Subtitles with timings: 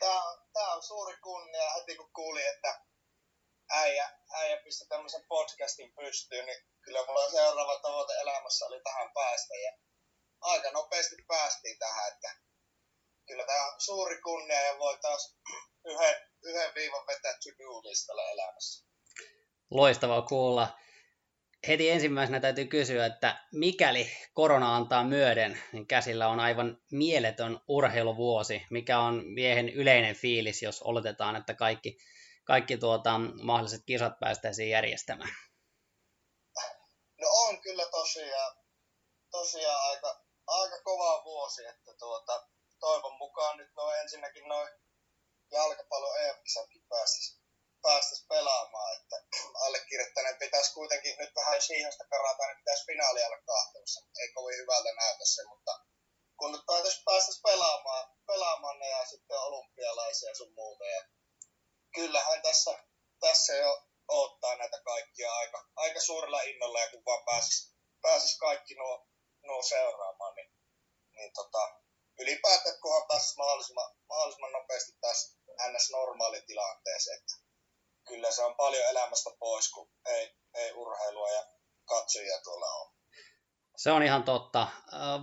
[0.00, 0.22] Tämä,
[0.52, 2.84] tämä on suuri kunnia heti kun kuulin, että
[3.70, 9.54] äijä, äijä pisti tämmöisen podcastin pystyyn, niin kyllä mulla seuraava tavoite elämässä oli tähän päästä.
[9.54, 9.72] Ja
[10.40, 12.28] aika nopeasti päästiin tähän, että
[13.26, 15.36] kyllä tämä on suuri kunnia ja voi taas
[15.90, 18.84] yhden, yhden viivan vetää to elämässä.
[19.70, 20.78] Loistavaa kuulla.
[21.68, 28.62] Heti ensimmäisenä täytyy kysyä, että mikäli korona antaa myöden, niin käsillä on aivan mieletön urheiluvuosi.
[28.70, 31.98] Mikä on miehen yleinen fiilis, jos oletetaan, että kaikki
[32.44, 33.10] kaikki tuota,
[33.42, 35.34] mahdolliset kisat päästäisiin järjestämään?
[37.20, 38.56] No on kyllä tosiaan,
[39.30, 42.48] tosiaan aika, aika kova vuosi, että tuota,
[42.80, 44.68] toivon mukaan nyt noin ensinnäkin noin
[45.50, 47.44] jalkapallon EM-kisatkin päästäisiin
[47.86, 49.16] päästäisi pelaamaan, että
[49.64, 54.00] allekirjoittaneen pitäisi kuitenkin nyt vähän siihosta karata, niin pitäisi finaali olla kahtumassa.
[54.20, 55.72] Ei kovin hyvältä näytä se, mutta
[56.38, 56.64] kun nyt
[57.04, 60.84] päästäisiin pelaamaan, pelaamaan ne ja sitten olympialaisia sun muuta.
[60.86, 61.00] Ja
[61.94, 62.84] kyllähän tässä,
[63.20, 68.74] tässä jo odottaa näitä kaikkia aika, aika suurella innolla ja kun vaan pääsis, pääsis kaikki
[68.74, 69.06] nuo,
[69.42, 70.50] nuo seuraamaan, niin,
[71.16, 71.80] niin tota,
[72.18, 75.38] ylipäätään kunhan pääsisi mahdollisimman, mahdollisimman nopeasti tässä
[75.68, 77.34] NS-normaalitilanteeseen, että
[78.08, 81.46] kyllä se on paljon elämästä pois, kun ei, ei urheilua ja
[81.84, 82.94] katsojia tuolla on.
[83.76, 84.66] Se on ihan totta.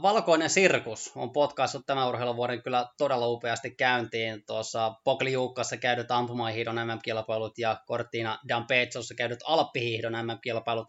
[0.01, 4.45] Valkoinen sirkus on potkaissut tämän urheiluvuoden kyllä todella upeasti käyntiin.
[4.45, 10.87] Tuossa Poklijuukkassa käydyt ampumahiihdon MM-kilpailut ja Cortina d'Ampezzossa käydyt alppihiihdon MM-kilpailut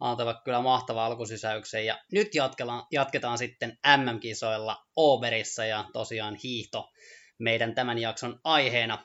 [0.00, 1.86] antavat kyllä mahtava alkusysäyksen.
[1.86, 6.90] Ja nyt jatketaan, jatketaan sitten MM-kisoilla Oberissa ja tosiaan hiihto
[7.38, 9.04] meidän tämän jakson aiheena.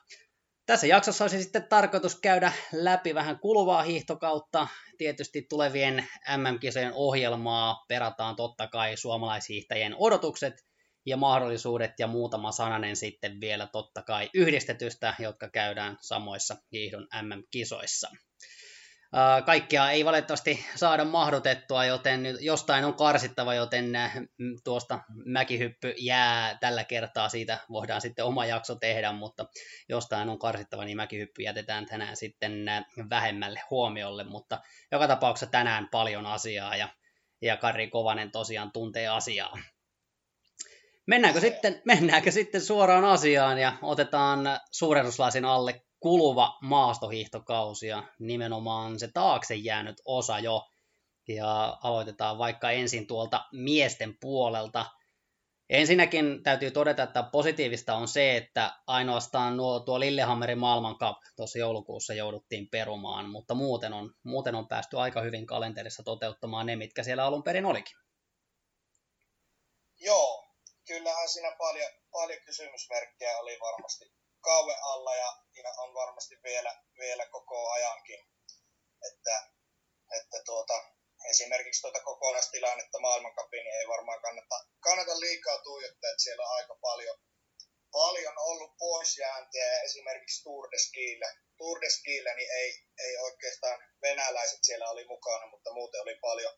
[0.65, 4.67] Tässä jaksossa olisi sitten tarkoitus käydä läpi vähän kuluvaa hiihtokautta.
[4.97, 6.07] Tietysti tulevien
[6.37, 10.53] MM-kisojen ohjelmaa perataan totta kai suomalaishiihtäjien odotukset
[11.05, 18.09] ja mahdollisuudet ja muutama sananen sitten vielä totta kai yhdistetystä, jotka käydään samoissa hiihdon MM-kisoissa.
[19.45, 23.91] Kaikkea ei valitettavasti saada mahdotettua, joten jostain on karsittava, joten
[24.63, 27.29] tuosta mäkihyppy jää tällä kertaa.
[27.29, 29.45] Siitä voidaan sitten oma jakso tehdä, mutta
[29.89, 32.65] jostain on karsittava, niin mäkihyppy jätetään tänään sitten
[33.09, 34.23] vähemmälle huomiolle.
[34.23, 36.89] Mutta joka tapauksessa tänään paljon asiaa ja,
[37.41, 39.57] ja Kari Kovanen tosiaan tuntee asiaa.
[41.07, 44.39] Mennäänkö sitten, mennäänkö sitten suoraan asiaan ja otetaan
[44.71, 50.69] suurennuslasin alle kuluva maastohiihtokausi ja nimenomaan se taakse jäänyt osa jo.
[51.27, 54.85] Ja aloitetaan vaikka ensin tuolta miesten puolelta.
[55.69, 62.13] Ensinnäkin täytyy todeta, että positiivista on se, että ainoastaan nuo, tuo Lillehammerin maailmankap tuossa joulukuussa
[62.13, 67.25] jouduttiin perumaan, mutta muuten on, muuten on päästy aika hyvin kalenterissa toteuttamaan ne, mitkä siellä
[67.25, 67.97] alun perin olikin.
[69.99, 70.47] Joo,
[70.87, 75.31] kyllähän siinä paljon, paljon kysymysmerkkejä oli varmasti kauan alla ja,
[75.63, 78.19] ja on varmasti vielä, vielä koko ajankin.
[79.09, 79.35] Että,
[80.17, 80.77] että tuota,
[81.29, 86.75] esimerkiksi tuota kokonaistilannetta maailmankapiin niin ei varmaan kannata, kannata liikaa tuijottaa, että siellä on aika
[86.81, 87.17] paljon,
[87.91, 90.43] paljon ollut poisjääntiä ja esimerkiksi
[91.57, 96.53] Tour de niin ei, ei oikeastaan venäläiset siellä oli mukana, mutta muuten oli paljon,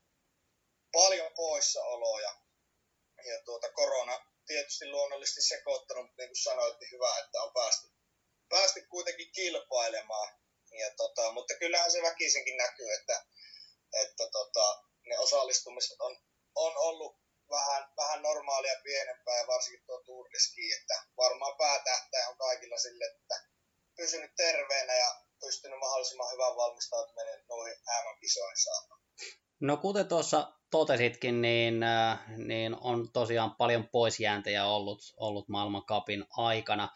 [0.91, 2.35] paljon poissaoloja.
[3.25, 7.87] Ja tuota korona, tietysti luonnollisesti sekoittanut, mutta niin kuin sanoit, niin hyvä, että on päästy,
[8.49, 10.29] päästy kuitenkin kilpailemaan.
[10.79, 13.25] Ja tota, mutta kyllähän se väkisinkin näkyy, että,
[13.93, 16.17] että tota, ne osallistumiset on,
[16.55, 22.29] on ollut vähän, vähän normaalia pienempää ja varsinkin tuo Tour de Ski, että varmaan päätähtäjä
[22.29, 23.35] on kaikilla sille, että
[23.95, 29.01] pysynyt terveenä ja pystynyt mahdollisimman hyvän valmistautuminen noihin MM-kisoihin saamaan.
[29.59, 36.89] No kuten tuossa totesitkin, niin, äh, niin on tosiaan paljon poisjääntejä ollut, ollut maailmankapin aikana.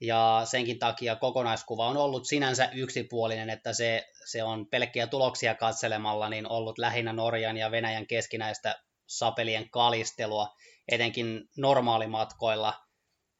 [0.00, 6.28] Ja senkin takia kokonaiskuva on ollut sinänsä yksipuolinen, että se, se on pelkkiä tuloksia katselemalla
[6.28, 10.54] niin ollut lähinnä Norjan ja Venäjän keskinäistä sapelien kalistelua,
[10.88, 12.74] etenkin normaalimatkoilla.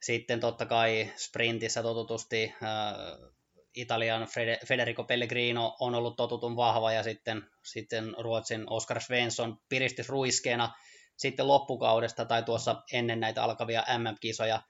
[0.01, 3.33] Sitten totta kai sprintissä totutusti äh,
[3.75, 4.27] Italian
[4.67, 10.73] Federico Pellegrino on ollut totutun vahva ja sitten, sitten Ruotsin Oskar Svensson piristys ruiskeena
[11.17, 14.61] sitten loppukaudesta tai tuossa ennen näitä alkavia MM-kisoja.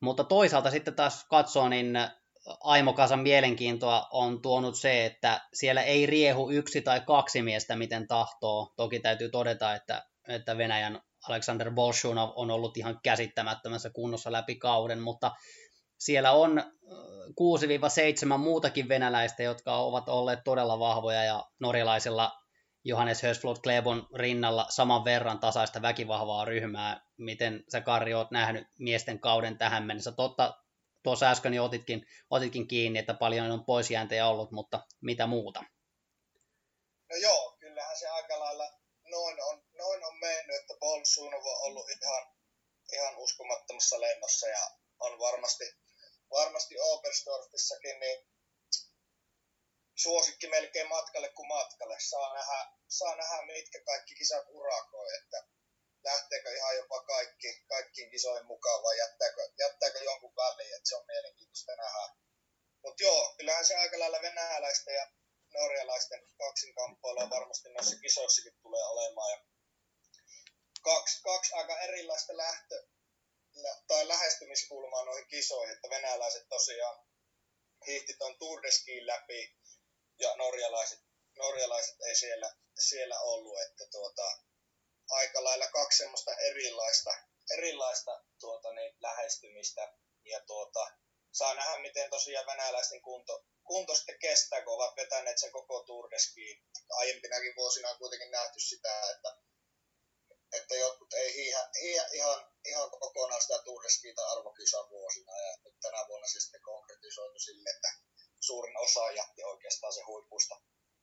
[0.00, 1.98] Mutta toisaalta sitten taas katsoo, niin
[2.60, 8.06] Aimo Kasan mielenkiintoa on tuonut se, että siellä ei riehu yksi tai kaksi miestä miten
[8.06, 8.72] tahtoo.
[8.76, 15.00] Toki täytyy todeta, että, että Venäjän Alexander Bolshunov on ollut ihan käsittämättömässä kunnossa läpi kauden,
[15.00, 15.30] mutta
[15.98, 16.62] siellä on
[18.34, 22.32] 6-7 muutakin venäläistä, jotka ovat olleet todella vahvoja ja norjalaisilla
[22.84, 27.00] Johannes Hösflot Klebon rinnalla saman verran tasaista väkivahvaa ryhmää.
[27.16, 30.12] Miten sä Karri oot nähnyt miesten kauden tähän mennessä?
[30.12, 30.54] Totta,
[31.02, 35.64] tuossa äsken jo otitkin, otitkin kiinni, että paljon on poisjääntejä ollut, mutta mitä muuta?
[37.10, 38.64] No joo, kyllähän se aika lailla
[39.10, 42.26] noin on, noin on mennyt, että Bolsunov on ollut ihan,
[42.92, 44.60] ihan uskomattomassa lennossa ja
[45.00, 45.64] on varmasti
[46.30, 48.26] varmasti Oberstorfissakin, niin
[49.94, 51.96] suosikki melkein matkalle kuin matkalle.
[52.00, 55.44] Saa nähdä, saa nähdä mitkä kaikki kisat urakoi, että
[56.04, 61.06] lähteekö ihan jopa kaikki, kaikkiin kisoihin mukaan vai jättääkö, jättääkö jonkun väliin, että se on
[61.06, 62.14] mielenkiintoista nähdä.
[62.82, 65.06] Mutta joo, kyllähän se aika lailla venäläisten ja
[65.52, 69.30] norjalaisten kaksinkamppailua varmasti noissa kisoissakin tulee olemaan.
[69.30, 69.44] Ja
[70.82, 72.86] kaksi, kaksi aika erilaista lähtö,
[73.86, 76.98] tai lähestymiskulmaa noihin kisoihin, että venäläiset tosiaan
[77.86, 79.56] hiihti tuon Tour de Skiin läpi
[80.18, 81.00] ja norjalaiset,
[81.36, 84.38] norjalaiset ei siellä, siellä ollut, että tuota,
[85.10, 87.10] aika lailla kaksi semmoista erilaista,
[87.50, 89.92] erilaista tuota, niin, lähestymistä
[90.24, 90.90] ja tuota,
[91.32, 96.10] saa nähdä, miten tosiaan venäläisten kunto, kunto sitten kestää, kun ovat vetäneet sen koko Tour
[96.10, 96.62] de Skiin.
[96.90, 99.36] Aiempinakin vuosina on kuitenkin nähty sitä, että
[100.52, 106.08] että jotkut ei hiihä, hiihä ihan, ihan kokonaan sitä Tourdeskiita arvokisaa vuosina ja nyt tänä
[106.08, 107.90] vuonna se sitten konkretisoitu sille, että
[108.40, 110.60] suurin osa jätti oikeastaan se huipusta,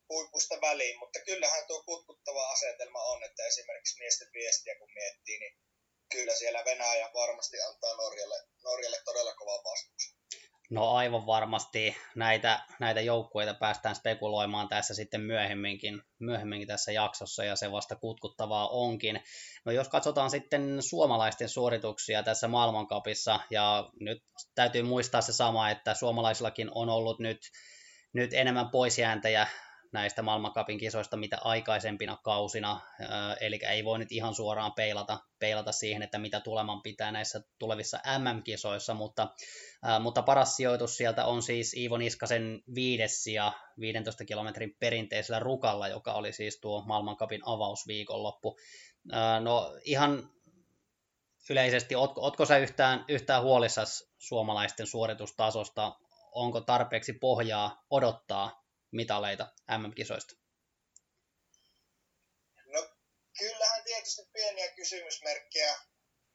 [0.09, 5.57] huipusta väliin, mutta kyllähän tuo kutkuttava asetelma on, että esimerkiksi miesten viestiä kun miettii, niin
[6.11, 10.15] kyllä siellä Venäjä varmasti antaa Norjalle, Norjalle todella kova vastuus.
[10.69, 17.55] No aivan varmasti näitä, näitä joukkueita päästään spekuloimaan tässä sitten myöhemminkin, myöhemminkin tässä jaksossa ja
[17.55, 19.23] se vasta kutkuttavaa onkin.
[19.65, 24.23] No jos katsotaan sitten suomalaisten suorituksia tässä maailmankapissa ja nyt
[24.55, 27.39] täytyy muistaa se sama, että suomalaisillakin on ollut nyt,
[28.13, 29.47] nyt enemmän poisjääntejä
[29.95, 32.81] näistä maailmankapin kisoista mitä aikaisempina kausina,
[33.41, 37.99] eli ei voi nyt ihan suoraan peilata, peilata siihen, että mitä tuleman pitää näissä tulevissa
[38.17, 39.27] MM-kisoissa, mutta,
[39.99, 46.13] mutta paras sijoitus sieltä on siis Iivo Niskasen viides ja 15 kilometrin perinteisellä rukalla, joka
[46.13, 48.57] oli siis tuo maailmankapin avausviikonloppu.
[49.39, 50.29] No ihan
[51.49, 55.95] yleisesti, ootko, ootko sä yhtään, yhtään huolissasi suomalaisten suoritustasosta?
[56.31, 58.64] Onko tarpeeksi pohjaa odottaa
[58.95, 60.33] mitaleita MM-kisoista?
[62.65, 62.89] No
[63.39, 65.77] kyllähän tietysti pieniä kysymysmerkkejä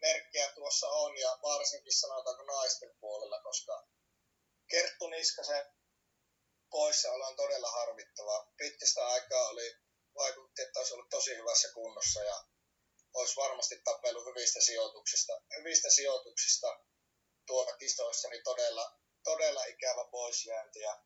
[0.01, 3.89] merkkejä tuossa on ja varsinkin sanotaanko naisten puolella, koska
[4.71, 5.67] Kerttu Niskasen
[6.71, 8.53] poissaolo on todella harmittava.
[8.57, 9.77] Pitkästä aikaa oli,
[10.15, 12.45] vaikutti, että olisi ollut tosi hyvässä kunnossa ja
[13.15, 16.81] olisi varmasti tapellut hyvistä sijoituksista, hyvistä sijoituksista
[17.47, 20.79] tuolla kisoissa, niin todella, todella ikävä poisjäänti.
[20.79, 21.03] Ja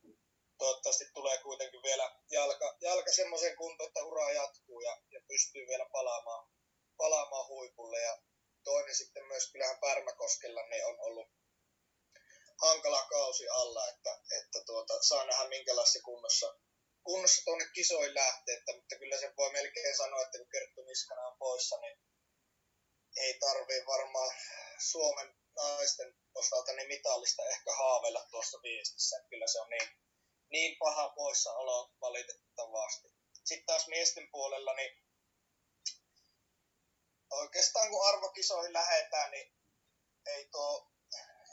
[0.59, 5.87] toivottavasti tulee kuitenkin vielä jalka, jalka semmoisen kuntoon, että ura jatkuu ja, ja pystyy vielä
[5.93, 6.49] palaamaan,
[6.97, 8.01] palaamaan huipulle.
[8.01, 8.19] Ja
[8.65, 11.29] toinen sitten myös kyllähän Pärmäkoskella niin on ollut
[12.61, 16.59] hankala kausi alla, että, että tuota, saa nähdä minkälaisessa kunnossa,
[17.05, 21.27] kunnossa tuonne kisoihin lähtee, että, mutta kyllä sen voi melkein sanoa, että kun Kerttu Niskana
[21.27, 21.99] on poissa, niin
[23.17, 24.35] ei tarvii varmaan
[24.91, 29.17] Suomen naisten osalta niin mitallista ehkä haaveilla tuossa viestissä.
[29.31, 29.89] Kyllä se on niin,
[30.55, 33.09] niin paha poissaolo valitettavasti.
[33.45, 34.93] Sitten taas miesten puolella, niin
[37.31, 39.55] oikeastaan kun arvokisoihin lähetään, niin
[40.27, 40.91] ei tuo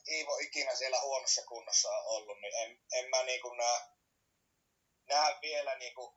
[0.08, 3.79] Iivo ikinä siellä huonossa kunnossa ollut, niin en, en mä niin kuin näe,
[5.10, 6.15] näe vielä niin kuin,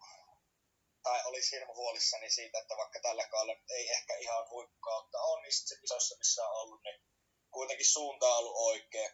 [1.03, 5.53] tai olisi hirmu huolissani siitä, että vaikka tällä kaudella ei ehkä ihan huippukautta on, niin
[5.53, 7.01] sitten se kisoissa, missä on ollut, niin
[7.51, 9.11] kuitenkin suunta on ollut oikea.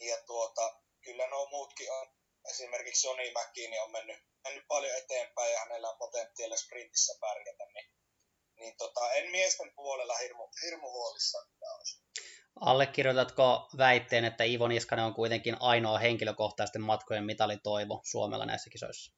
[0.00, 5.52] Ja tuota, kyllä nuo muutkin on, esimerkiksi Joni Mäki, niin on mennyt, mennyt paljon eteenpäin
[5.52, 7.90] ja hänellä on potentiaalia sprintissä pärjätä, niin,
[8.56, 11.46] niin tota, en miesten puolella hirmu, hirmu huolissaan
[11.76, 12.02] olisi.
[12.60, 19.12] Allekirjoitatko väitteen, että Ivo Niskanen on kuitenkin ainoa henkilökohtaisten matkojen mitalitoivo Suomella näissä kisoissa?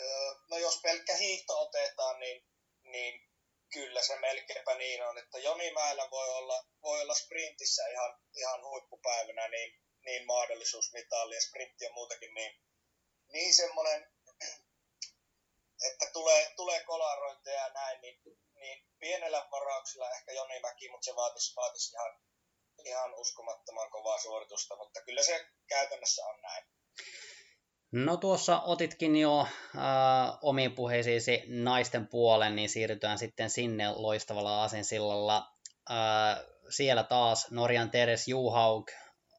[0.00, 2.44] Öö, no jos pelkkä hiihto otetaan, niin,
[2.82, 3.28] niin
[3.72, 9.48] kyllä se melkeinpä niin on, että Jonimäellä voi olla, voi olla sprintissä ihan, ihan huippupäivänä
[9.48, 12.52] niin, niin mahdollisuus mitalli ja sprintti on muutakin niin,
[13.32, 14.06] niin semmoinen,
[15.88, 18.20] että tulee, tulee kolarointeja ja näin, niin,
[18.54, 22.20] niin pienellä varauksella ehkä Joni Mäki, mutta se vaatisi, vaatisi ihan,
[22.84, 26.64] ihan uskomattoman kovaa suoritusta, mutta kyllä se käytännössä on näin.
[27.92, 29.48] No tuossa otitkin jo äh,
[30.42, 35.52] omiin puheisiisi naisten puolen, niin siirrytään sitten sinne loistavalla asensillalla.
[35.90, 35.96] Äh,
[36.68, 38.90] siellä taas Norjan Teres Juhaug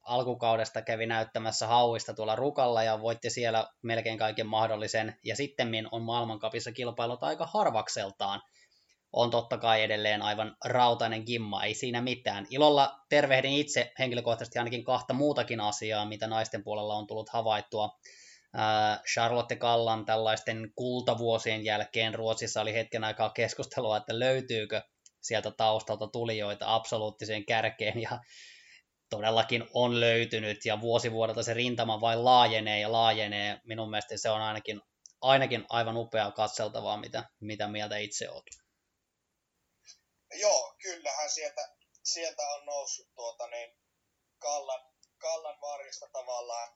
[0.03, 5.19] alkukaudesta kävi näyttämässä hauista tuolla Rukalla ja voitti siellä melkein kaiken mahdollisen.
[5.23, 8.41] Ja sitten on maailmankapissa kilpailut aika harvakseltaan.
[9.13, 12.47] On totta kai edelleen aivan rautainen gimma, ei siinä mitään.
[12.49, 17.99] Ilolla tervehdin itse henkilökohtaisesti ainakin kahta muutakin asiaa, mitä naisten puolella on tullut havaittua.
[19.13, 24.81] Charlotte Kallan tällaisten kultavuosien jälkeen Ruotsissa oli hetken aikaa keskustelua, että löytyykö
[25.21, 28.19] sieltä taustalta tulijoita absoluuttiseen kärkeen ja
[29.15, 33.59] todellakin on löytynyt ja vuosi vuodelta se rintama vain laajenee ja laajenee.
[33.63, 34.81] Minun mielestä se on ainakin,
[35.21, 38.57] ainakin aivan upeaa katseltavaa, mitä, mitä mieltä itse olet.
[40.33, 41.69] Joo, kyllähän sieltä,
[42.03, 43.69] sieltä on noussut tuota niin,
[44.39, 44.81] Kallan,
[45.17, 46.69] Kallan varjosta tavallaan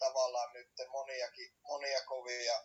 [0.00, 2.56] tavallaan nyt moniakin, monia kovia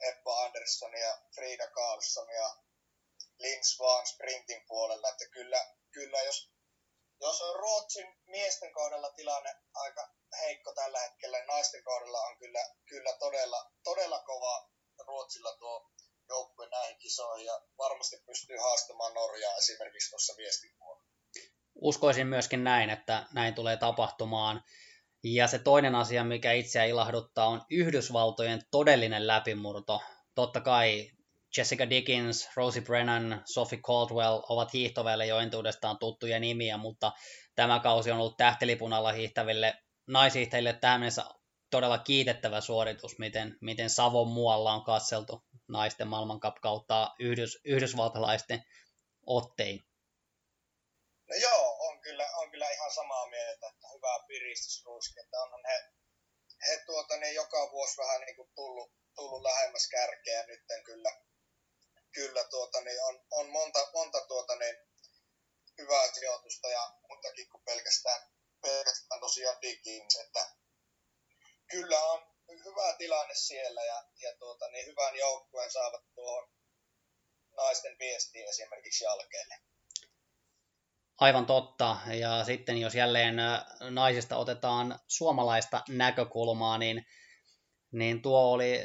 [0.00, 2.56] Eppa Andersson ja Frida Karlsson ja
[3.38, 6.50] Lins vaan sprintin puolella, että kyllä, kyllä jos,
[7.20, 10.08] jos on Ruotsin miesten kohdalla tilanne aika
[10.40, 14.70] heikko tällä hetkellä, naisten kohdalla on kyllä, kyllä todella, todella kova
[15.06, 15.90] Ruotsilla tuo
[16.28, 21.10] joukkue näihin kisoihin ja varmasti pystyy haastamaan Norjaa esimerkiksi tuossa viestin puolella.
[21.74, 24.64] Uskoisin myöskin näin, että näin tulee tapahtumaan.
[25.24, 30.00] Ja se toinen asia, mikä itseä ilahduttaa, on Yhdysvaltojen todellinen läpimurto.
[30.34, 31.10] Totta kai
[31.56, 37.12] Jessica Dickens, Rosie Brennan, Sophie Caldwell ovat hiihtoväille jo entuudestaan tuttuja nimiä, mutta
[37.54, 39.74] tämä kausi on ollut tähtelipun alla hiihtäville
[40.06, 41.24] naishiihtäjille tähän mennessä
[41.70, 48.64] todella kiitettävä suoritus, miten, miten Savon muualla on katseltu naisten maailmankap kautta yhdys, yhdysvaltalaisten
[49.26, 49.84] ottein.
[51.28, 55.42] No joo, on kyllä, on kyllä ihan samaa mieltä hyvää piristysruisketta.
[55.42, 55.84] Onhan he,
[56.68, 61.10] he tuota, niin joka vuosi vähän niin kuin tullut, tullut lähemmäs kärkeä nyt kyllä,
[62.12, 64.76] kyllä tuota, niin on, on, monta, monta tuota, niin
[65.78, 68.20] hyvää sijoitusta ja muutakin kuin pelkästään,
[68.62, 70.46] pelkästään tosiaan Dickens, että
[71.70, 72.30] kyllä on
[72.64, 76.50] hyvä tilanne siellä ja, ja tuota, niin hyvän joukkueen saavat tuohon
[77.56, 79.54] naisten viestiin esimerkiksi jälkeelle.
[81.18, 81.96] Aivan totta.
[82.06, 83.36] Ja sitten jos jälleen
[83.90, 87.06] naisista otetaan suomalaista näkökulmaa, niin,
[87.92, 88.80] niin tuo oli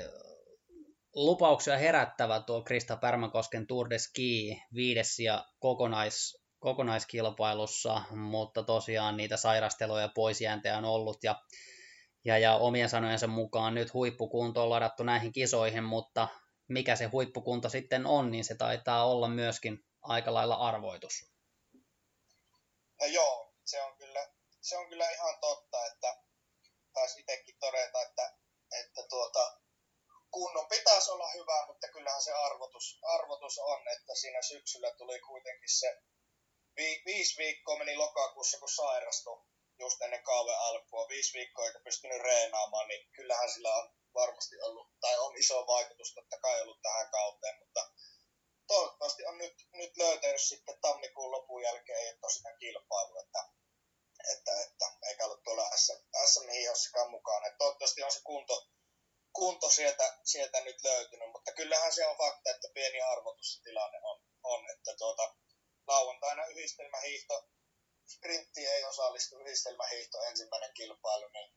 [1.15, 9.38] lupauksia herättävä tuo Krista Pärmäkosken Tour de Ski viides ja kokonais, kokonaiskilpailussa, mutta tosiaan niitä
[9.38, 11.43] sairasteluja ja poisjääntejä on ollut ja,
[12.25, 16.27] ja, ja omien sanojensa mukaan nyt huippukunto on ladattu näihin kisoihin, mutta
[16.67, 21.31] mikä se huippukunto sitten on, niin se taitaa olla myöskin aika lailla arvoitus.
[23.01, 24.27] No joo, se on kyllä,
[24.62, 26.17] se on kyllä ihan totta, että
[26.93, 28.38] taisi itsekin todeta, että,
[28.72, 29.64] että tuota,
[30.32, 35.70] kunnon pitäisi olla hyvä, mutta kyllähän se arvotus, arvotus on, että siinä syksyllä tuli kuitenkin
[35.79, 35.98] se
[36.77, 39.46] vi, viisi viikkoa meni lokakuussa, kun sairastui
[39.79, 44.91] just ennen kauan alkua, viisi viikkoa eikä pystynyt reenaamaan, niin kyllähän sillä on varmasti ollut,
[45.01, 47.91] tai on iso vaikutus totta kai ollut tähän kauteen, mutta
[48.67, 53.50] toivottavasti on nyt, nyt löytänyt sitten tammikuun lopun jälkeen ei tosiaan kilpailu, että,
[54.32, 57.46] että, että eikä ollut tuolla SM, SM mukaan.
[57.46, 58.67] Että toivottavasti on se kunto,
[59.36, 64.70] kunto sieltä, sieltä nyt löytynyt, mutta kyllähän se on fakta, että pieni arvotustilanne on, on
[64.70, 65.36] että tuota,
[65.88, 67.44] lauantaina yhdistelmähiihto,
[68.08, 71.54] sprintti ei osallistu yhdistelmähiihto ensimmäinen kilpailu, niin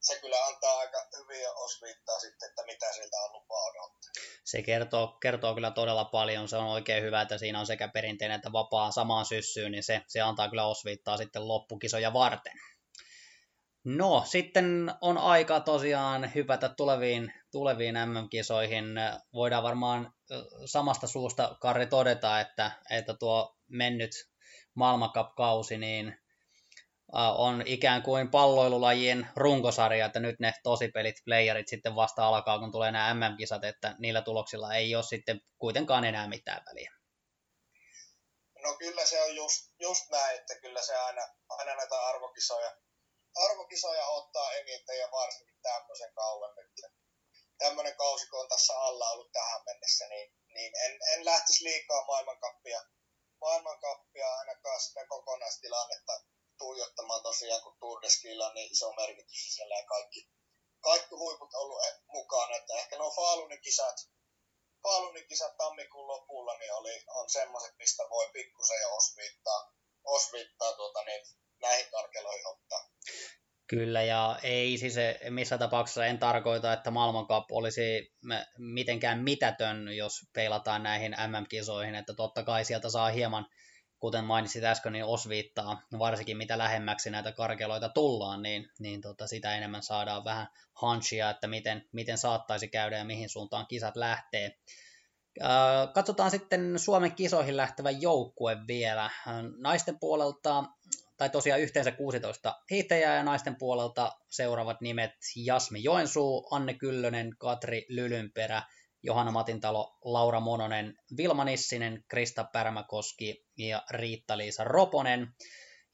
[0.00, 4.12] se kyllä antaa aika hyviä osviittaa sitten, että mitä siltä on lupa odottaa.
[4.44, 6.48] Se kertoo, kertoo kyllä todella paljon.
[6.48, 10.00] Se on oikein hyvä, että siinä on sekä perinteinen että vapaa samaan syssyyn, niin se,
[10.08, 12.52] se antaa kyllä osviittaa sitten loppukisoja varten.
[13.84, 18.84] No, sitten on aika tosiaan hypätä tuleviin, tuleviin MM-kisoihin.
[19.34, 20.12] Voidaan varmaan
[20.64, 24.10] samasta suusta, Karri, todeta, että, että tuo mennyt
[24.74, 26.22] maailmankap-kausi, niin
[27.36, 32.90] on ikään kuin palloilulajien runkosarja, että nyt ne tosipelit, playerit sitten vasta alkaa, kun tulee
[32.90, 36.92] nämä MM-kisat, että niillä tuloksilla ei ole sitten kuitenkaan enää mitään väliä.
[38.62, 42.76] No kyllä se on just, just näin, että kyllä se aina, aina näitä arvokisoja,
[43.34, 46.92] arvokisoja ottaa eniten ja varsinkin tämmöisen kauan nyt.
[47.58, 52.04] Tämmöinen kausi, kun on tässä alla ollut tähän mennessä, niin, niin en, en lähtisi liikaa
[52.04, 52.80] maailmankappia,
[53.40, 56.12] maailmankappia ainakaan sitä kokonaistilannetta
[56.58, 60.30] tuijottamaan tosiaan, kun Tour de Skilla on niin iso merkitys siellä kaikki,
[60.80, 62.56] kaikki huiput ollut e- mukana.
[62.56, 63.96] Että ehkä nuo Faalunin kisat,
[64.82, 69.72] Faalunin kisat tammikuun lopulla niin oli, on semmoiset, mistä voi pikkusen jo osviittaa,
[70.04, 71.26] osviittaa tuota, niin
[71.58, 72.91] näihin karkeloihin ottaa.
[73.72, 74.94] Kyllä, ja ei siis
[75.30, 78.12] missä tapauksessa en tarkoita, että maailmankap olisi
[78.58, 83.46] mitenkään mitätön, jos peilataan näihin MM-kisoihin, että totta kai sieltä saa hieman
[83.98, 89.56] kuten mainitsit äsken, niin osviittaa, varsinkin mitä lähemmäksi näitä karkeloita tullaan, niin, niin tota, sitä
[89.56, 94.58] enemmän saadaan vähän hanchia, että miten, miten saattaisi käydä ja mihin suuntaan kisat lähtee.
[95.94, 99.10] Katsotaan sitten Suomen kisoihin lähtevä joukkue vielä.
[99.56, 100.64] Naisten puolelta,
[101.22, 107.86] tai tosiaan yhteensä 16 hiihtäjää ja naisten puolelta seuraavat nimet Jasmi Joensuu, Anne Kyllönen, Katri
[107.88, 108.62] Lylynperä,
[109.02, 115.28] Johanna Matintalo, Laura Mononen, Vilma Nissinen, Krista Pärmäkoski ja Riitta-Liisa Roponen.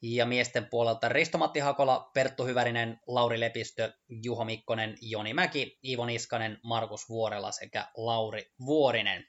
[0.01, 3.93] Ja miesten puolelta Risto-Matti Hakola, Perttu Hyvärinen, Lauri Lepistö,
[4.23, 9.25] Juho Mikkonen, Joni Mäki, Ivo Niskanen, Markus Vuorela sekä Lauri Vuorinen.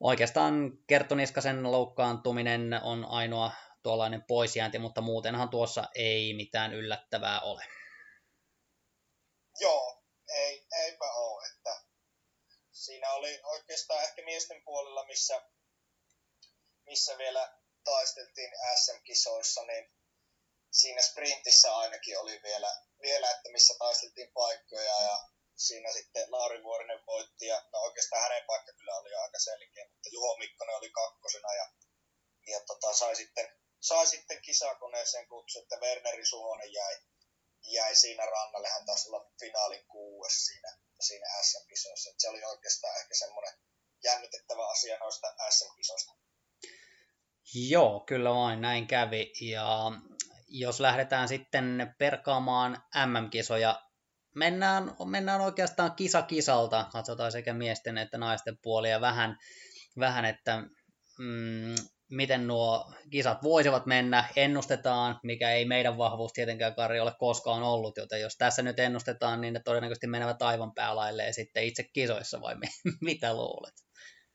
[0.00, 3.52] Oikeastaan Kerttu Niskasen loukkaantuminen on ainoa
[3.84, 7.64] tuollainen poisjäänti, mutta muutenhan tuossa ei mitään yllättävää ole.
[9.60, 11.44] Joo, ei, eipä ole
[12.84, 15.42] siinä oli oikeastaan ehkä miesten puolella, missä,
[16.86, 17.52] missä vielä
[17.84, 19.92] taisteltiin SM-kisoissa, niin
[20.70, 25.18] siinä sprintissä ainakin oli vielä, vielä, että missä taisteltiin paikkoja ja
[25.56, 30.08] siinä sitten Lauri Vuorinen voitti ja no oikeastaan hänen paikka kyllä oli aika selkeä, mutta
[30.12, 31.66] Juho Mikkonen oli kakkosena ja,
[32.46, 36.96] ja tota, sai, sitten, sai sitten kisakoneeseen kutsu, että Werneri Suhonen jäi,
[37.72, 42.14] jäi siinä rannalle, hän taisi olla finaalin kuues siinä siinä SM-kisoissa.
[42.18, 43.54] Se oli oikeastaan ehkä semmoinen
[44.04, 46.12] jännittävä asia noista SM-kisoista.
[47.54, 49.32] Joo, kyllä vain näin kävi.
[49.40, 49.92] Ja
[50.48, 53.82] jos lähdetään sitten perkaamaan MM-kisoja,
[54.34, 59.38] mennään, mennään oikeastaan kisa kisalta, katsotaan sekä miesten että naisten puolia vähän,
[59.98, 60.56] vähän että
[61.18, 61.74] mm,
[62.16, 67.96] miten nuo kisat voisivat mennä, ennustetaan, mikä ei meidän vahvuus tietenkään Kari ole koskaan ollut,
[67.96, 72.54] joten jos tässä nyt ennustetaan, niin ne todennäköisesti menevät aivan päälailleen sitten itse kisoissa, vai
[73.08, 73.74] mitä luulet?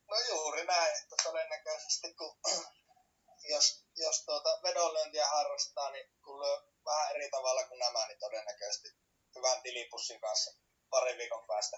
[0.10, 2.40] No juuri näin, että todennäköisesti kun
[3.54, 8.90] jos, jos tuota vedonlyöntiä harrastaa, niin kun lyö vähän eri tavalla kuin nämä, niin todennäköisesti
[9.36, 10.52] hyvän tilipussin kanssa
[10.90, 11.78] parin viikon päästä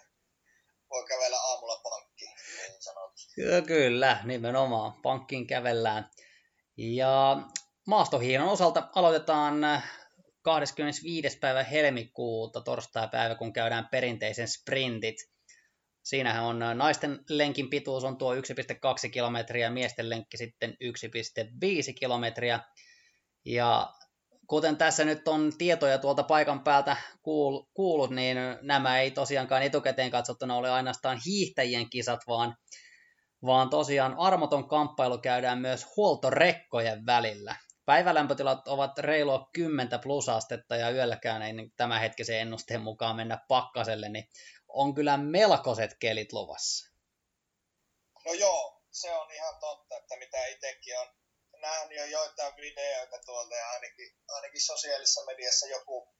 [0.92, 3.34] voi kävellä aamulla pankkiin, niin sanotusti.
[3.36, 4.94] Kyllä, kyllä, nimenomaan.
[5.02, 6.10] Pankkiin kävellään.
[6.78, 7.38] Ja
[7.88, 9.82] maastohiinon osalta aloitetaan
[10.42, 11.38] 25.
[11.40, 15.32] päivä helmikuuta, torstai-päivä, kun käydään perinteisen sprintit.
[16.04, 18.40] Siinähän on naisten lenkin pituus on tuo 1,2
[19.12, 22.60] kilometriä, miesten lenkki sitten 1,5 kilometriä.
[23.46, 23.94] Ja
[24.52, 26.98] kuten tässä nyt on tietoja tuolta paikan päältä
[27.74, 32.58] kuullut, niin nämä ei tosiaankaan etukäteen katsottuna ole ainoastaan hiihtäjien kisat, vaan,
[33.46, 37.56] vaan tosiaan armoton kamppailu käydään myös huoltorekkojen välillä.
[37.86, 44.10] Päivälämpötilat ovat reilua 10 plusastetta ja yölläkään ei niin tämän hetkisen ennusteen mukaan mennä pakkaselle,
[44.10, 44.28] niin
[44.68, 46.92] on kyllä melkoiset kelit luvassa.
[48.26, 51.08] No joo, se on ihan totta, että mitä itsekin on
[51.62, 56.16] nähnyt jo joitain videoita tuolta ja ainakin, ainakin sosiaalisessa mediassa joku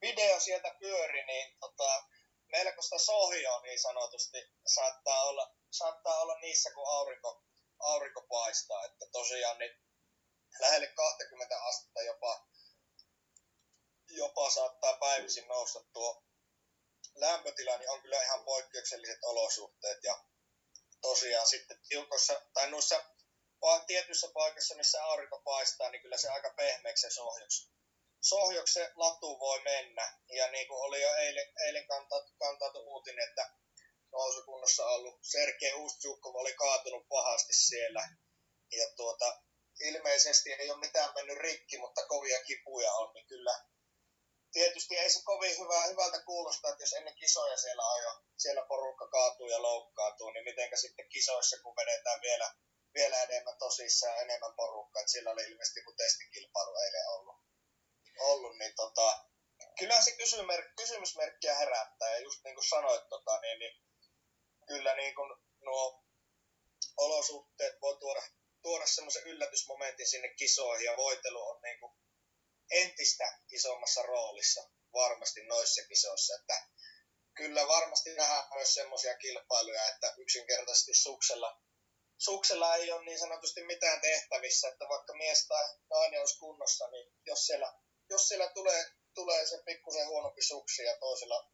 [0.00, 2.04] video sieltä pyöri, niin tota,
[2.46, 7.44] melkoista sohjoa niin sanotusti saattaa olla, saattaa olla niissä, kun aurinko,
[7.80, 8.84] aurinko paistaa.
[8.84, 9.80] Että tosiaan niin
[10.60, 12.46] lähelle 20 astetta jopa,
[14.08, 16.24] jopa saattaa päivisin nousta tuo
[17.14, 19.98] lämpötila, niin on kyllä ihan poikkeukselliset olosuhteet.
[20.02, 20.24] Ja
[21.00, 23.04] tosiaan sitten tiukossa, tai noissa
[23.86, 27.70] tietyissä paikassa, missä aurinko paistaa, niin kyllä se aika pehmeäksi se sohjoksi,
[28.20, 30.18] sohjoksi latu voi mennä.
[30.28, 33.50] Ja niin kuin oli jo eilen, eilen kantautu, kantautu uutinen, että
[34.12, 38.08] nousukunnossa ollut Sergei Ustjukov oli kaatunut pahasti siellä.
[38.72, 39.42] Ja tuota,
[39.80, 43.64] ilmeisesti ei ole mitään mennyt rikki, mutta kovia kipuja on, niin kyllä
[44.52, 48.66] tietysti ei se kovin hyvä, hyvältä kuulosta, että jos ennen kisoja siellä on jo, siellä
[48.68, 52.54] porukka kaatuu ja loukkaantuu, niin mitenkä sitten kisoissa, kun vedetään vielä
[52.96, 55.00] vielä enemmän tosissaan enemmän porukkaa.
[55.00, 57.36] Että sillä oli ilmeisesti kuin testikilpailu eilen ollut.
[58.18, 59.24] ollut niin tota,
[59.78, 62.10] kyllä se kysymysmerk, kysymysmerkkiä herättää.
[62.10, 63.74] Ja just niin kuin sanoit, tota, niin, niin
[64.66, 65.30] kyllä niin kuin
[65.60, 66.04] nuo
[66.96, 68.22] olosuhteet voi tuoda,
[68.62, 71.92] tuoda semmoisen yllätysmomentin sinne kisoihin ja voitelu on niin kuin
[72.70, 76.66] entistä isommassa roolissa varmasti noissa kisoissa, että
[77.34, 81.60] kyllä varmasti nähdään myös semmoisia kilpailuja, että yksinkertaisesti suksella,
[82.18, 87.12] suksella ei ole niin sanotusti mitään tehtävissä, että vaikka mies tai nainen olisi kunnossa, niin
[87.26, 87.72] jos siellä,
[88.10, 91.50] jos siellä tulee, tulee se pikkusen huonompi suksi ja toisella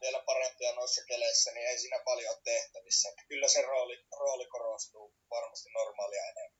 [0.00, 3.08] vielä parempia noissa keleissä, niin ei siinä paljon ole tehtävissä.
[3.08, 6.58] Että kyllä se rooli, rooli korostuu varmasti normaalia enemmän.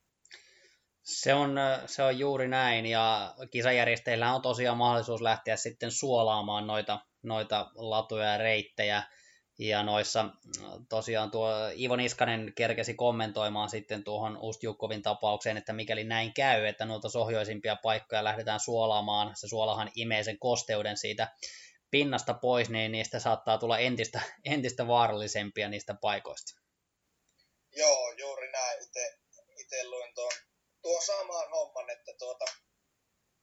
[1.02, 1.56] Se on,
[1.86, 8.24] se on juuri näin, ja kisajärjestäjillä on tosiaan mahdollisuus lähteä sitten suolaamaan noita, noita latuja
[8.24, 9.02] ja reittejä,
[9.58, 10.24] ja noissa
[10.88, 16.84] tosiaan tuo Ivo Niskanen kerkesi kommentoimaan sitten tuohon Ustjukkovin tapaukseen, että mikäli näin käy, että
[16.84, 21.28] noita sohjoisimpia paikkoja lähdetään suolaamaan, se suolahan imee sen kosteuden siitä
[21.90, 24.20] pinnasta pois, niin niistä saattaa tulla entistä,
[24.54, 26.60] entistä vaarallisempia niistä paikoista.
[27.76, 28.82] Joo, juuri näin.
[29.58, 30.32] Itse luin tuon,
[30.82, 32.44] tuon samaan homman, että tuota,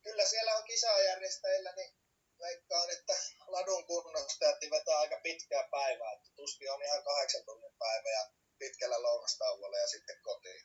[0.03, 2.04] kyllä siellä on kisajärjestäjillä, niin
[2.39, 3.13] veikkaan, että
[3.47, 9.01] ladun kunnostajat vetää aika pitkää päivää, että tuskin on ihan kahdeksan tunnin päivä ja pitkällä
[9.01, 10.61] lounastauolla ja sitten kotiin.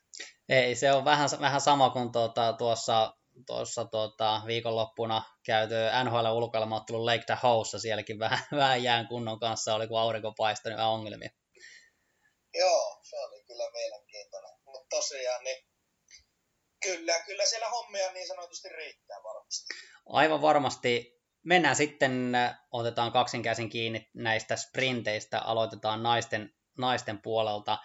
[0.49, 3.13] Ei, se on vähän, vähän sama kuin tuota, tuossa
[3.47, 9.89] tuossa tuota, viikonloppuna käyty NHL ulkoilmaottelun Lake Tahoeissa, sielläkin vähän, vähän jään kunnon kanssa oli,
[9.89, 11.31] kun aurinko paistoi, niin ongelmia.
[12.55, 14.51] Joo, se oli kyllä mielenkiintoinen.
[14.65, 15.67] Mutta tosiaan, niin
[16.83, 19.75] kyllä, kyllä siellä hommia niin sanotusti riittää varmasti.
[20.07, 21.20] Aivan varmasti.
[21.43, 22.33] Mennään sitten,
[22.71, 27.79] otetaan kaksinkäsin kiinni näistä sprinteistä, aloitetaan naisten, naisten puolelta.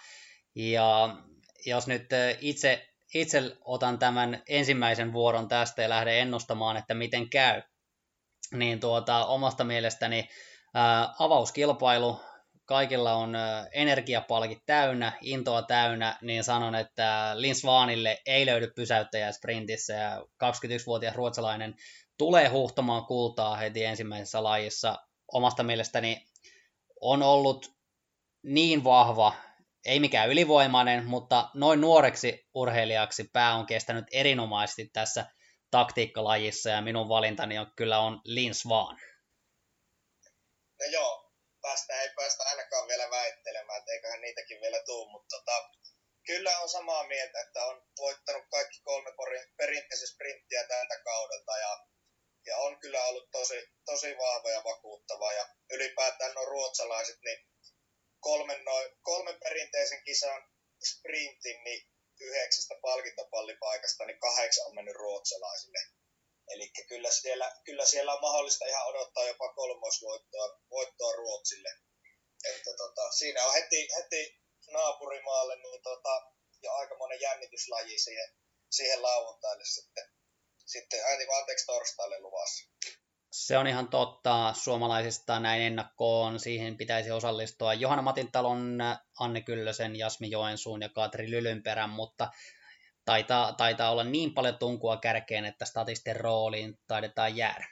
[0.56, 1.18] Ja
[1.65, 2.10] jos nyt
[2.41, 7.62] itse itse otan tämän ensimmäisen vuoron tästä ja lähden ennustamaan, että miten käy,
[8.52, 10.30] niin tuota, omasta mielestäni
[10.74, 12.22] ää, avauskilpailu,
[12.65, 19.32] kaikilla on ää, energiapalkit täynnä, intoa täynnä, niin sanon, että Lins Vaanille ei löydy pysäyttäjää
[19.32, 21.76] sprintissä ja 21-vuotias ruotsalainen
[22.17, 24.97] tulee huhtomaan kultaa heti ensimmäisessä lajissa.
[25.34, 26.25] Omasta mielestäni
[27.01, 27.75] on ollut
[28.43, 29.34] niin vahva
[29.86, 35.25] ei mikään ylivoimainen, mutta noin nuoreksi urheilijaksi pää on kestänyt erinomaisesti tässä
[35.71, 38.99] taktiikkalajissa ja minun valintani on kyllä on Lins vaan.
[40.80, 45.69] No joo, päästä ei päästä ainakaan vielä väittelemään, että eiköhän niitäkin vielä tuu, mutta tota,
[46.25, 49.12] kyllä on samaa mieltä, että on voittanut kaikki kolme
[49.58, 51.80] perinteisen sprinttiä tältä kaudelta ja,
[52.45, 57.47] ja on kyllä ollut tosi, tosi vahva ja vakuuttava ja ylipäätään nuo ruotsalaiset, niin
[58.19, 60.49] kolmen, noin, kolmen perinteisen kisan
[60.89, 61.88] sprintin, niin
[62.19, 65.79] yhdeksästä palkintopallipaikasta, niin kahdeksan on mennyt ruotsalaisille.
[66.47, 71.69] Eli kyllä siellä, kyllä siellä on mahdollista ihan odottaa jopa kolmosvoittoa voittoa Ruotsille.
[72.43, 74.39] Että tota, siinä on heti, heti
[74.71, 76.21] naapurimaalle niin tota,
[76.62, 78.29] jo aika monen jännityslaji siihen,
[78.71, 80.14] siihen lauantaille sitten,
[80.65, 80.99] sitten
[81.39, 82.69] anteeksi torstaille luvassa.
[83.32, 84.54] Se on ihan totta.
[84.54, 86.39] Suomalaisista näin ennakkoon.
[86.39, 88.80] Siihen pitäisi osallistua Johanna Matintalon,
[89.19, 92.32] Anne Kyllösen, Jasmi Joensuun ja Katri Lylynperän, mutta
[93.06, 97.67] taitaa, taitaa olla niin paljon tunkua kärkeen, että statisten rooliin taidetaan jäädä.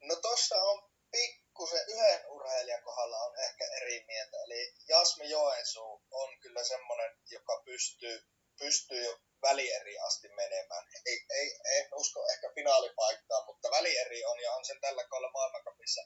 [0.00, 4.36] No tossa on pikkusen yhden urheilijan kohdalla on ehkä eri mieltä.
[4.44, 8.22] Eli Jasmi Joensuu on kyllä semmoinen, joka pystyy,
[8.58, 10.84] pystyy jo välieri asti menemään.
[11.06, 16.02] Ei, ei, en usko ehkä finaalipaikkaa, mutta välieri on ja on sen tällä kaudella maailmankapissa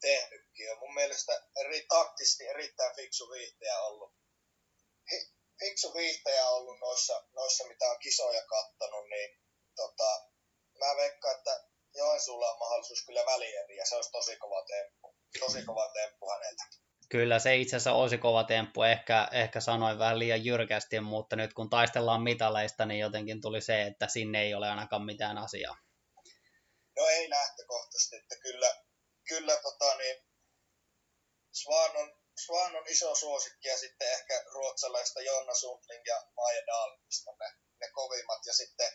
[0.00, 0.66] tehnytkin.
[0.66, 4.12] Ja mun mielestä eri, taktisesti erittäin fiksu viihtäjä ollut.
[5.12, 9.40] Hi, fiksu viihtäjä ollut noissa, noissa, mitä on kisoja kattonut, niin
[9.76, 10.10] tota,
[10.78, 15.16] mä veikkaan, että Joensuulla on mahdollisuus kyllä välieri ja se olisi tosi kova temppu.
[15.40, 16.64] Tosi kova temppu häneltä.
[17.08, 21.54] Kyllä se itse asiassa olisi kova temppu, ehkä, ehkä sanoin vähän liian jyrkästi, mutta nyt
[21.54, 25.76] kun taistellaan mitaleista, niin jotenkin tuli se, että sinne ei ole ainakaan mitään asiaa.
[26.96, 28.74] No ei lähtökohtaisesti, että kyllä,
[29.28, 30.16] kyllä tota niin,
[31.52, 37.26] Svan on, Svan on iso suosikki ja sitten ehkä ruotsalaista Jonna Sundling ja Maja Dahlqvist
[37.38, 37.48] ne,
[37.80, 38.92] ne kovimmat ja sitten,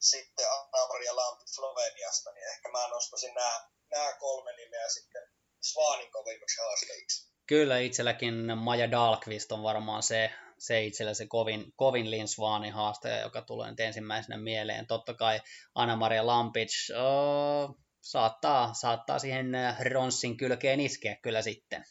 [0.00, 5.22] sitten Anna-Maria Lamp Sloveniasta, niin ehkä mä nostaisin nämä, nämä kolme nimeä sitten
[5.62, 7.35] Svanin kovimmaksi haastajiksi.
[7.46, 13.42] Kyllä itselläkin Maja Dahlqvist on varmaan se, se itsellä se kovin, kovin Linsvaanin haastaja, joka
[13.42, 14.86] tulee nyt ensimmäisenä mieleen.
[14.86, 15.40] Totta kai
[15.74, 19.52] Anna-Maria Lampic oh, saattaa, saattaa siihen
[19.90, 21.84] Ronssin kylkeen iskeä kyllä sitten.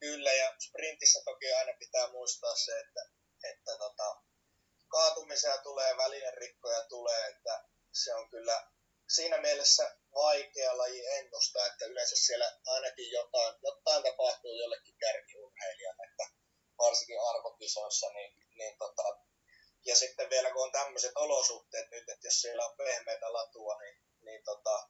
[0.00, 3.00] Kyllä, ja sprintissä toki aina pitää muistaa se, että,
[3.44, 4.22] että tota,
[4.88, 8.68] kaatumisia tulee, välinerikkoja tulee, että se on kyllä
[9.08, 16.24] siinä mielessä vaikea laji ennustaa, että yleensä siellä ainakin jotain, jotain tapahtuu jollekin kärkiurheilijalle, että
[16.78, 19.02] varsinkin arvokisoissa, niin, niin tota,
[19.86, 23.96] ja sitten vielä kun on tämmöiset olosuhteet nyt, että jos siellä on pehmeitä latua, niin,
[24.24, 24.88] niin tota,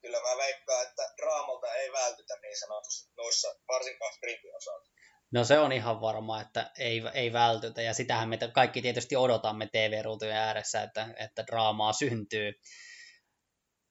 [0.00, 4.90] kyllä mä veikkaan, että draamalta ei vältytä niin sanotusti noissa, varsinkaan sprintin osalta.
[5.30, 9.68] No se on ihan varma, että ei, ei vältytä, ja sitähän me kaikki tietysti odotamme
[9.72, 12.52] TV-ruutujen ääressä, että, että draamaa syntyy.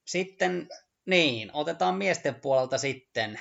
[0.06, 0.68] Sitten,
[1.06, 3.40] niin, otetaan miesten puolelta sitten.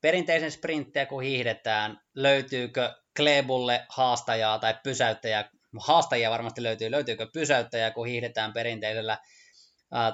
[0.00, 5.50] Perinteisen sprinttejä kun hiihdetään, löytyykö Klebulle haastajaa tai pysäyttäjää?
[5.80, 6.90] Haastajia varmasti löytyy.
[6.90, 9.18] Löytyykö pysäyttäjää, kun hiihdetään perinteisellä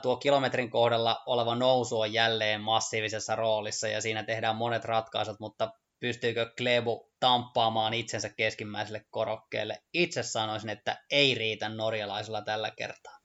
[0.03, 5.71] tuo kilometrin kohdalla oleva nousu on jälleen massiivisessa roolissa ja siinä tehdään monet ratkaisut, mutta
[6.01, 9.83] pystyykö Klebu tamppaamaan itsensä keskimmäiselle korokkeelle?
[9.93, 13.19] Itse sanoisin, että ei riitä norjalaisella tällä kertaa.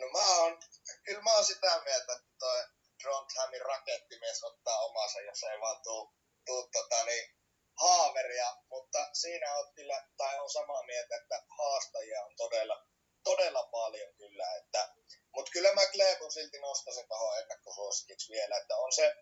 [0.00, 0.58] No mä oon,
[1.06, 2.64] kyllä mä oon sitä mieltä, että toi
[3.02, 6.14] Trondheimin rakettimies ottaa omansa, jos ei vaan tuu,
[6.46, 7.36] tuu tota, niin,
[7.80, 12.86] haaveria, mutta siinä on kyllä, tai on samaa mieltä, että haastajia on todella,
[13.24, 14.94] todella paljon kyllä, että,
[15.34, 19.14] mutta kyllä mä Kleebun silti nostaisin tuohon ennakkosuosikiksi vielä, että on se,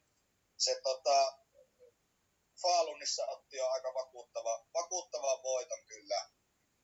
[0.59, 1.39] se tota,
[2.63, 6.29] Faalunissa otti jo aika vakuuttava, vakuuttava voiton kyllä,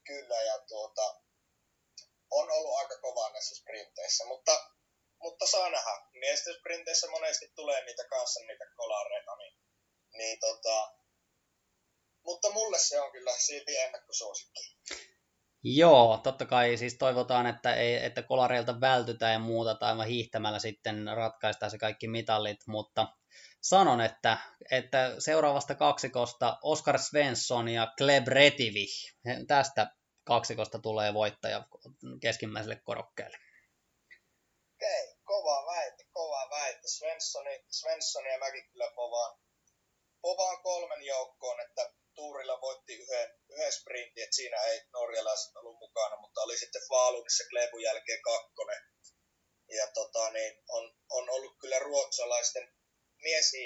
[0.05, 1.21] kyllä ja tuota,
[2.31, 4.71] on ollut aika kova näissä sprinteissä, mutta,
[5.23, 6.07] mutta saa nähdä.
[6.13, 9.55] Miesten sprinteissä monesti tulee niitä kanssa niitä kolareita, niin,
[10.13, 10.93] niin tota,
[12.25, 14.79] mutta mulle se on kyllä silti ennakkosuosikki.
[15.63, 20.59] Joo, totta kai siis toivotaan, että, ei, että kolareilta vältytään ja muuta, tai aivan hiihtämällä
[20.59, 23.07] sitten ratkaistaan se kaikki mitallit, mutta
[23.61, 24.39] sanon, että,
[24.71, 28.87] että seuraavasta kaksikosta Oskar Svensson ja Kleb Retivi,
[29.47, 29.91] tästä
[30.25, 31.67] kaksikosta tulee voittaja
[32.21, 33.39] keskimmäiselle korokkeelle.
[34.81, 36.89] Okei, kova väite, kova väite.
[36.89, 39.39] Svenssoni, Svenssoni ja mäkin kyllä povaan,
[40.23, 46.17] povaan kolmen joukkoon, että tuurilla voitti yhden, yhden sprintin, että siinä ei norjalaiset ollut mukana,
[46.17, 48.83] mutta oli sitten Faalunissa Klebun jälkeen kakkonen.
[49.69, 52.75] Ja tota, niin on, on ollut kyllä ruotsalaisten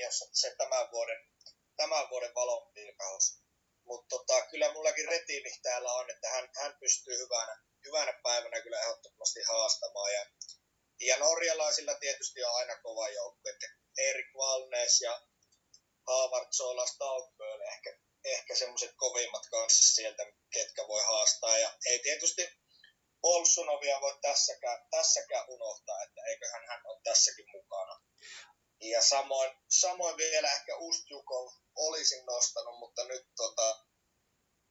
[0.00, 1.29] jossa se tämän vuoden,
[1.77, 3.38] tämän vuoden valonpilkaus.
[3.85, 8.81] Mutta tota, kyllä mullakin retiivi täällä on, että hän, hän pystyy hyvänä, hyvänä päivänä kyllä
[8.81, 10.12] ehdottomasti haastamaan.
[10.12, 10.27] Ja,
[11.07, 13.67] ja norjalaisilla tietysti on aina kova joukko, että
[13.99, 15.23] Erik Valnes ja
[16.07, 21.59] Havard Sola Stalkböl ehkä ehkä semmoiset kovimmat kanssa sieltä, ketkä voi haastaa.
[21.59, 22.49] Ja ei tietysti
[23.21, 28.01] Bolsunovia voi tässäkään, tässäkään unohtaa, että eiköhän hän ole tässäkin mukana.
[28.81, 33.85] Ja samoin, samoin vielä ehkä Ustjukov olisin nostanut, mutta nyt tota,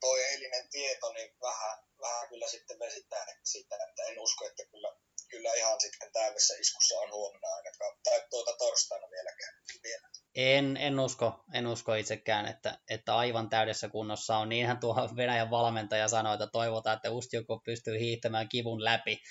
[0.00, 4.96] toi eilinen tieto niin vähän, vähän kyllä sitten vesittää sitä, että en usko, että kyllä,
[5.30, 10.08] kyllä ihan sitten täydessä iskussa on huomenna ainakaan, tai tuota torstaina vieläkään vielä.
[10.34, 14.48] En, en, usko, en usko itsekään, että, että aivan täydessä kunnossa on.
[14.48, 19.22] Niinhän tuo Venäjän valmentaja sanoi, että toivotaan, että Ustjukov pystyy hiihtämään kivun läpi,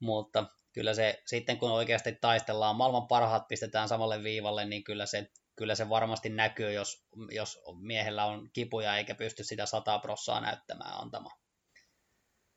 [0.00, 5.26] mutta kyllä se sitten kun oikeasti taistellaan, maailman parhaat pistetään samalle viivalle, niin kyllä se,
[5.56, 10.94] kyllä se varmasti näkyy, jos, jos miehellä on kipuja eikä pysty sitä sataa prossaa näyttämään
[10.94, 11.41] antamaan.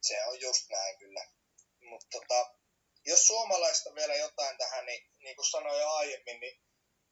[0.07, 1.27] Se on just näin kyllä.
[1.81, 2.55] Mutta tota,
[3.05, 6.61] jos suomalaista vielä jotain tähän, niin niin kuin sanoin jo aiemmin, niin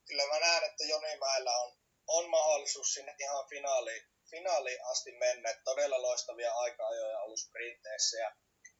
[0.07, 1.77] kyllä mä näen, että Jonimäellä on,
[2.07, 5.61] on mahdollisuus sinne ihan finaaliin, finaaliin asti mennä.
[5.63, 8.35] Todella loistavia aika-ajoja ollut sprinteissä ja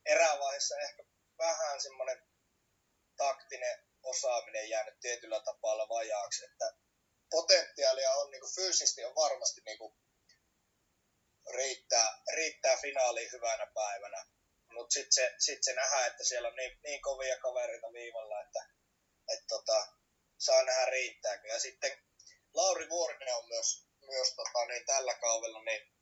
[0.05, 1.03] erävaiheessa ehkä
[1.37, 2.23] vähän semmoinen
[3.17, 6.73] taktinen osaaminen jäänyt tietyllä tapaa vajaaksi, että
[7.29, 9.95] potentiaalia on niin kuin fyysisesti on varmasti niin kuin
[11.53, 14.25] riittää, riittää finaaliin hyvänä päivänä.
[14.73, 18.65] Mutta sitten se, sit se nähdään, että siellä on niin, niin kovia kavereita viivalla, että
[19.33, 19.87] et tota,
[20.37, 21.47] saa nähdä riittääkö.
[21.47, 22.03] Ja sitten
[22.53, 25.93] Lauri Vuorinen on myös, myös tota, niin tällä kaudella niin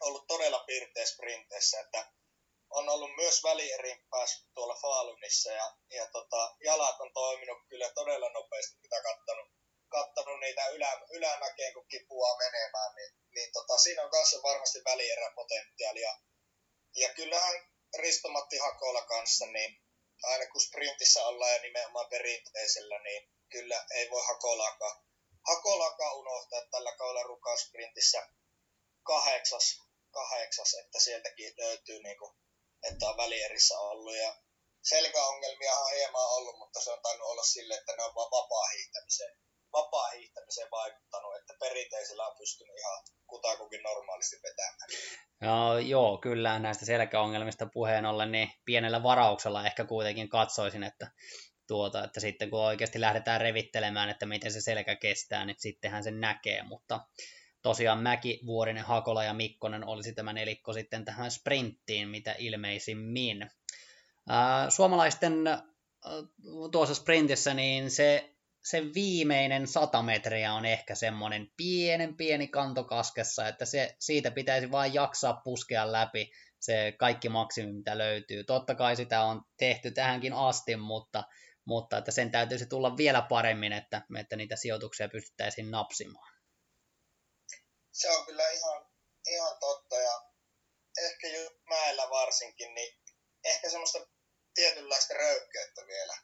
[0.00, 2.12] ollut todella pirteä sprinteissä, että
[2.70, 8.30] on ollut myös välierin päässyt tuolla Faalunissa ja, ja tota, jalat on toiminut kyllä todella
[8.30, 9.48] nopeasti, mitä kattanut,
[9.88, 16.12] kattanut niitä ylä, ylämäkeen, kun kipua menemään, niin, niin tota, siinä on kanssa varmasti välieräpotentiaalia.
[16.96, 17.54] Ja kyllähän
[17.98, 19.82] Risto-Matti Hakola kanssa, niin
[20.22, 24.96] aina kun sprintissä ollaan ja nimenomaan perinteisellä, niin kyllä ei voi Hakolaakaan,
[25.46, 28.28] Hakolaakaan unohtaa tällä kaudella rukasprintissä
[29.02, 32.32] kahdeksas, kahdeksas, että sieltäkin löytyy niin kuin
[32.82, 34.36] että on välierissä ollut ja
[34.82, 39.38] selkäongelmia on hieman ollut, mutta se on tainnut olla sille, että ne on vaan vapaa-hiihtämiseen,
[39.72, 44.88] vapaa-hiihtämiseen vaikuttanut, että perinteisellä on pystynyt ihan, kutakukin normaalisti vetämään.
[45.40, 51.10] No, joo, kyllä näistä selkäongelmista puheen ollen, niin pienellä varauksella ehkä kuitenkin katsoisin, että,
[51.66, 56.20] tuota, että sitten kun oikeasti lähdetään revittelemään, että miten se selkä kestää, niin sittenhän sen
[56.20, 57.00] näkee, mutta
[57.62, 63.50] tosiaan Mäki, Vuorinen, Hakola ja Mikkonen olisi tämä nelikko sitten tähän sprinttiin, mitä ilmeisimmin.
[64.68, 65.34] Suomalaisten
[66.72, 68.34] tuossa sprintissä, niin se,
[68.70, 74.94] se viimeinen sata metriä on ehkä semmoinen pienen pieni kantokaskessa, että se, siitä pitäisi vain
[74.94, 78.44] jaksaa puskea läpi se kaikki maksimi, mitä löytyy.
[78.44, 81.24] Totta kai sitä on tehty tähänkin asti, mutta,
[81.64, 86.32] mutta että sen täytyisi tulla vielä paremmin, että, että niitä sijoituksia pystyttäisiin napsimaan.
[87.92, 88.86] Se on kyllä ihan,
[89.26, 90.22] ihan totta ja
[91.04, 93.00] ehkä just mäellä varsinkin, niin
[93.44, 93.98] ehkä semmoista
[94.54, 96.14] tietynlaista röyhkeyttä vielä,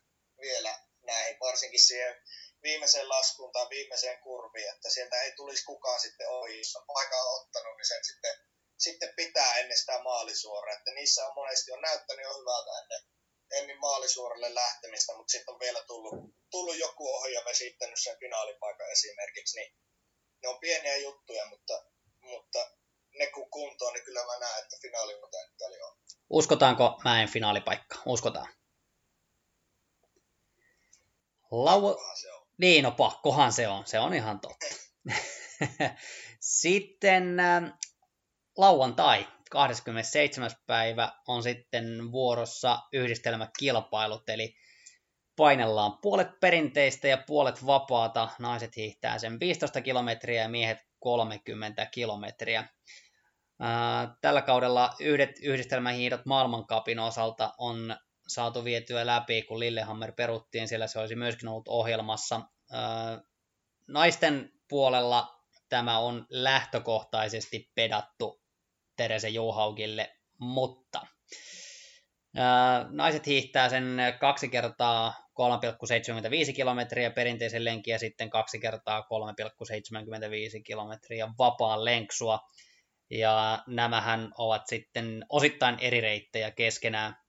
[0.41, 2.23] vielä näihin, varsinkin siihen
[2.63, 7.17] viimeiseen laskuun tai viimeiseen kurviin, että sieltä ei tulisi kukaan sitten ohi, jos on paikka
[7.23, 8.35] ottanut, niin sen sitten,
[8.79, 13.03] sitten pitää ennen sitä maalisuoraa, että niissä on monesti on näyttänyt jo hyvältä ennen,
[13.51, 16.15] ennen maalisuoralle lähtemistä, mutta sitten on vielä tullut,
[16.51, 19.75] tullut joku ohi ja vesittänyt sen finaalipaikan esimerkiksi, niin
[20.43, 21.85] ne on pieniä juttuja, mutta,
[22.21, 22.71] mutta
[23.19, 25.97] ne kun kuntoon, niin kyllä mä näen, että finaalipotentiaali on.
[26.31, 27.99] Uskotaanko Mäen finaalipaikka?
[28.07, 28.64] Uskotaan.
[31.55, 31.87] Lau...
[31.87, 31.97] On.
[32.59, 33.87] Niin, no pakkohan se on.
[33.87, 34.67] Se on ihan totta.
[36.41, 37.73] sitten äh,
[38.57, 40.51] lauantai, 27.
[40.67, 44.55] päivä on sitten vuorossa yhdistelmäkilpailut, eli
[45.37, 48.29] painellaan puolet perinteistä ja puolet vapaata.
[48.39, 52.69] Naiset hiihtää sen 15 kilometriä ja miehet 30 kilometriä.
[54.21, 57.97] Tällä kaudella yhdet yhdistelmähiidot maailmankapin osalta on
[58.29, 62.41] saatu vietyä läpi, kun Lillehammer peruttiin, sillä se olisi myöskin ollut ohjelmassa.
[63.89, 68.43] Naisten puolella tämä on lähtökohtaisesti pedattu
[68.97, 71.07] Terese Juhaukille, mutta
[72.91, 75.15] naiset hiihtää sen kaksi kertaa
[76.49, 79.07] 3,75 kilometriä perinteisen lenkin ja sitten kaksi kertaa 3,75
[80.65, 82.41] kilometriä vapaan lenksua
[83.11, 87.24] ja nämähän ovat sitten osittain eri reittejä keskenään.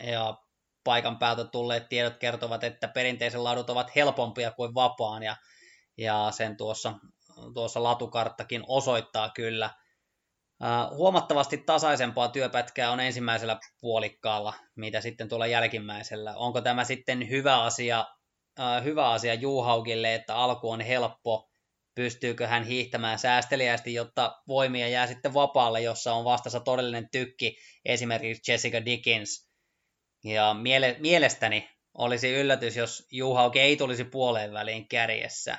[0.00, 0.38] Ja
[0.84, 5.36] paikan päältä tulleet tiedot kertovat, että perinteisen ladut ovat helpompia kuin vapaan, ja,
[5.96, 6.94] ja sen tuossa,
[7.54, 9.70] tuossa latukarttakin osoittaa kyllä.
[10.96, 16.36] huomattavasti tasaisempaa työpätkää on ensimmäisellä puolikkaalla, mitä sitten tuolla jälkimmäisellä.
[16.36, 18.06] Onko tämä sitten hyvä asia,
[18.84, 21.50] hyvä asia Juhaukille, että alku on helppo,
[21.94, 28.52] pystyykö hän hiihtämään säästeliästi, jotta voimia jää sitten vapaalle, jossa on vastassa todellinen tykki, esimerkiksi
[28.52, 29.45] Jessica Dickens.
[30.34, 35.58] Ja miele- mielestäni olisi yllätys, jos Juhauke ei tulisi puoleen väliin kärjessä.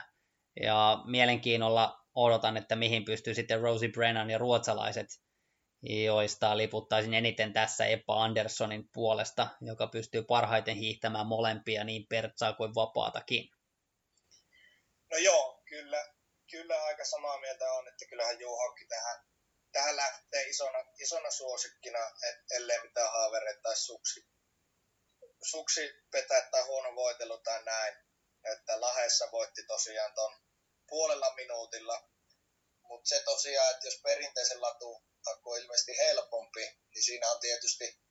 [0.61, 5.07] Ja mielenkiinnolla odotan, että mihin pystyy sitten Rosie Brennan ja ruotsalaiset,
[5.81, 12.75] joista liputtaisin eniten tässä Eppa Anderssonin puolesta, joka pystyy parhaiten hiihtämään molempia niin pertsaa kuin
[12.75, 13.49] vapaatakin.
[15.11, 16.17] No joo, kyllä
[16.51, 19.19] kyllä aika samaa mieltä on, että kyllähän Juhokki tähän,
[19.71, 21.99] tähän lähtee isona, isona suosikkina,
[22.29, 24.27] et, ellei mitään haavereita tai suksi,
[25.43, 27.95] suksi petää tai huono voitelu tai näin.
[28.43, 30.41] Että Lahessa voitti tosiaan ton
[30.87, 32.09] puolella minuutilla.
[32.81, 35.03] Mutta se tosiaan, että jos perinteisen latu
[35.45, 38.01] on ilmeisesti helpompi, niin siinä on tietysti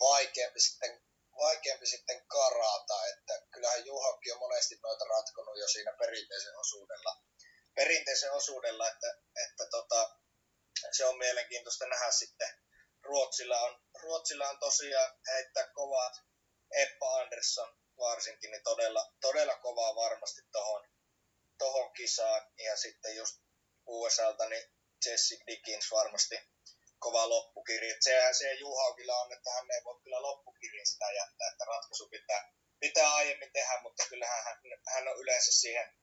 [0.00, 1.04] vaikeampi sitten,
[1.36, 3.06] vaikeampi sitten karata.
[3.06, 7.16] Että kyllähän Juhokki on monesti noita ratkonut jo siinä perinteisen osuudella
[7.74, 10.18] perinteisen osuudella, että, että tota,
[10.92, 12.48] se on mielenkiintoista nähdä sitten.
[13.02, 16.12] Ruotsilla on, Ruotsilla on tosiaan heittää kovat
[16.72, 20.88] Eppa Andersson varsinkin, niin todella, todella kovaa varmasti tohon,
[21.58, 22.52] tohon kisaan.
[22.58, 23.36] Ja sitten just
[23.86, 24.72] USAlta, niin
[25.06, 26.38] Jesse Dickens varmasti
[26.98, 27.90] kova loppukiri.
[27.90, 32.08] Et sehän se Juhaukilla on, että hän ei voi kyllä loppukirin sitä jättää, että ratkaisu
[32.08, 34.58] pitää, pitää aiemmin tehdä, mutta kyllähän hän,
[34.94, 35.94] hän on yleensä siihen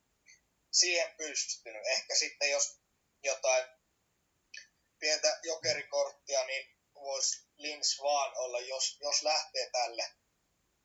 [0.71, 1.85] siihen pystynyt.
[1.85, 2.79] Ehkä sitten jos
[3.23, 3.65] jotain
[4.99, 10.03] pientä jokerikorttia, niin voisi Lins vaan olla, jos, jos lähtee tälle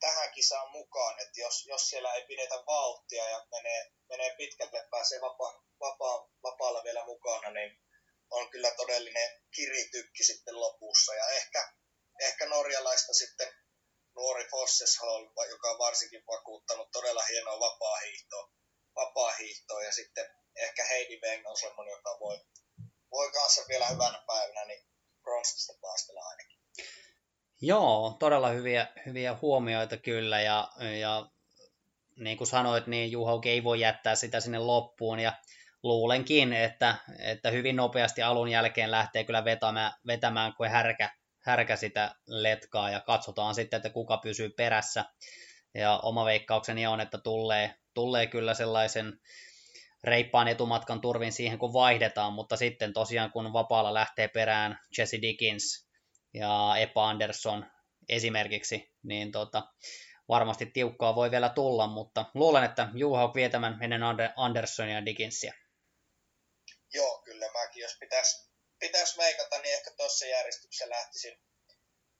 [0.05, 5.21] tähän kisaan mukaan, että jos, jos siellä ei pidetä vauhtia ja menee, menee pitkälle, pääsee
[5.21, 5.49] vapa,
[5.81, 7.73] vapa, vapaalla vielä mukana, niin
[8.31, 11.15] on kyllä todellinen kiritykki sitten lopussa.
[11.15, 11.73] Ja ehkä,
[12.21, 13.49] ehkä norjalaista sitten
[14.17, 18.53] nuori Fosseshall, joka on varsinkin vakuuttanut todella hienoa vapaa hiihtoa
[18.95, 20.27] vapaa-hiihtoon ja sitten
[20.57, 22.41] ehkä Heidi Weng on semmoinen, joka voi,
[23.11, 24.87] voi kanssa vielä hyvänä päivänä niin
[25.23, 26.59] bronssista taistella ainakin.
[27.65, 30.69] Joo, todella hyviä, hyviä huomioita kyllä ja,
[31.01, 31.27] ja
[32.17, 35.33] niin kuin sanoit, niin Juha ei voi jättää sitä sinne loppuun ja
[35.83, 42.15] luulenkin, että, että hyvin nopeasti alun jälkeen lähtee kyllä vetämään, vetämään kuin härkä, härkä sitä
[42.27, 45.05] letkaa ja katsotaan sitten, että kuka pysyy perässä.
[45.75, 49.21] Ja oma veikkaukseni on, että tulee, tulee kyllä sellaisen
[50.05, 55.92] reippaan etumatkan turvin siihen, kun vaihdetaan, mutta sitten tosiaan kun vapaalla lähtee perään Jesse Dickens
[56.35, 57.67] ja Epa Anderson
[58.09, 59.63] esimerkiksi, niin tota,
[60.29, 64.01] varmasti tiukkaa voi vielä tulla, mutta luulen, että Juha vietämään ennen
[64.37, 65.55] Andersonia ja Dickensia.
[66.95, 71.41] Joo, kyllä mäkin, jos pitäisi pitäis meikata, niin ehkä tuossa järjestyksessä lähtisin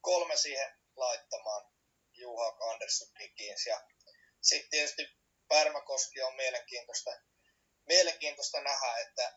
[0.01, 1.73] kolme siihen laittamaan.
[2.13, 3.81] Juha Anderson Dickens ja
[4.41, 5.03] sitten tietysti
[5.49, 7.11] Pärmäkoski on mielenkiintoista,
[7.87, 9.35] mielenkiintoista nähdä, että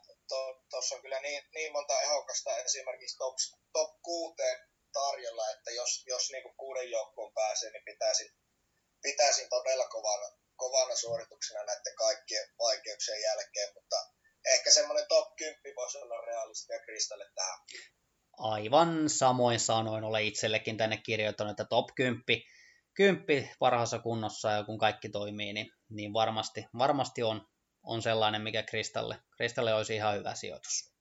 [0.70, 3.36] tuossa on kyllä niin, niin monta ehokasta esimerkiksi top,
[3.74, 4.60] top kuuteen
[4.94, 8.30] tarjolla, että jos, jos niin kuuden joukkoon pääsee, niin pitäisin,
[9.02, 13.96] pitäisin todella kovana, kovana suorituksena näiden kaikkien vaikeuksien jälkeen, mutta
[14.54, 17.60] ehkä semmoinen top 10 voisi olla realistia Kristalle tähän.
[18.38, 22.24] Aivan samoin sanoin, olen itsellekin tänne kirjoittanut, että top 10,
[22.94, 27.48] 10 parhaassa kunnossa ja kun kaikki toimii, niin, niin varmasti, varmasti on,
[27.86, 30.96] on sellainen, mikä Kristalle, Kristalle olisi ihan hyvä sijoitus.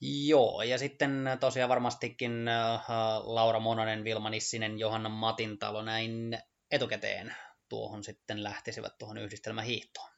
[0.00, 2.80] Joo, ja sitten tosiaan varmastikin äh,
[3.22, 6.38] Laura Mononen, Vilma Nissinen, Johanna Matintalo näin
[6.70, 7.34] etukäteen
[7.68, 10.10] tuohon sitten lähtisivät tuohon yhdistelmähiihtoon.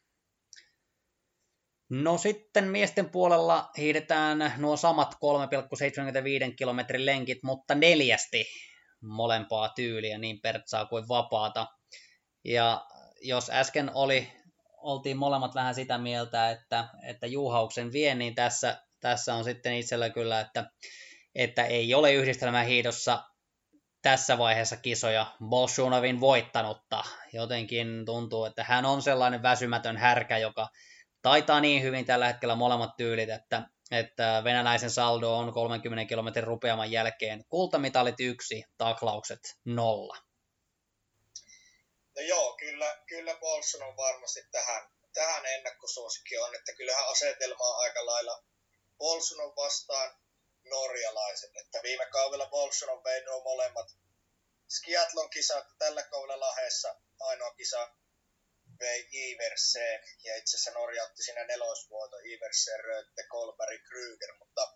[1.90, 8.46] No sitten miesten puolella hiidetään nuo samat 3,75 kilometrin lenkit, mutta neljästi
[9.00, 11.66] molempaa tyyliä, niin pertsaa kuin vapaata.
[12.44, 12.86] Ja
[13.20, 14.32] jos äsken oli,
[14.82, 20.10] oltiin molemmat vähän sitä mieltä, että, että Juhauksen vie, niin tässä, tässä on sitten itsellä
[20.10, 20.70] kyllä, että,
[21.34, 23.24] että ei ole yhdistelmähiidossa
[24.02, 27.04] tässä vaiheessa kisoja Bolshunovin voittanutta.
[27.32, 30.68] Jotenkin tuntuu, että hän on sellainen väsymätön härkä, joka
[31.22, 36.90] taitaa niin hyvin tällä hetkellä molemmat tyylit, että, että venäläisen saldo on 30 kilometrin rupeaman
[36.90, 40.16] jälkeen kultamitalit yksi, taklaukset nolla.
[42.16, 47.80] No joo, kyllä, kyllä Bolson on varmasti tähän, tähän ennakkosuosikki on, että kyllähän asetelma on
[47.80, 48.44] aika lailla
[48.98, 50.16] Bolson on vastaan
[50.64, 53.86] norjalaiset, että viime kaudella Bolson on vei molemmat
[54.68, 57.90] skiatlon kisat, tällä kaudella Lahdessa ainoa kisa
[58.80, 64.72] vei Iverseen, ja itse asiassa Norja otti siinä nelosvuoto Iverseen, Rötte, Kolberg, Kryger, mutta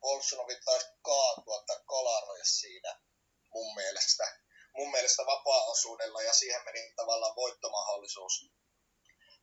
[0.00, 3.00] Bolsunovi taisi kaatua tai kolaroja siinä
[3.54, 4.43] mun mielestä,
[4.76, 8.32] mun mielestä vapaa-osuudella, ja siihen meni tavallaan voittomahdollisuus.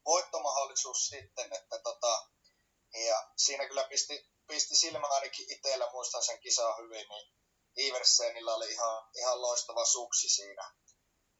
[0.05, 2.27] Voittomahdollisuus sitten, että tota,
[2.93, 7.33] ja siinä kyllä pisti, pisti silmä ainakin itsellä, muistan sen kisaa hyvin, niin
[7.77, 10.73] Iversenillä oli ihan, ihan loistava suksi siinä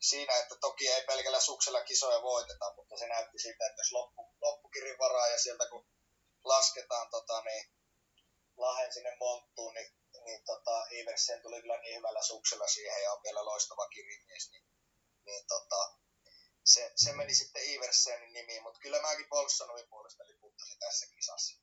[0.01, 4.33] siinä, että toki ei pelkällä suksella kisoja voiteta, mutta se näytti siltä, että jos loppu,
[4.41, 5.87] loppukirin varaa ja sieltä kun
[6.43, 7.73] lasketaan tota, niin,
[8.57, 13.23] lahen sinne monttuun, niin, niin tota, Iversen tuli kyllä niin hyvällä suksella siihen ja on
[13.23, 14.65] vielä loistava kirimies, niin,
[15.25, 16.01] niin tota,
[16.65, 21.61] se, se meni sitten Iversenin nimiin, mutta kyllä mäkin Bolsonovin puolesta liputtasin tässä kisassa.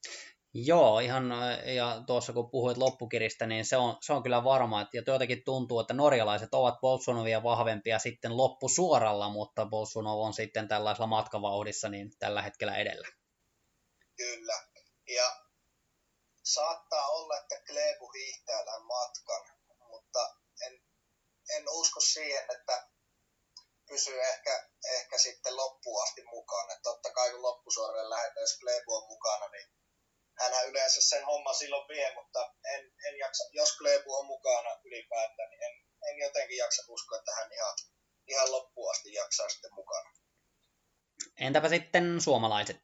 [0.55, 1.33] Joo, ihan,
[1.75, 5.81] ja tuossa kun puhuit loppukiristä, niin se on, se on kyllä varma, että jotenkin tuntuu,
[5.81, 12.43] että norjalaiset ovat Bolsonovia vahvempia sitten loppusuoralla, mutta Bolsonov on sitten tällaisella matkavauhdissa niin tällä
[12.43, 13.09] hetkellä edellä.
[14.17, 14.55] Kyllä,
[15.15, 15.38] ja
[16.55, 19.45] saattaa olla, että Klebu hiihtää tämän matkan,
[19.89, 20.35] mutta
[20.67, 20.83] en,
[21.57, 22.89] en usko siihen, että
[23.89, 26.81] pysyy ehkä, ehkä sitten loppuun asti mukana.
[26.83, 29.69] Totta kai kun loppusuoralle lähdetään, jos Klebu on mukana, niin
[30.39, 35.51] hän yleensä sen homma silloin vie, mutta en, en jaksa, jos Klebu on mukana ylipäätään,
[35.51, 35.73] niin en,
[36.11, 37.75] en jotenkin jaksa uskoa, että hän ihan,
[38.27, 40.11] ihan loppuun asti jaksaa sitten mukana.
[41.41, 42.81] Entäpä sitten suomalaiset?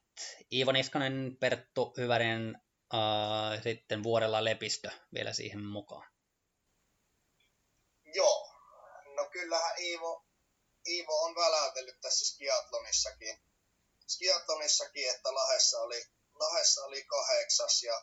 [0.51, 2.64] Iivo Niskanen, Perttu Hyvärinen,
[2.95, 6.11] äh, sitten vuodella Lepistö vielä siihen mukaan.
[8.15, 8.53] Joo,
[9.15, 10.25] no kyllähän Iivo,
[10.87, 13.39] Iivo on väläytellyt tässä skiatlonissakin,
[14.07, 16.05] skiatlonissakin että Lahessa oli
[16.39, 18.01] Lahessa oli kahdeksas ja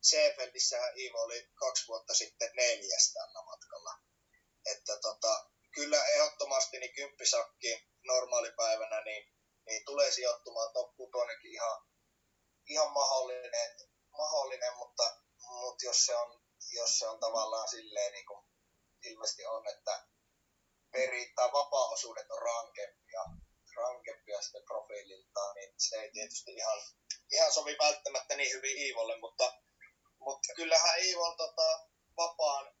[0.00, 3.94] Seefeldissähän Iivo oli kaksi vuotta sitten neljäs tällä matkalla.
[4.66, 9.32] Että tota, kyllä ehdottomasti niin kymppisakki normaalipäivänä niin,
[9.66, 11.86] niin tulee sijoittumaan top 6 ihan,
[12.66, 13.76] ihan mahdollinen,
[14.16, 15.16] mahdollinen mutta,
[15.50, 16.42] mutta jos, se on,
[16.72, 18.44] jos se on tavallaan silleen niin kuin
[19.04, 20.06] ilmeisesti on, että
[20.92, 23.22] peri, tai vapaa-osuudet on rankempia,
[23.76, 26.78] rankempia sitten profiililtaan, niin se ei tietysti ihan,
[27.32, 29.52] ihan sovi välttämättä niin hyvin Iivolle, mutta,
[30.18, 32.74] mutta kyllähän Iivon tota, vapaan,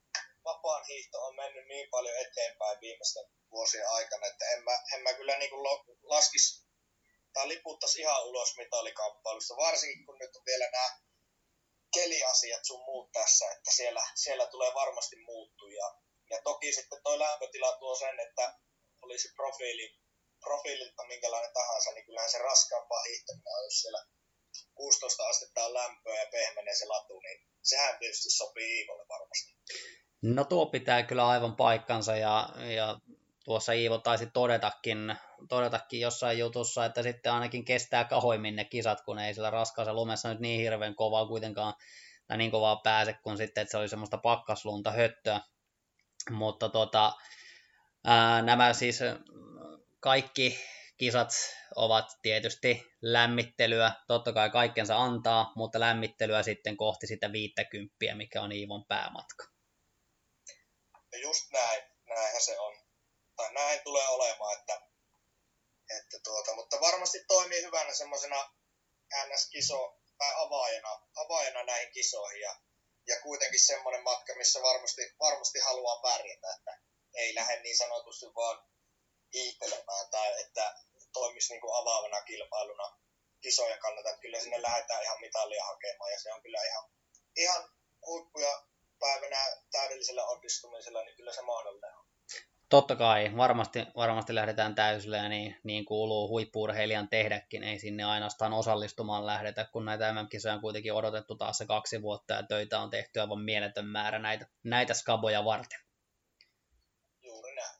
[0.44, 5.14] vapaan hiihto on mennyt niin paljon eteenpäin viimeisten vuosien aikana, että en mä, en mä
[5.14, 5.64] kyllä niin kuin
[6.02, 6.62] laskisi
[7.32, 10.90] tämä liputtaisi ihan ulos mitalikamppailusta, varsinkin kun nyt on vielä nämä
[11.94, 15.94] keliasiat sun muut tässä, että siellä, siellä tulee varmasti muuttuja.
[16.30, 18.58] Ja toki sitten toi lämpötila tuo sen, että
[19.02, 19.94] olisi profiili,
[20.40, 24.04] profiililta minkälainen tahansa, niin kyllähän se raskaampaa hiihtäminen on, jos siellä
[24.74, 29.52] 16 astetta on lämpöä ja pehmenee se latu, niin sehän tietysti sopii Iivolle varmasti.
[30.22, 32.98] No tuo pitää kyllä aivan paikkansa ja, ja
[33.44, 35.16] tuossa Iivo taisi todetakin,
[35.48, 40.28] todetakin jossain jutussa, että sitten ainakin kestää kahoimmin ne kisat, kun ei sillä raskaassa lumessa
[40.28, 41.74] nyt niin hirveän kovaa kuitenkaan,
[42.26, 45.40] tai niin kovaa pääse, kun sitten, että se oli semmoista pakkaslunta höttöä.
[46.30, 47.12] Mutta tota,
[48.04, 49.00] ää, nämä siis
[50.00, 50.58] kaikki
[50.96, 51.30] kisat
[51.76, 58.52] ovat tietysti lämmittelyä, totta kai kaikkensa antaa, mutta lämmittelyä sitten kohti sitä 50, mikä on
[58.52, 59.44] Iivon päämatka.
[61.12, 62.81] Ja just näin, näinhän se on.
[63.42, 64.82] Tai näin tulee olemaan, että,
[65.98, 68.50] että tuota, mutta varmasti toimii hyvänä semmoisena
[69.26, 72.56] NS-kiso tai avaajana, avaajana näihin kisoihin ja,
[73.06, 76.80] ja kuitenkin semmoinen matka, missä varmasti, varmasti haluaa pärjätä, että
[77.14, 78.64] ei lähde niin sanotusti vaan
[79.34, 80.74] hiihtelemään tai että
[81.12, 82.98] toimisi niin kuin avaavana kilpailuna
[83.40, 86.84] kisojen kannalta, että kyllä sinne lähdetään ihan mitallia hakemaan ja se on kyllä ihan,
[87.36, 87.70] ihan
[88.06, 88.62] huippuja
[88.98, 92.01] päivänä täydellisellä onnistumisella, niin kyllä se mahdollinen on.
[92.72, 98.52] Totta kai, varmasti, varmasti lähdetään täysillä ja niin, niin kuuluu huippuurheilijan tehdäkin, ei sinne ainoastaan
[98.52, 102.90] osallistumaan lähdetä, kun näitä MM-kisoja on kuitenkin odotettu taas se kaksi vuotta ja töitä on
[102.90, 105.80] tehty aivan mieletön määrä näitä, näitä skaboja varten.
[107.22, 107.76] Juuri näin.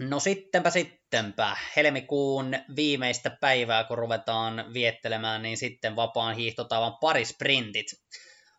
[0.00, 7.86] No sittenpä sittenpä, helmikuun viimeistä päivää kun ruvetaan viettelemään, niin sitten vapaan hiihtotavan parisprintit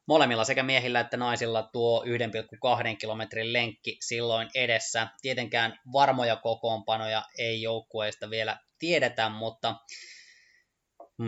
[0.09, 5.07] molemmilla sekä miehillä että naisilla tuo 1,2 kilometrin lenkki silloin edessä.
[5.21, 9.75] Tietenkään varmoja kokoonpanoja ei joukkueista vielä tiedetä, mutta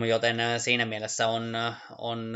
[0.08, 1.52] joten siinä mielessä on,
[1.98, 2.32] on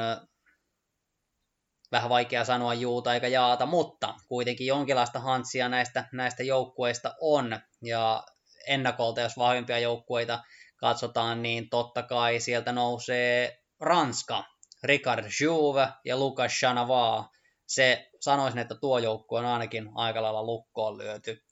[1.92, 8.24] vähän vaikea sanoa juuta eikä jaata, mutta kuitenkin jonkinlaista hantsia näistä, näistä joukkueista on, ja
[8.66, 10.42] ennakolta, jos vahvimpia joukkueita
[10.76, 14.44] katsotaan, niin totta kai sieltä nousee Ranska,
[14.86, 17.30] Ricard Jouve ja Lucas Chanavaa.
[17.66, 21.44] Se sanoisin, että tuo joukkue on ainakin aika lailla lukkoon lyöty.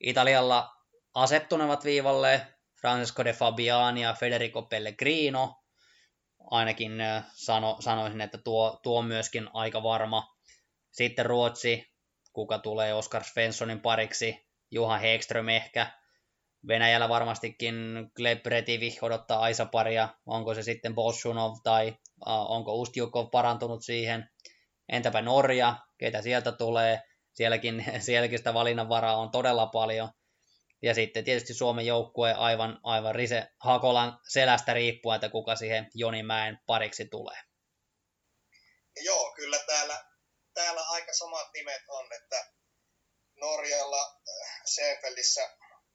[0.00, 0.70] Italialla
[1.14, 2.46] asettunevat viivalle
[2.80, 5.54] Francesco de Fabiani ja Federico Pellegrino.
[6.50, 6.92] Ainakin
[7.32, 10.36] sano, sanoisin, että tuo, tuo on myöskin aika varma.
[10.90, 11.92] Sitten Ruotsi,
[12.32, 15.97] kuka tulee Oskar Svenssonin pariksi, Juha Hegström ehkä.
[16.66, 17.76] Venäjällä varmastikin
[18.16, 21.96] Gleb Retivi odottaa Aisa-paria, onko se sitten Bosunov tai
[22.26, 24.30] onko Ustjukov parantunut siihen,
[24.88, 27.02] entäpä Norja, ketä sieltä tulee,
[27.34, 30.10] sielläkin, sielläkin sitä valinnanvaraa on todella paljon,
[30.82, 36.58] ja sitten tietysti Suomen joukkue aivan, aivan Rise Hakolan selästä riippuen, että kuka siihen Jonimäen
[36.66, 37.36] pariksi tulee.
[39.04, 40.04] Joo, kyllä täällä,
[40.54, 42.46] täällä aika samat nimet on, että
[43.36, 45.50] Norjalla äh, Seefeldissä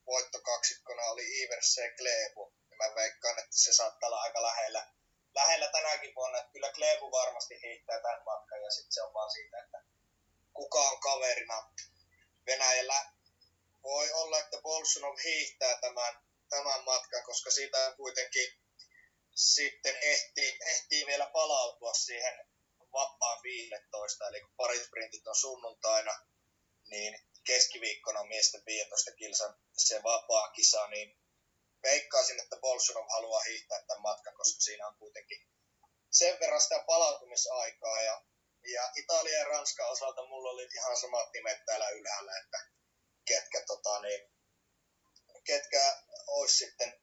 [0.06, 2.54] voittokaksikkona oli Ivers ja Kleebu.
[2.70, 4.88] Ja mä veikkaan, että se saattaa olla aika lähellä,
[5.36, 6.38] lähellä tänäkin vuonna.
[6.38, 9.84] Että kyllä Kleebu varmasti hiihtää tämän matkan ja sitten se on vaan siitä, että
[10.54, 11.72] kuka on kaverina.
[12.45, 13.06] Venäjällä
[13.84, 18.64] voi olla, että Bolsunov hiihtää tämän, tämän matkan, koska siitä on kuitenkin
[19.36, 22.47] sitten ehtii, ehtii vielä palautua siihen
[22.93, 26.20] vapaan 15, eli kun parisprintit on sunnuntaina,
[26.88, 31.18] niin keskiviikkona miesten 15 kilsan se vapaa kisa, niin
[31.84, 35.48] veikkaisin, että Bolsunov haluaa hiihtää tämän matkan, koska siinä on kuitenkin
[36.12, 38.02] sen verran sitä palautumisaikaa.
[38.02, 38.22] Ja,
[38.74, 42.58] ja Italia ja Ranska osalta mulla oli ihan samat nimet täällä ylhäällä, että
[43.26, 44.32] ketkä, tota, niin,
[45.44, 47.00] ketkä olisi sitten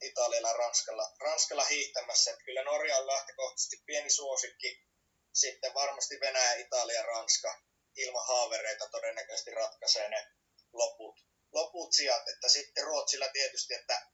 [0.00, 2.30] Italialla ja Ranskalla, Ranskalla hiihtämässä.
[2.30, 4.86] Että kyllä Norja on lähtökohtaisesti pieni suosikki,
[5.32, 7.62] sitten varmasti Venäjä, Italia, Ranska
[7.96, 10.26] ilman haavereita todennäköisesti ratkaisee ne
[10.72, 11.16] loput,
[11.52, 12.28] loput sijat.
[12.28, 14.06] Että sitten Ruotsilla tietysti, että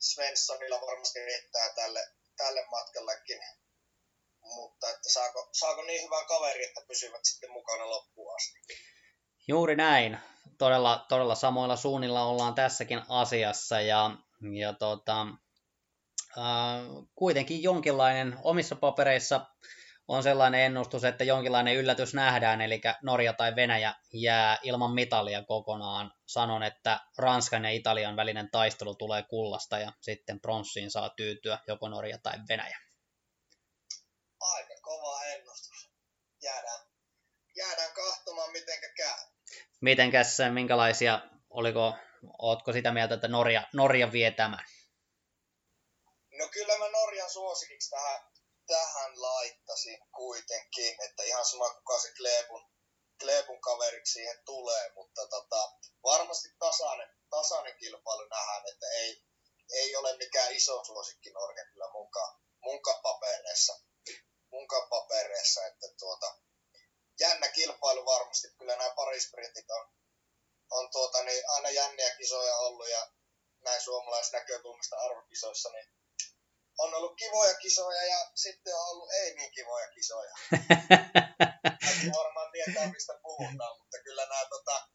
[0.00, 3.40] Svenssonilla varmasti riittää tälle, tälle matkallekin.
[4.40, 8.58] Mutta että saako, saako niin hyvän kaveri, että pysyvät sitten mukana loppuun asti.
[9.48, 10.18] Juuri näin.
[10.58, 14.10] Todella, todella samoilla suunnilla ollaan tässäkin asiassa ja,
[14.60, 15.26] ja tota,
[16.38, 19.46] äh, kuitenkin jonkinlainen omissa papereissa
[20.08, 26.12] on sellainen ennustus, että jonkinlainen yllätys nähdään, eli Norja tai Venäjä jää ilman mitalia kokonaan.
[26.26, 31.88] Sanon, että Ranskan ja Italian välinen taistelu tulee kullasta ja sitten pronssiin saa tyytyä joko
[31.88, 32.78] Norja tai Venäjä.
[34.40, 35.90] Aika kova ennustus.
[36.42, 36.80] Jäädään,
[37.56, 39.18] jäädään kahtomaan, miten käy.
[39.80, 41.96] Mitenkäs, minkälaisia, oliko,
[42.38, 44.64] ootko sitä mieltä, että Norja, Norja vie tämän?
[46.38, 48.20] No kyllä mä Norjan suosikiksi tähän,
[48.68, 52.70] tähän laittasin kuitenkin, että ihan sama kuka se Kleebun,
[53.20, 59.24] Kleebun kaveriksi siihen tulee, mutta tota, varmasti tasainen, tasainen kilpailu nähdään, että ei,
[59.72, 63.80] ei ole mikään iso suosikki Norja kyllä munkaan, munkaan papereissa,
[64.50, 66.34] munkaan papereissa, että tuota,
[67.20, 69.88] jännä kilpailu varmasti, kyllä nämä parisprintit on,
[70.70, 73.10] on tuota, niin aina jänniä kisoja ollut ja
[73.60, 75.97] näin suomalaisnäkökulmasta arvokisoissa, niin
[76.78, 80.32] on ollut kivoja kisoja ja sitten on ollut ei niin kivoja kisoja.
[82.18, 84.88] varmaan tietää, mistä puhutaan, mutta kyllä nämä tota,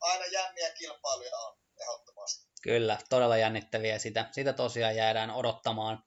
[0.00, 2.50] aina jänniä kilpailuja on ehdottomasti.
[2.62, 3.98] Kyllä, todella jännittäviä.
[3.98, 6.02] Sitä, sitä tosiaan jäädään odottamaan.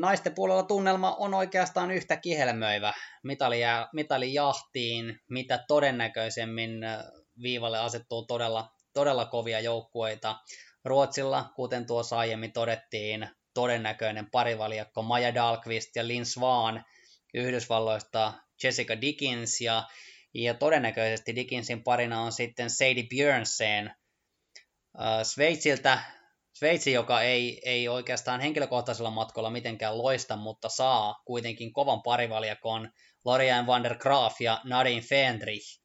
[0.00, 2.92] Naisten puolella tunnelma on oikeastaan yhtä kihelmöivä.
[3.22, 3.60] Mitali,
[3.92, 6.70] mitali jahtiin, mitä todennäköisemmin
[7.42, 10.36] viivalle asettuu todella, todella kovia joukkueita.
[10.84, 16.84] Ruotsilla, kuten tuossa aiemmin todettiin, todennäköinen parivaljakko Maja Dahlqvist ja Lin Swan.
[17.34, 18.32] Yhdysvalloista
[18.62, 19.88] Jessica Dickens ja,
[20.34, 23.94] ja todennäköisesti Dickinsin parina on sitten Sadie Björnsen.
[25.22, 25.98] Sveitsiltä
[26.52, 32.90] Sveitsi, joka ei, ei oikeastaan henkilökohtaisella matkalla mitenkään loista, mutta saa kuitenkin kovan parivaljakon
[33.24, 35.80] Lorian van der Graaf ja Nadine Fendrich.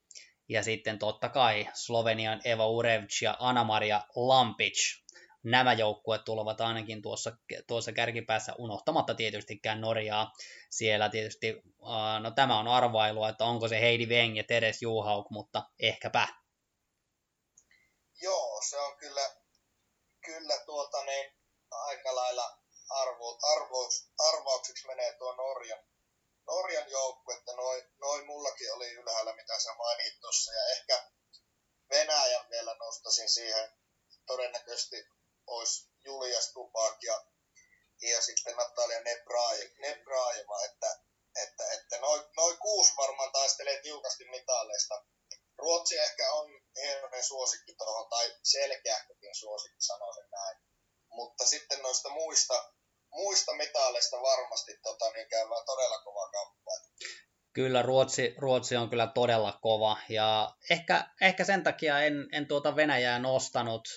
[0.50, 5.04] Ja sitten totta kai Slovenian Eva Urevc ja Anna-Maria Lampic.
[5.44, 7.32] Nämä joukkueet tulevat ainakin tuossa,
[7.68, 10.32] tuossa kärkipäässä unohtamatta tietystikään Norjaa.
[10.70, 11.62] Siellä tietysti,
[12.20, 16.28] no tämä on arvailua, että onko se Heidi Weng ja Teres Juhauk, mutta ehkäpä.
[18.22, 19.30] Joo, se on kyllä
[20.26, 21.34] kyllä tuota niin,
[21.72, 22.58] aika lailla
[22.90, 25.84] arvo, arvous, arvaukseksi menee tuo Norjan,
[26.48, 31.04] Norjan joukku, että noin noi mullakin oli ylhäällä, mitä sä mainit tuossa, ja ehkä
[31.90, 33.74] Venäjän vielä nostasin siihen,
[34.26, 34.96] todennäköisesti
[35.50, 37.26] olisi Julia Stupak ja,
[38.02, 39.02] ja sitten Natalia
[39.80, 41.00] Nebraeva, että,
[41.44, 45.06] että, että noin noi kuusi varmaan taistelee tiukasti mitalleista.
[45.58, 50.58] Ruotsi ehkä on hienoinen suosikki tuohon, tai selkeähkökin suosikki, sanoisin näin.
[51.10, 52.74] Mutta sitten noista muista,
[53.12, 56.86] muista mitaleista varmasti tota, niin käydään todella kova kamppailu.
[57.60, 62.76] Kyllä, Ruotsi, Ruotsi on kyllä todella kova ja ehkä, ehkä sen takia en, en tuota
[62.76, 63.88] Venäjää nostanut.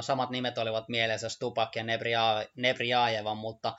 [0.00, 1.84] Samat nimet olivat mielessä, Stupak ja
[2.56, 3.76] Nebriaajeva, mutta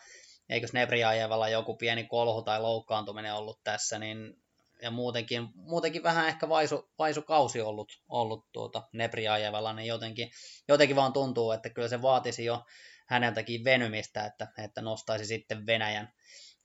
[0.49, 4.41] eikös Nebriaajevalla joku pieni kolhu tai loukkaantuminen ollut tässä, niin
[4.81, 10.31] ja muutenkin, muutenkin vähän ehkä vaisu, vaisu kausi ollut, ollut tuota Nebriajevalla, niin jotenkin,
[10.67, 12.63] jotenkin vaan tuntuu, että kyllä se vaatisi jo
[13.07, 16.13] häneltäkin venymistä, että, että nostaisi sitten Venäjän,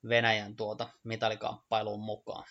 [0.08, 2.46] Venäjän tuota mitalikamppailuun mukaan.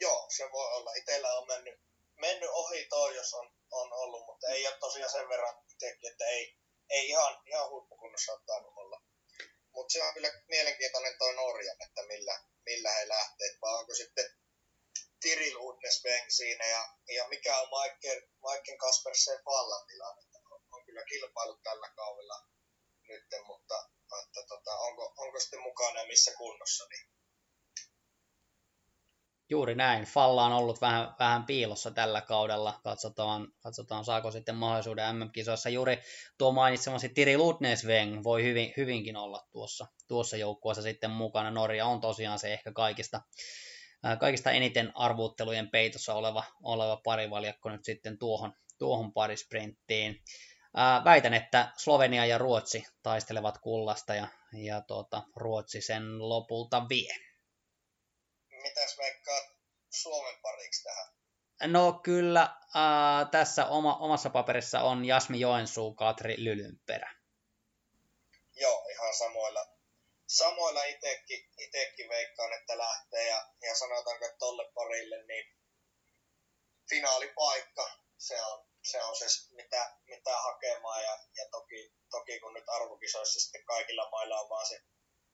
[0.00, 0.94] Joo, se voi olla.
[0.94, 1.80] Itellä on mennyt,
[2.20, 6.24] mennyt ohi toi, jos on, on ollut, mutta ei ole tosiaan sen verran itsekin, että
[6.24, 6.56] ei,
[6.90, 9.02] ei ihan, ihan huippukunnossa ottanut olla.
[9.72, 14.24] Mutta se on kyllä mielenkiintoinen toi Norjan, että millä, millä he lähtee, vai onko sitten
[15.20, 20.22] Tiril Udnesveng siinä ja, ja mikä on Maiken, Maiken Kaspersen vallan tilanne.
[20.50, 22.46] On, on kyllä kilpailut tällä kaudella
[23.08, 27.10] nyt, mutta että tota, onko, onko sitten mukana missä kunnossa, niin
[29.50, 30.04] Juuri näin.
[30.04, 32.80] Falla on ollut vähän, vähän piilossa tällä kaudella.
[32.84, 35.68] Katsotaan, katsotaan saako sitten mahdollisuuden MM-kisoissa.
[35.68, 35.98] Juuri
[36.38, 41.50] tuo mainitsemasi Tiri Ludnesveng voi hyvin, hyvinkin olla tuossa, tuossa joukkueessa sitten mukana.
[41.50, 43.20] Norja on tosiaan se ehkä kaikista,
[44.20, 50.22] kaikista eniten arvuuttelujen peitossa oleva, oleva parivaljakko nyt sitten tuohon, tuohon parisprinttiin.
[51.04, 57.30] Väitän, että Slovenia ja Ruotsi taistelevat kullasta ja, ja tuota, Ruotsi sen lopulta vie
[58.62, 59.44] mitäs veikkaat
[59.90, 61.06] Suomen pariksi tähän?
[61.72, 67.14] No kyllä, äh, tässä oma, omassa paperissa on Jasmi Joensuu, Katri Lylynperä.
[68.56, 69.66] Joo, ihan samoilla,
[70.26, 75.56] samoilla itekin, itekin veikkaan, että lähtee ja, ja sanotaanko, että tolle parille niin
[76.90, 82.68] finaalipaikka, se on se, on se mitä, mitä hakemaan ja, ja toki, toki kun nyt
[82.68, 84.80] arvokisoissa sitten kaikilla mailla on vaan se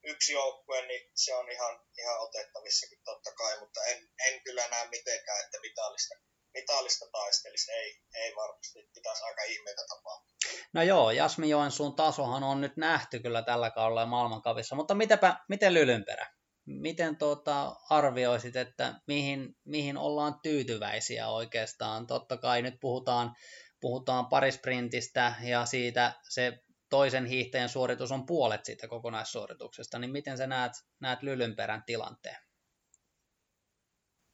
[0.03, 4.87] yksi joukkue, niin se on ihan, ihan otettavissakin totta kai, mutta en, en kyllä näe
[4.87, 6.15] mitenkään, että mitallista,
[6.53, 7.71] mitallista taistelisi.
[7.71, 10.37] Ei, ei varmasti, pitäisi aika ihmeitä tapahtua.
[10.73, 15.73] No joo, Jasmi Joensuun tasohan on nyt nähty kyllä tällä kaudella maailmankavissa, mutta mitäpä, miten
[15.73, 16.36] Lylynperä?
[16.67, 22.07] Miten tuota, arvioisit, että mihin, mihin ollaan tyytyväisiä oikeastaan?
[22.07, 23.35] Totta kai nyt puhutaan,
[23.81, 26.59] puhutaan parisprintistä ja siitä se
[26.89, 32.37] toisen hiihtäjän suoritus on puolet siitä kokonaissuorituksesta, niin miten sä näet, näet Lylynperän tilanteen?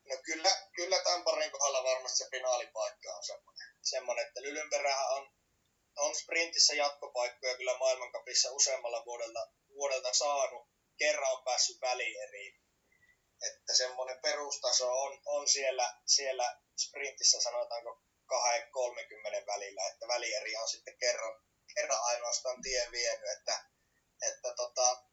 [0.09, 5.29] No kyllä, kyllä Tampareen kohdalla varmasti se finaalipaikka on semmoinen, semmoinen että Lylynperähän on,
[5.97, 10.72] on sprintissä jatkopaikkoja kyllä maailmankapissa useammalla vuodella, vuodelta saanut.
[10.97, 12.61] Kerran on päässyt välieriin.
[13.47, 18.01] Että semmoinen perustaso on, on siellä, siellä sprintissä sanotaanko
[18.33, 21.41] 2-30 välillä, että välieri on sitten kerran,
[21.75, 23.65] kerran ainoastaan tie vienyt, että,
[24.21, 25.03] että tota,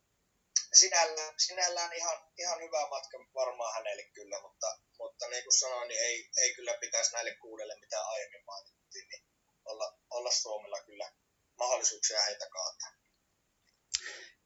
[0.75, 6.01] sinällään, sinällään ihan, ihan hyvä matka varmaan hänelle kyllä, mutta, mutta niin kuin sanoin, niin
[6.01, 9.25] ei, ei kyllä pitäisi näille kuudelle, mitä aiemmin mainittiin, niin
[9.65, 11.13] olla, olla Suomella kyllä
[11.57, 12.93] mahdollisuuksia heitä kaataa.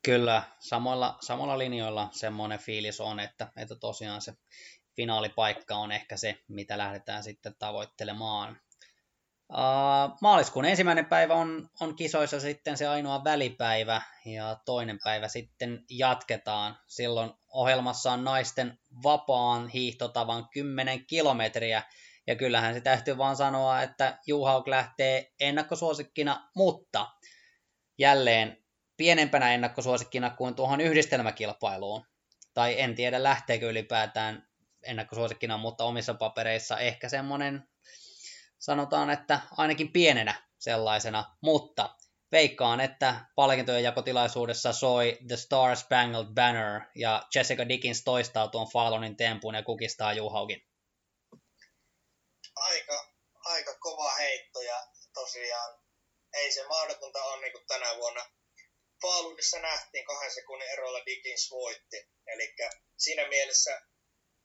[0.04, 4.32] Kyllä, samalla, samalla linjoilla semmoinen fiilis on, että, että tosiaan se
[4.96, 8.60] finaalipaikka on ehkä se, mitä lähdetään sitten tavoittelemaan.
[9.52, 15.84] Uh, maaliskuun ensimmäinen päivä on, on kisoissa sitten se ainoa välipäivä ja toinen päivä sitten
[15.90, 16.78] jatketaan.
[16.86, 21.82] Silloin ohjelmassa on naisten vapaan hiihtotavan 10 kilometriä
[22.26, 27.06] ja kyllähän se täytyy vaan sanoa, että Juhauk lähtee ennakkosuosikkina, mutta
[27.98, 28.63] jälleen
[28.96, 32.06] pienempänä ennakkosuosikkina kuin tuohon yhdistelmäkilpailuun.
[32.54, 34.48] Tai en tiedä lähteekö ylipäätään
[34.82, 37.68] ennakkosuosikkina, mutta omissa papereissa ehkä semmoinen
[38.58, 41.94] sanotaan, että ainakin pienenä sellaisena, mutta
[42.32, 49.16] veikkaan, että palkintojen jakotilaisuudessa soi The Star Spangled Banner ja Jessica Dickens toistaa tuon Fallonin
[49.16, 50.66] tempun ja kukistaa Juhaukin.
[52.56, 53.06] Aika,
[53.44, 55.78] aika kova heitto ja tosiaan
[56.32, 58.20] ei se mahdotonta ole niin tänä vuonna.
[59.04, 62.08] Falunissa nähtiin kahden sekunnin erolla Dickens voitti.
[62.26, 62.54] Eli
[62.96, 63.82] siinä mielessä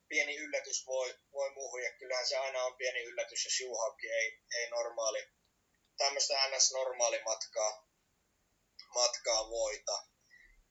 [0.07, 4.39] pieni yllätys voi, voi muuhun, ja kyllähän se aina on pieni yllätys, jos Juhauki ei,
[4.55, 5.27] ei normaali,
[5.97, 7.87] tämmöistä NS-normaali matkaa,
[8.93, 10.03] matkaa voita.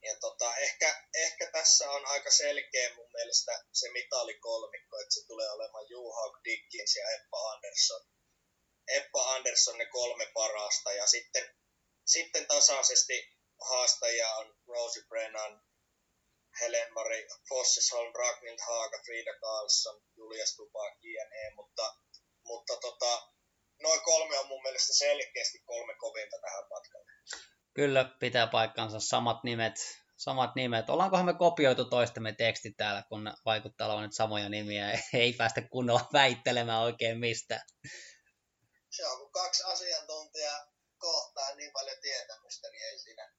[0.03, 5.51] Ja tota, ehkä, ehkä, tässä on aika selkeä mun mielestä se mitalikolmikko, että se tulee
[5.51, 8.07] olemaan Juhauk, Dickins ja Eppa Andersson.
[8.89, 11.55] Eppa Andersson ne kolme parasta ja sitten,
[12.07, 15.63] sitten tasaisesti haastajia on Rosie Brennan,
[16.61, 21.95] Helen Marie Fossesholm, Ragnhild Haaga, Frida Karlsson, Julia Stupak, JNE, mutta,
[22.45, 23.29] mutta tota,
[23.83, 27.13] noin kolme on mun mielestä selkeästi kolme kovinta tähän matkalle.
[27.75, 29.75] Kyllä, pitää paikkansa samat nimet,
[30.17, 30.91] samat nimet.
[30.91, 34.91] Ollaankohan me kopioitu toistemme teksti täällä, kun vaikuttaa olevan nyt samoja nimiä.
[35.15, 37.61] Ei päästä kunnolla väittelemään oikein mistä.
[38.91, 40.67] Se on, kun kaksi asiantuntijaa
[40.99, 43.33] kohtaa niin paljon tietämystä, niin ei siinä,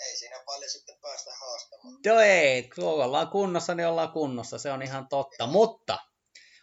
[0.00, 1.98] ei siinä paljon sitten päästä haastamaan.
[2.04, 5.46] Joo ei, kun ollaan kunnossa, niin ollaan kunnossa, se on ihan totta.
[5.46, 5.98] Mutta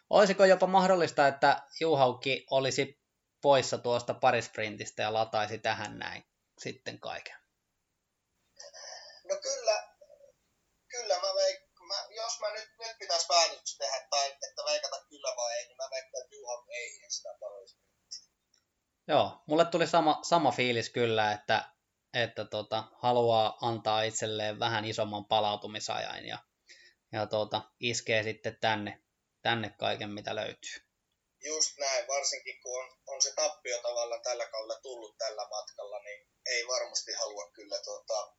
[0.09, 3.01] olisiko jopa mahdollista, että Juhaukki olisi
[3.41, 6.23] poissa tuosta parisprintistä ja lataisi tähän näin
[6.59, 7.35] sitten kaiken?
[9.29, 9.83] No kyllä,
[10.87, 15.35] kyllä mä veik, mä, jos mä nyt, nyt pitäisi päätös tehdä, tai että veikata kyllä
[15.37, 17.91] vai ei, niin mä veikkaan, että Juhaukki ei sitä parisprinttiä.
[19.07, 21.71] Joo, mulle tuli sama, sama fiilis kyllä, että
[22.13, 26.37] että tota, haluaa antaa itselleen vähän isomman palautumisajan ja,
[27.11, 29.01] ja tota, iskee sitten tänne,
[29.41, 30.81] tänne kaiken, mitä löytyy.
[31.43, 36.27] Just näin, varsinkin kun on, on se tappio tavallaan tällä kaudella tullut tällä matkalla, niin
[36.45, 38.33] ei varmasti halua kyllä tota,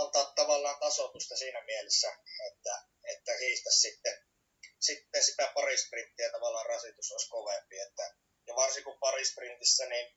[0.00, 4.18] antaa tavallaan tasotusta siinä mielessä, että, että hiistä sitten,
[4.80, 7.78] sitten sitä parisprinttiä tavallaan rasitus olisi kovempi.
[7.78, 8.14] Että,
[8.46, 10.16] ja varsinkin kun parisprintissä, niin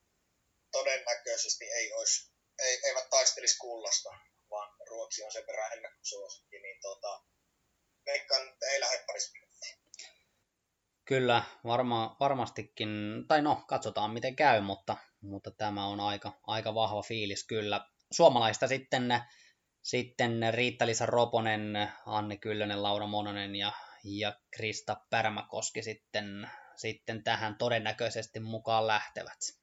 [0.72, 4.08] todennäköisesti ei olisi, ei, eivät taistelisi kullasta,
[4.50, 7.22] vaan Ruotsi on sen verran ennakkosuosikki, niin tota,
[8.06, 8.98] veikkaan, että ei lähde.
[11.08, 12.88] Kyllä, varma, varmastikin,
[13.28, 17.86] tai no, katsotaan miten käy, mutta, mutta tämä on aika, aika vahva fiilis kyllä.
[18.12, 19.20] Suomalaista sitten,
[19.82, 23.72] sitten Riitta-Liisa Roponen, Anni Kyllönen, Laura Mononen ja,
[24.04, 29.57] ja Krista Pärmäkoski sitten, sitten tähän todennäköisesti mukaan lähtevät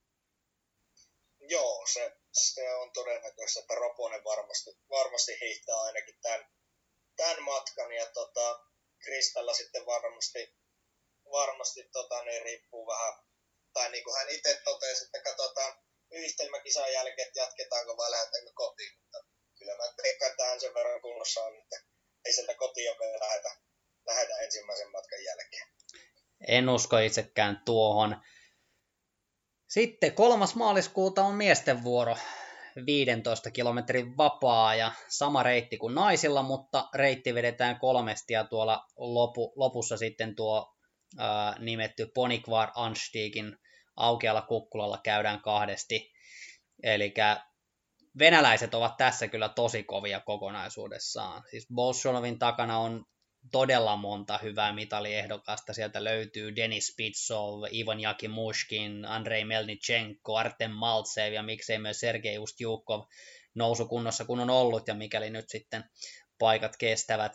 [1.49, 6.45] joo, se, se on todennäköistä, että Roponen varmasti, varmasti hiihtää ainakin tämän,
[7.15, 7.91] tämän matkan.
[7.91, 8.59] Ja tota,
[9.03, 10.55] Kristalla sitten varmasti,
[11.31, 13.13] varmasti tota, niin riippuu vähän,
[13.73, 15.73] tai niin kuin hän itse totesi, että katsotaan
[16.11, 18.99] yhdistelmäkisan jälkeen, että jatketaanko vai lähdetäänkö kotiin.
[18.99, 19.17] Mutta
[19.59, 21.75] kyllä mä veikkaan, että hän sen verran kunnossa on, että
[22.25, 23.49] ei sieltä kotiin vielä lähdetä,
[24.05, 25.67] lähdetä ensimmäisen matkan jälkeen.
[26.47, 28.21] En usko itsekään tuohon.
[29.75, 32.17] Sitten kolmas maaliskuuta on miesten vuoro.
[32.85, 39.53] 15 kilometrin vapaa ja sama reitti kuin naisilla, mutta reitti vedetään kolmesti ja tuolla lopu,
[39.55, 40.75] lopussa sitten tuo
[41.17, 43.57] ää, nimetty Ponikvar Anstiegin
[43.95, 46.11] aukealla kukkulalla käydään kahdesti.
[46.83, 47.13] Eli
[48.19, 51.43] venäläiset ovat tässä kyllä tosi kovia kokonaisuudessaan.
[51.51, 53.05] Siis Bolshonovin takana on
[53.51, 55.73] todella monta hyvää mitaliehdokasta.
[55.73, 63.01] Sieltä löytyy Denis Pitsov, Ivan Jakimushkin, Andrei Melnichenko, Artem Maltsev ja miksei myös Sergei Ustjukov
[63.55, 65.83] nousukunnossa kun on ollut ja mikäli nyt sitten
[66.39, 67.33] paikat kestävät.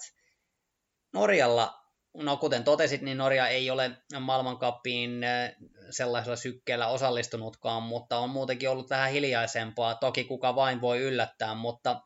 [1.13, 1.75] Norjalla,
[2.15, 3.91] no kuten totesit, niin Norja ei ole
[4.21, 5.53] maailmankappiin äh,
[5.91, 9.95] sellaisella sykkeellä osallistunutkaan, mutta on muutenkin ollut vähän hiljaisempaa.
[9.95, 12.01] Toki kuka vain voi yllättää, mutta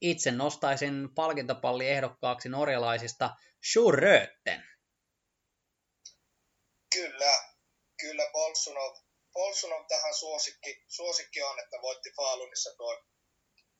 [0.00, 3.30] itse nostaisin palkintopalliehdokkaaksi norjalaisista
[3.72, 4.64] Sjuröten.
[6.94, 7.34] Kyllä,
[8.00, 8.96] kyllä Bolsunov,
[9.32, 13.04] Bolsunov tähän suosikki, suosikki on, että voitti Falunissa tuon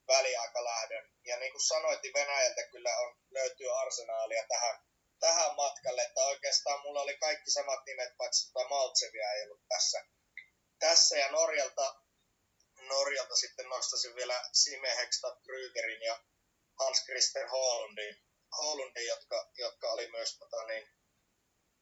[0.09, 1.11] väliaikalähdön.
[1.25, 4.77] Ja niin kuin sanoit, niin Venäjältä kyllä on, löytyy arsenaalia tähän,
[5.21, 10.07] tähän matkalle, että oikeastaan mulla oli kaikki samat nimet, paitsi että Maltsevia ei ollut tässä.
[10.79, 12.06] Tässä ja Norjalta
[12.89, 16.25] Norjalta sitten nostaisin vielä Sime Hekstad Krygerin ja
[16.79, 18.17] Hans Christer Holundin,
[18.59, 20.89] Holundin jotka, jotka oli myös tota, niin,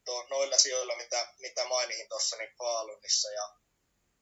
[0.05, 3.31] to, noilla sijoilla, mitä, mitä mainihin tuossa, niin Falunissa.
[3.31, 3.49] Ja,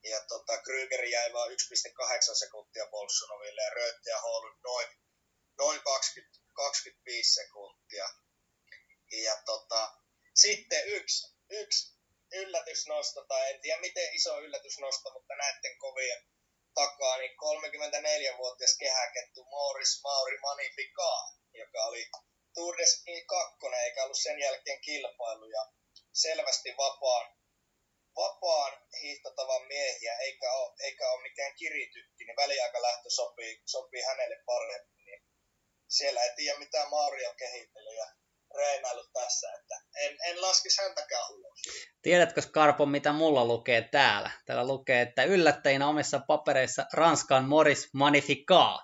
[0.03, 4.89] ja tota, Kryger jäi vain 1,8 sekuntia Bolsonoville ja Röötte ja Holund noin,
[5.59, 8.09] noin 20, 25 sekuntia.
[9.13, 9.93] Ja tota,
[10.35, 11.93] sitten yksi, yksi
[12.33, 16.32] yllätysnosto, tai en tiedä miten iso yllätysnosto, mutta näiden kovien
[16.75, 21.13] takaa niin 34-vuotias kehäkettu Morris Mauri Magnifica,
[21.55, 22.11] joka oli
[22.55, 25.63] Tour de Ski 2, eikä ollut sen jälkeen kilpailuja
[26.13, 27.37] selvästi vapaan,
[28.17, 35.05] vapaan hiihtotavan miehiä, eikä ole, eikä ole mikään kiritykki, niin väliaikalähtö sopii, sopii hänelle paremmin.
[35.05, 35.23] Niin
[35.89, 38.07] siellä ei tiedä, mitä Mauri on kehitellyt ja
[38.57, 41.61] reenailut tässä, että en, en laskisi häntäkään ulos.
[42.03, 44.31] Tiedätkö Skarpo, mitä mulla lukee täällä?
[44.47, 48.81] Täällä lukee, että yllättäjinä omissa papereissa Ranskan Morris Magnificat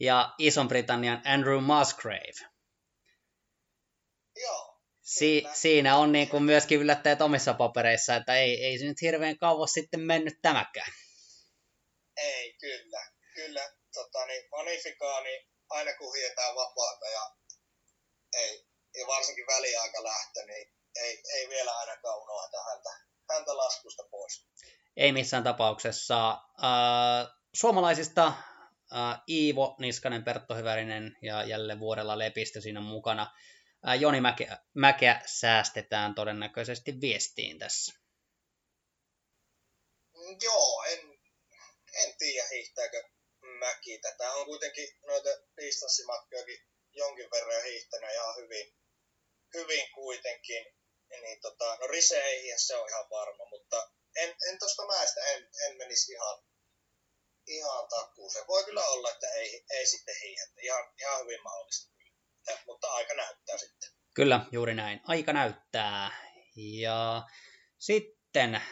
[0.00, 2.48] ja Ison-Britannian Andrew Musgrave.
[4.42, 4.80] Joo.
[5.02, 9.38] Si- siinä on niin kuin myöskin yllättäjät omissa papereissa, että ei, ei se nyt hirveän
[9.38, 10.92] kauas sitten mennyt tämäkään.
[12.16, 13.06] Ei, kyllä.
[13.34, 17.30] Kyllä, tota, niin Magnificat, niin aina kun hietään vapaata ja
[18.36, 18.67] ei,
[18.98, 22.90] ja varsinkin väliaika lähtö, niin ei, ei vielä ainakaan unohda häntä,
[23.32, 24.46] häntä laskusta pois.
[24.96, 26.30] Ei missään tapauksessa.
[26.30, 33.36] Äh, suomalaisista äh, Iivo Niskanen, Pertto Hyvärinen ja jälleen vuodella Lepistö siinä mukana.
[33.88, 37.92] Äh, Joni Mäkeä, Mäkeä säästetään todennäköisesti viestiin tässä.
[40.14, 40.98] Mm, joo, en,
[42.04, 43.02] en tiedä hiihtääkö
[43.58, 44.32] Mäki tätä.
[44.32, 46.58] On kuitenkin noita distanssimatkojakin
[46.92, 48.74] jonkin verran hiihtänyt ihan hyvin,
[49.54, 50.66] hyvin kuitenkin.
[51.20, 55.48] Niin tota, no Rise ei se on ihan varma, mutta en, en tuosta mäestä en,
[55.66, 56.38] en menisi ihan,
[57.46, 57.88] ihan
[58.32, 60.60] Se Voi kyllä olla, että ei, ei sitten hiihdetä.
[60.62, 62.60] Ihan, ihan hyvin mahdollista kyllä.
[62.66, 63.90] mutta aika näyttää sitten.
[64.14, 65.00] Kyllä, juuri näin.
[65.04, 66.10] Aika näyttää.
[66.56, 67.22] Ja
[67.78, 68.62] sitten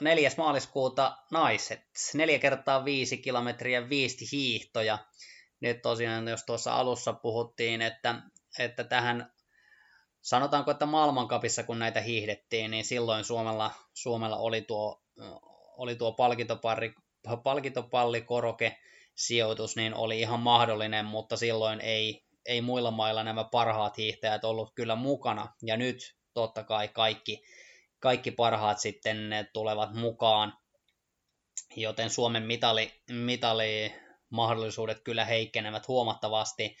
[0.00, 0.30] 4.
[0.36, 1.80] maaliskuuta naiset.
[2.14, 4.98] 4 kertaa 5 kilometriä 5 hiihtoja.
[5.60, 8.14] Nyt tosiaan, jos tuossa alussa puhuttiin, että,
[8.58, 9.32] että tähän
[10.22, 15.02] sanotaanko, että maailmankapissa kun näitä hiihdettiin, niin silloin Suomella, Suomella oli tuo,
[15.76, 16.94] oli tuo palkintopalli,
[17.42, 18.78] palkintopallikoroke
[19.14, 24.72] sijoitus, niin oli ihan mahdollinen, mutta silloin ei, ei muilla mailla nämä parhaat hiihtäjät ollut
[24.74, 25.54] kyllä mukana.
[25.62, 27.42] Ja nyt totta kai kaikki,
[27.98, 29.18] kaikki parhaat sitten
[29.52, 30.58] tulevat mukaan,
[31.76, 33.94] joten Suomen mitali, mitali
[34.30, 36.76] mahdollisuudet kyllä heikkenevät huomattavasti.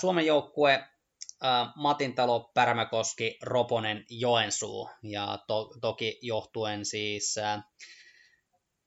[0.00, 0.84] Suomen joukkue
[1.76, 7.34] Matintalo, Pärmäkoski, Roponen, Joensuu ja to, toki johtuen siis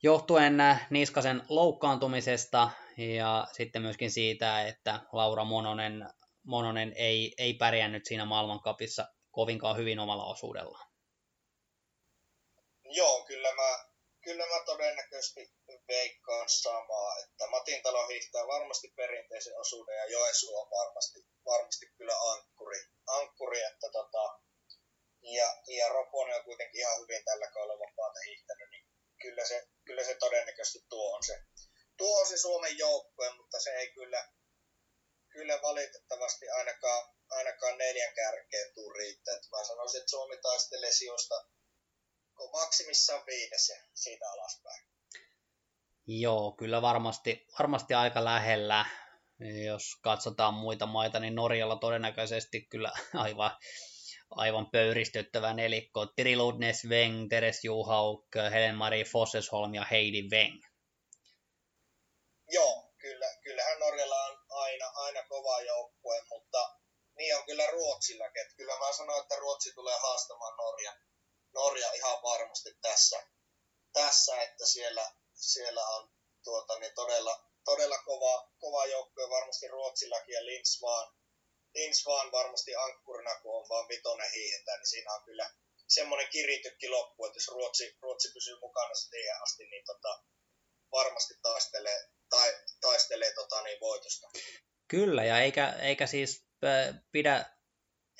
[0.04, 0.58] johtuen
[0.90, 6.10] Niskasen loukkaantumisesta ja sitten myöskin siitä, että Laura Mononen,
[6.44, 10.90] Mononen ei, ei pärjännyt siinä maailmankapissa kovinkaan hyvin omalla osuudellaan.
[12.84, 13.89] Joo, kyllä mä,
[14.30, 15.54] kyllä mä todennäköisesti
[15.88, 22.82] veikkaan samaa, että Matintalo hiihtää varmasti perinteisen osuuden ja Joensuu on varmasti, varmasti kyllä ankkuri,
[23.08, 24.40] ankkuri että tota,
[25.22, 28.86] ja, ja Roponen on kuitenkin ihan hyvin tällä kaudella vapaata hiihtänyt, niin
[29.22, 31.44] kyllä se, kyllä se todennäköisesti tuo on se,
[31.98, 34.30] tuo on se Suomen joukkue, mutta se ei kyllä,
[35.30, 39.36] kyllä valitettavasti ainakaan, ainakaan neljän kärkeen tuu riittää.
[39.36, 41.46] Että mä sanoisin, että Suomi taistelee sijoista
[42.48, 44.86] maksimissaan viides ja siitä alaspäin.
[46.08, 48.86] Joo, kyllä varmasti, varmasti aika lähellä.
[49.66, 53.52] Jos katsotaan muita maita, niin Norjalla todennäköisesti kyllä aivan,
[54.30, 56.06] aivan pöyristyttävä nelikko.
[56.06, 60.62] Tiri Ludnes Weng, Teres Juhauk, Helen Marie Fossesholm ja Heidi Weng.
[62.52, 66.80] Joo, kyllä, kyllähän Norjalla on aina, aina kova joukkue, mutta
[67.18, 68.42] niin on kyllä Ruotsillakin.
[68.42, 70.94] Että kyllä mä sanoin, että Ruotsi tulee haastamaan Norja,
[71.54, 73.28] Norja ihan varmasti tässä,
[73.94, 76.10] tässä että siellä, siellä on
[76.44, 81.14] tuota, niin todella, todella kova, kova joukkue varmasti Ruotsillakin ja Linz vaan,
[81.76, 85.52] Linz vaan varmasti ankkurina, kun on vaan vitonen hiihetään, niin siinä on kyllä
[85.88, 90.24] semmoinen kiritykki loppu, että jos Ruotsi, Ruotsi pysyy mukana siihen asti, niin tota,
[90.92, 94.28] varmasti taistelee, tai, taistelee tota, niin voitosta.
[94.88, 96.46] Kyllä, ja eikä, eikä siis
[97.12, 97.59] pidä,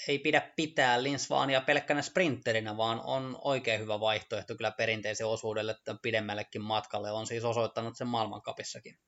[0.08, 5.96] ei pidä pitää Linsvaania pelkkänä sprinterinä, vaan on oikein hyvä vaihtoehto kyllä perinteisen osuudelle että
[6.02, 7.12] pidemmällekin matkalle.
[7.12, 9.00] On siis osoittanut sen maailmankapissakin.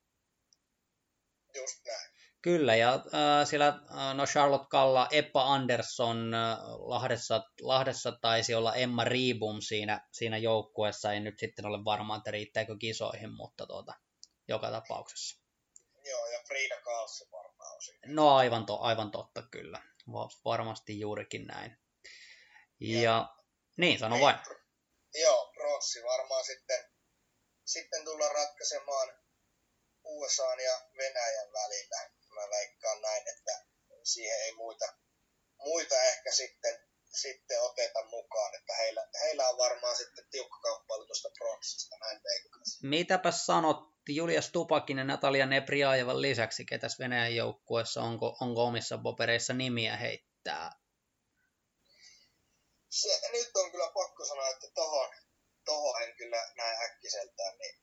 [1.55, 2.11] Just näin.
[2.41, 8.75] Kyllä, ja äh, siellä äh, no Charlotte Kalla, Eppa Andersson äh, Lahdessa, Lahdessa taisi olla
[8.75, 11.13] Emma Riibum siinä, siinä joukkueessa.
[11.13, 13.93] Ei nyt sitten ole varma, että riittääkö kisoihin, mutta tuota,
[14.47, 15.41] joka tapauksessa.
[16.09, 18.13] Joo, ja Frida Karlsson varmaan on siinä.
[18.13, 19.81] No aivan, to, aivan totta kyllä.
[20.45, 21.77] Varmasti juurikin näin.
[22.79, 23.35] Ja, ja
[23.77, 24.35] niin, sano vain.
[25.13, 26.85] Joo, Rossi varmaan sitten,
[27.65, 29.09] sitten tulla ratkaisemaan
[30.03, 33.65] USA ja Venäjän välillä mä veikkaan näin, että
[34.03, 34.85] siihen ei muita,
[35.57, 36.79] muita ehkä sitten,
[37.21, 42.63] sitten oteta mukaan, että heillä, heillä on varmaan sitten tiukka kamppailu tuosta pronssista, näin veikkaan.
[42.83, 49.97] Mitäpä sanot Julius Tupakinen Natalia Nepriajevan lisäksi, ketäs Venäjän joukkueessa, onko, onko omissa papereissa nimiä
[49.97, 50.71] heittää?
[52.89, 55.09] Se, nyt on kyllä pakko sanoa, että tohon,
[55.65, 57.75] tohon en kyllä näin äkkiseltään, niin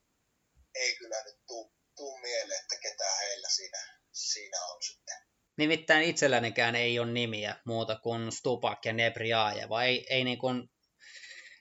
[0.74, 5.16] ei kyllä nyt tuu, tuu mieleen, että ketä heillä siinä siinä on sitten.
[5.56, 9.82] Nimittäin itsellänikään ei ole nimiä muuta kuin Stupak ja Nebriaeva.
[9.82, 10.70] Ei, ei niin kuin,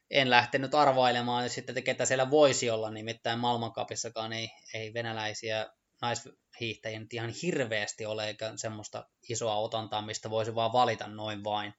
[0.09, 5.67] en lähtenyt arvailemaan sitten, että ketä siellä voisi olla, nimittäin maailmankapissakaan ei, ei venäläisiä
[6.01, 11.73] naishiihtäjiä nyt ihan hirveästi ole, eikä semmoista isoa otantaa, mistä voisi vaan valita noin vain.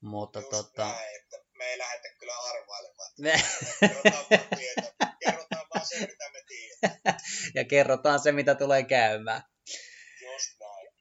[0.00, 0.84] Mutta Just tota...
[0.84, 3.10] näin, että me ei lähdetä kyllä arvailemaan.
[3.20, 3.42] Me...
[3.80, 7.18] Kerrotaan, vaan kerrotaan vaan se, mitä me tiedämme.
[7.54, 9.42] ja kerrotaan se, mitä tulee käymään.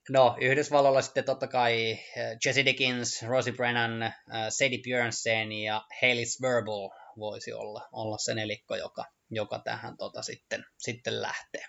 [0.10, 2.00] No, Yhdysvalloilla sitten totta kai eh,
[2.46, 6.90] Jesse Dickens, Rosie Brennan, uh, Sadie Björnsen ja Hailey Verbal
[7.20, 11.66] voisi olla, olla se nelikko, joka, joka tähän tota sitten, sitten lähtee.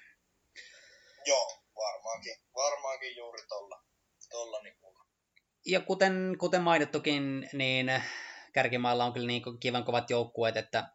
[1.26, 3.82] Joo, varmaankin, varmaankin juuri tuolla,
[4.30, 4.76] tolla niin
[5.66, 8.02] Ja kuten, kuten mainittukin, niin
[8.52, 10.88] kärkimailla on kyllä niin kivan kovat joukkueet, että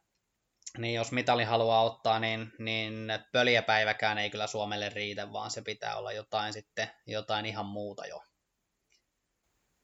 [0.78, 2.94] niin jos mitali haluaa ottaa, niin, niin
[3.32, 8.24] pöljäpäiväkään ei kyllä Suomelle riitä, vaan se pitää olla jotain sitten, jotain ihan muuta jo.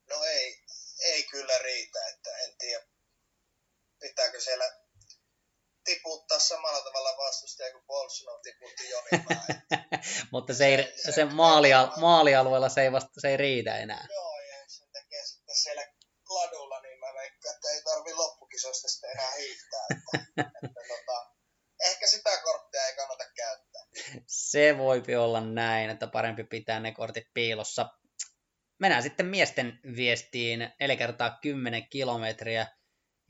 [0.09, 0.63] No ei,
[1.03, 2.85] ei kyllä riitä, että en tiedä,
[3.99, 4.65] pitääkö siellä
[5.83, 9.61] tiputtaa samalla tavalla vastustaja kuin Bolsonaro tiputti Jonimäen.
[10.31, 14.07] Mutta se, ei, se, se, se maalia, maalialueella se ei, vasta, se ei riitä enää.
[14.09, 15.81] Joo, ja se tekee sitten siellä
[16.29, 18.13] ladulla, niin mä veikkaan, että ei tarvi
[18.55, 19.85] loppukisoista sitten enää hiihtää.
[19.91, 21.31] Että, että tota,
[21.85, 23.81] ehkä sitä korttia ei kannata käyttää.
[24.27, 27.89] Se voipi olla näin, että parempi pitää ne kortit piilossa.
[28.79, 32.67] Mennään sitten miesten viestiin 4 kertaa 10 kilometriä.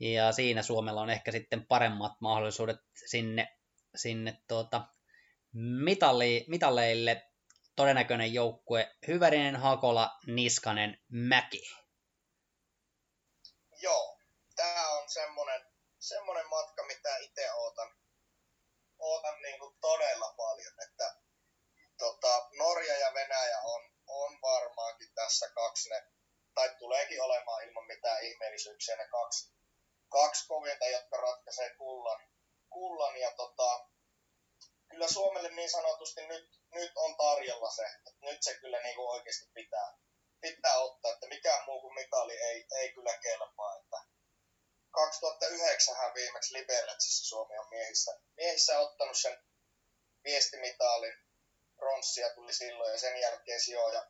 [0.00, 3.56] Ja siinä Suomella on ehkä sitten paremmat mahdollisuudet sinne,
[3.96, 4.88] sinne tuota,
[5.84, 7.22] mitalli, mitalleille.
[7.76, 11.62] Todennäköinen joukkue Hyvärinen, Hakola, Niskanen, Mäki
[13.82, 14.15] joo,
[15.06, 15.62] on semmonen,
[15.98, 17.96] semmonen matka, mitä itse ootan,
[18.98, 21.16] ootan niin kuin todella paljon, että
[21.98, 26.02] tota, Norja ja Venäjä on, on varmaankin tässä kaksi ne,
[26.54, 29.52] tai tuleekin olemaan ilman mitään ihmeellisyyksiä ne kaksi,
[30.08, 32.20] kaksi kovinta, jotka ratkaisee kullan,
[32.70, 33.88] kullan ja tota,
[34.88, 39.08] kyllä Suomelle niin sanotusti nyt, nyt on tarjolla se, että nyt se kyllä niin kuin
[39.08, 39.98] oikeasti pitää,
[40.40, 43.76] pitää ottaa, että mikään muu kuin mitali ei, ei kyllä kelpaa.
[43.76, 44.15] Että
[44.96, 49.38] 2009 viimeksi Liberetsissä Suomi on miehissä, miehissä ottanut sen
[50.24, 51.14] viestimitalin.
[51.78, 54.06] Ronssia tuli silloin ja sen jälkeen sijoja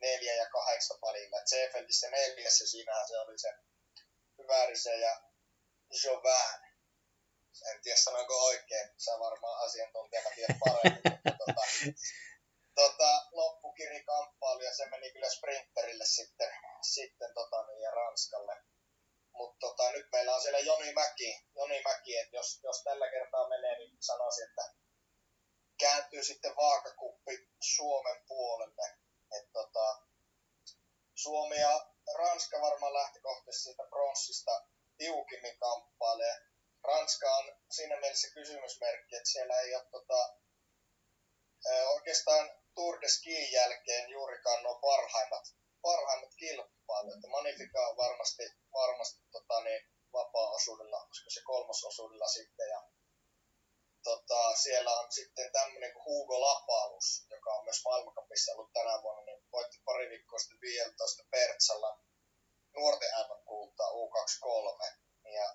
[0.00, 1.42] neljä ja kahdeksan välillä.
[1.44, 3.52] Seefeldissä neljässä siinähän se oli se
[4.38, 5.20] Hyvärisen ja
[6.04, 6.60] Jovan.
[7.70, 11.02] En tiedä sanoinko oikein, sä varmaan asiantuntijana tiedät paremmin,
[11.40, 11.62] tota,
[12.74, 16.50] tota, loppukirikamppailu ja se meni kyllä sprinterille sitten,
[16.82, 18.56] sitten tota, niin, ja Ranskalle.
[19.34, 23.48] Mutta tota, nyt meillä on siellä Joni Mäki, Joni Mäki että jos, jos tällä kertaa
[23.48, 24.74] menee, niin sanoisin, että
[25.78, 28.86] kääntyy sitten vaakakuppi Suomen puolelle.
[29.38, 30.02] Et tota,
[31.14, 34.64] Suomi ja Ranska varmaan lähtökohtaisesti siitä pronssista
[34.98, 36.40] tiukimmin kamppailee.
[36.84, 40.34] Ranska on siinä mielessä kysymysmerkki, että siellä ei ole tota,
[41.86, 45.44] oikeastaan Tour de Skiin jälkeen juurikaan nuo parhaimmat,
[45.88, 47.30] parhaimmat kilpailut.
[47.34, 49.82] Magnifica on varmasti, varmasti tota, niin,
[50.12, 52.68] vapaa-osuudella, koska se kolmososuudella sitten.
[52.68, 52.80] Ja,
[54.02, 59.22] tota, siellä on sitten tämmöinen kuin Hugo Lapalus, joka on myös maailmankapissa ollut tänä vuonna,
[59.24, 61.98] niin voitti pari viikkoa sitten 15 Pertsalla
[62.76, 64.92] nuorten MM-kultaa U23.
[65.38, 65.46] Ja,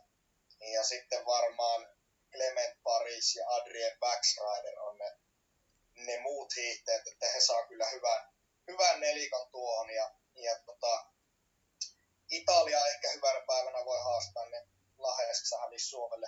[0.74, 1.90] ja sitten varmaan
[2.32, 5.12] Clement Paris ja Adrien Baxrider on ne,
[5.94, 8.34] ne muut hiihtäjät, että he saa kyllä hyvän,
[8.68, 9.90] hyvän nelikon tuohon.
[9.90, 11.06] Ja, ja tota,
[12.30, 14.68] Italia ehkä hyvänä päivänä voi haastaa ne
[14.98, 16.28] Lahdessa hävisi Suomelle,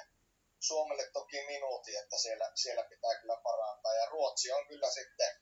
[0.60, 3.94] Suomelle toki minuutti, että siellä, siellä pitää kyllä parantaa.
[3.94, 5.36] Ja Ruotsi on kyllä sitten,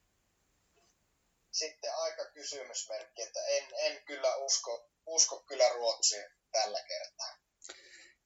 [1.51, 7.37] sitten aika kysymysmerkki, että en, en kyllä usko, usko kyllä Ruotsiin tällä kertaa.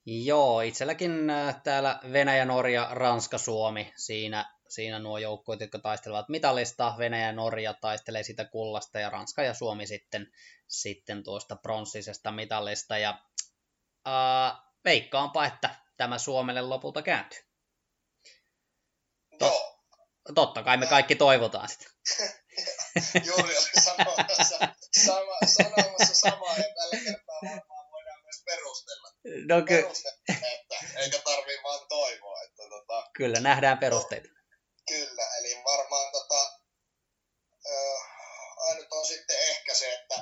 [0.05, 1.31] Joo, itselläkin
[1.63, 6.95] täällä Venäjä, Norja, Ranska, Suomi, siinä, siinä nuo joukkueet, jotka taistelevat mitallista.
[6.97, 10.31] Venäjä ja Norja taistelee sitä kullasta ja Ranska ja Suomi sitten,
[10.67, 12.97] sitten tuosta pronssisesta mitallista.
[12.97, 13.19] Ja
[14.07, 17.39] äh, veikkaanpa, että tämä Suomelle lopulta kääntyy.
[19.39, 19.73] Joo.
[20.35, 21.85] Totta kai me kaikki toivotaan sitä.
[23.27, 24.57] Juuri oli sanomassa,
[24.91, 27.72] sama, sanomassa samaa ja tällä kertaa varmaan.
[29.23, 29.87] No ky-
[30.53, 32.41] että, eikä tarvii vaan toivoa.
[32.43, 34.29] Että, tota, kyllä, nähdään perusteita.
[34.87, 36.51] Kyllä, eli varmaan tota,
[37.65, 37.97] ö,
[38.57, 40.15] ainut on sitten ehkä se, että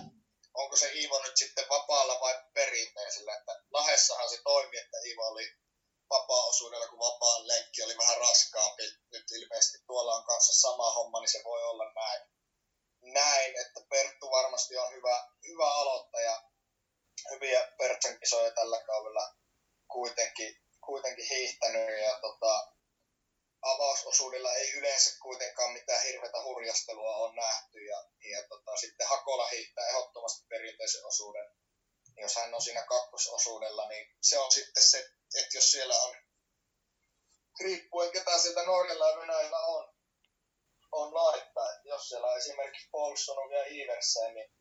[0.54, 3.36] onko se Iivo nyt sitten vapaalla vai perinteisellä.
[3.36, 5.54] Että Lahessahan se toimi, että Iivo oli
[6.10, 8.84] vapaa-osuudella, kun vapaan lenkki oli vähän raskaampi.
[9.12, 12.22] Nyt ilmeisesti tuolla on kanssa sama homma, niin se voi olla näin.
[13.02, 16.44] Näin, että Perttu varmasti on hyvä, hyvä aloittaja.
[17.30, 19.36] Hyviä Pertsan kisoja tällä kaudella
[19.92, 22.68] kuitenkin, kuitenkin hiihtänyt ja tota,
[23.62, 29.88] avausosuudella ei yleensä kuitenkaan mitään hirveätä hurjastelua on nähty ja, ja tota, sitten Hakola hiihtää
[29.88, 31.46] ehdottomasti perinteisen osuuden.
[32.18, 34.98] Jos hän on siinä kakkososuudella, niin se on sitten se,
[35.36, 36.16] että jos siellä on,
[37.60, 39.94] riippuen ketä sieltä Norjalla ja Venäjällä on,
[40.92, 41.68] on laittaa.
[41.84, 44.52] Jos siellä on esimerkiksi Paulson ja Iversen, niin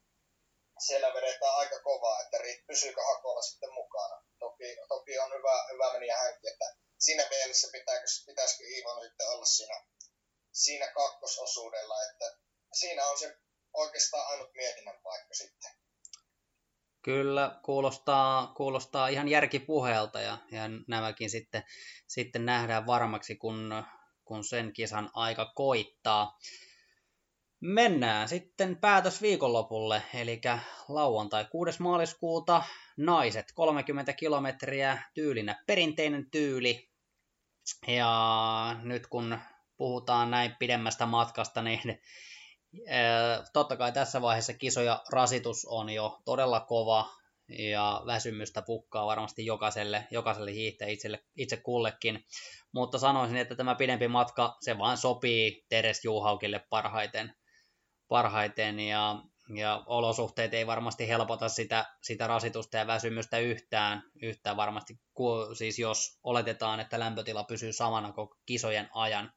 [0.80, 4.22] siellä vedetään aika kovaa, että pysyykö Hakola sitten mukana.
[4.38, 6.64] Toki, toki on hyvä, hyvä meniä hänkin, että
[6.98, 9.84] siinä mielessä pitääkö, pitäisikö Iivon sitten olla siinä,
[10.52, 12.38] siinä kakkososuudella, että
[12.72, 13.36] siinä on se
[13.74, 15.70] oikeastaan ainut mietinnän paikka sitten.
[17.02, 21.62] Kyllä, kuulostaa, kuulostaa ihan järkipuheelta ja, ja nämäkin sitten,
[22.08, 23.84] sitten nähdään varmaksi, kun,
[24.24, 26.38] kun sen kisan aika koittaa.
[27.60, 30.40] Mennään sitten päätös viikonlopulle, eli
[30.88, 31.82] lauantai 6.
[31.82, 32.62] maaliskuuta,
[32.96, 36.90] naiset 30 kilometriä, tyylinä perinteinen tyyli.
[37.86, 39.38] Ja nyt kun
[39.76, 42.00] puhutaan näin pidemmästä matkasta, niin
[43.52, 47.06] totta kai tässä vaiheessa kisoja rasitus on jo todella kova
[47.48, 52.24] ja väsymystä pukkaa varmasti jokaiselle, jokaiselle hiihtäjä itse, itse kullekin.
[52.72, 57.34] Mutta sanoisin, että tämä pidempi matka, se vaan sopii Teres Juhaukille parhaiten
[58.10, 59.16] parhaiten ja,
[59.54, 65.00] ja olosuhteet ei varmasti helpota sitä, sitä rasitusta ja väsymystä yhtään, yhtään varmasti,
[65.58, 69.32] siis jos oletetaan, että lämpötila pysyy samana koko kisojen ajan.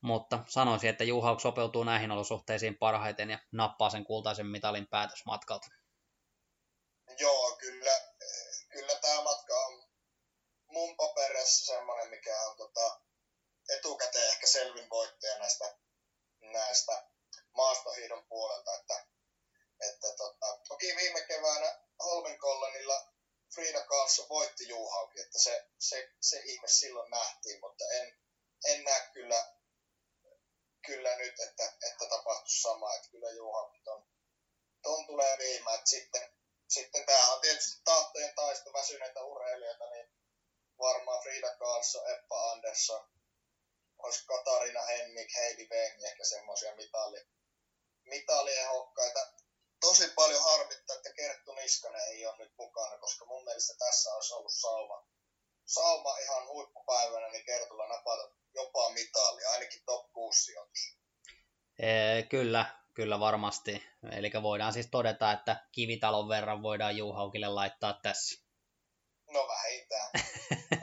[0.00, 5.66] Mutta sanoisin, että Juhauk sopeutuu näihin olosuhteisiin parhaiten ja nappaa sen kultaisen mitalin päätösmatkalta.
[7.18, 7.92] Joo, kyllä,
[8.72, 9.84] kyllä tämä matka on
[10.66, 13.00] mun paperissa semmoinen, mikä on tota,
[13.68, 15.64] etukäteen ehkä selvin voittaja näistä,
[16.40, 17.15] näistä
[17.56, 19.06] maastohiidon puolelta, että,
[19.80, 23.06] että tota, toki viime keväänä Holmenkollanilla
[23.54, 28.18] Frida Karlsson voitti Juhaukin, että se, se, se ihme silloin nähtiin, mutta en,
[28.64, 29.46] en näe kyllä,
[30.86, 34.06] kyllä nyt, että, että tapahtuisi sama, että kyllä Juhaukin ton,
[34.82, 36.32] ton tulee viimään, sitten,
[36.68, 40.10] sitten tämä on tietysti tahtojen taisto väsyneitä urheilijoita, niin
[40.78, 43.08] varmaan Frida Karlsson, Eppa Andersson,
[43.98, 47.26] olisi Katarina Hennik, Heidi Weng, ehkä semmoisia mitali,
[48.06, 49.20] mitaliehokkaita.
[49.80, 54.34] Tosi paljon harmittaa, että Kerttu Niskanen ei ole nyt mukana, koska mun mielestä tässä olisi
[54.34, 55.06] ollut sauma,
[55.64, 60.96] sauma ihan huippupäivänä, niin Kertulla napata jopa mitali, ainakin top 6 sijoitus.
[61.78, 63.82] Ee, kyllä, kyllä varmasti.
[64.12, 68.42] Eli voidaan siis todeta, että kivitalon verran voidaan Juhaukille laittaa tässä.
[69.30, 70.10] No vähintään.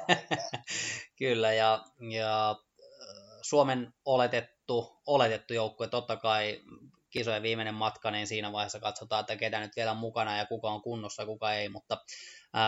[0.07, 0.63] vähintään.
[1.19, 2.55] kyllä, ja, ja
[3.41, 6.61] Suomen oletettu, oletettu joukkue, totta kai
[7.13, 10.71] kisojen viimeinen matka, niin siinä vaiheessa katsotaan, että ketä nyt vielä on mukana ja kuka
[10.71, 11.97] on kunnossa, kuka ei, mutta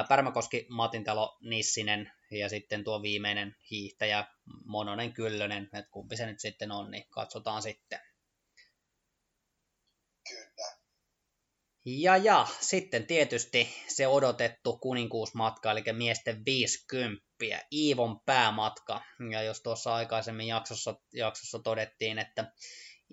[0.09, 4.25] Pärmäkoski, Matintalo, Nissinen ja sitten tuo viimeinen hiihtäjä
[4.65, 7.99] Mononen Kyllönen, että kumpi se nyt sitten on, niin katsotaan sitten.
[10.29, 10.75] Kyllä.
[11.85, 17.25] Ja, ja sitten tietysti se odotettu kuninkuusmatka, eli miesten 50,
[17.73, 19.01] Iivon päämatka.
[19.31, 22.51] Ja jos tuossa aikaisemmin jaksossa, jaksossa todettiin, että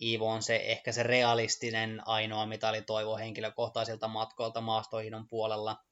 [0.01, 2.47] Iivo on se ehkä se realistinen ainoa
[2.87, 5.85] toivo henkilökohtaisilta matkoilta maastoihdon puolella.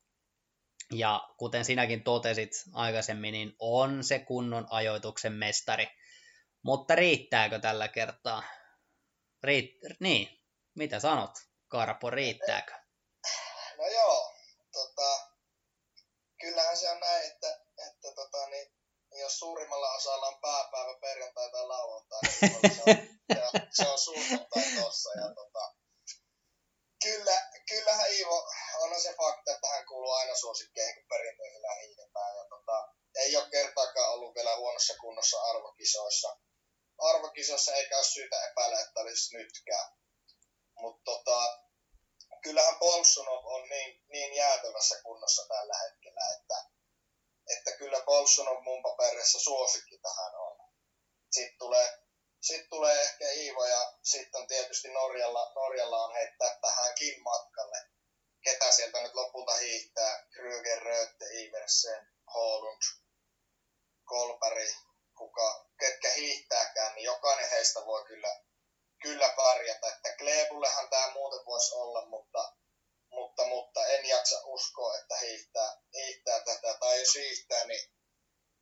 [0.92, 5.88] Ja kuten sinäkin totesit aikaisemmin, niin on se kunnon ajoituksen mestari.
[6.62, 8.42] Mutta riittääkö tällä kertaa?
[9.42, 9.70] Riit,
[10.00, 10.44] niin,
[10.74, 11.30] mitä sanot?
[11.68, 12.72] Karpo, riittääkö?
[13.78, 14.34] No joo,
[14.72, 15.30] tota,
[16.40, 18.72] kyllähän se on näin, että, että tota, niin,
[19.12, 24.64] jos suurimmalla osalla on pääpäivä perjantai tai lauantai, niin se on, se, se on sunnuntai
[24.82, 25.10] tossa.
[25.20, 25.74] Ja, tota,
[27.04, 28.48] kyllä, kyllähän Iivo,
[28.80, 32.36] on se fakta, että hän kuuluu aina suosikkeihin, kun perinteisellä hiihdetään.
[32.36, 36.36] Ja, tota, ei ole kertaakaan ollut vielä huonossa kunnossa arvokisoissa.
[36.98, 39.92] Arvokisoissa eikä ole syytä epäillä, että olisi nytkään.
[40.80, 41.58] Mutta tota,
[42.42, 46.70] kyllähän Bolsonov on niin, niin jäätävässä kunnossa tällä hetkellä, että,
[47.56, 50.56] että kyllä Bolsonov mun paperissa suosikki tähän on.
[51.30, 51.88] Sitten tulee,
[52.40, 57.78] sitten tulee ehkä Iivo ja sitten on tietysti Norjalla, Norjalla on heittää tähänkin matkalle.
[58.44, 60.26] Ketä sieltä nyt lopulta hiihtää?
[60.36, 62.82] Krüger, Rötte, Iversen, Holund,
[64.04, 64.74] Kolpari,
[65.18, 68.40] kuka, ketkä hiihtääkään, niin jokainen heistä voi kyllä
[69.02, 69.88] kyllä pärjätä.
[69.88, 72.52] Että Kleebullehan tämä muuten voisi olla, mutta,
[73.10, 76.78] mutta, mutta en jaksa uskoa, että hiihtää, hiihtää tätä.
[76.80, 77.90] Tai jos hiihtää, niin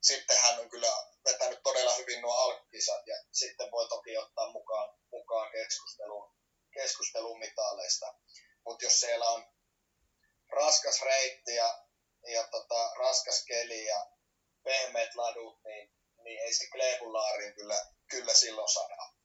[0.02, 0.92] sitten hän on kyllä
[1.24, 6.34] vetänyt todella hyvin nuo alkkisat ja sitten voi toki ottaa mukaan, mukaan keskusteluun,
[6.74, 8.14] keskusteluun mitaleista.
[8.64, 9.44] Mutta jos siellä on
[10.48, 11.84] raskas reitti ja,
[12.26, 14.06] ja tota, raskas keli ja
[14.62, 15.92] pehmeät ladut, niin,
[16.24, 19.18] niin ei se Kleebulaarin kyllä, kyllä silloin saada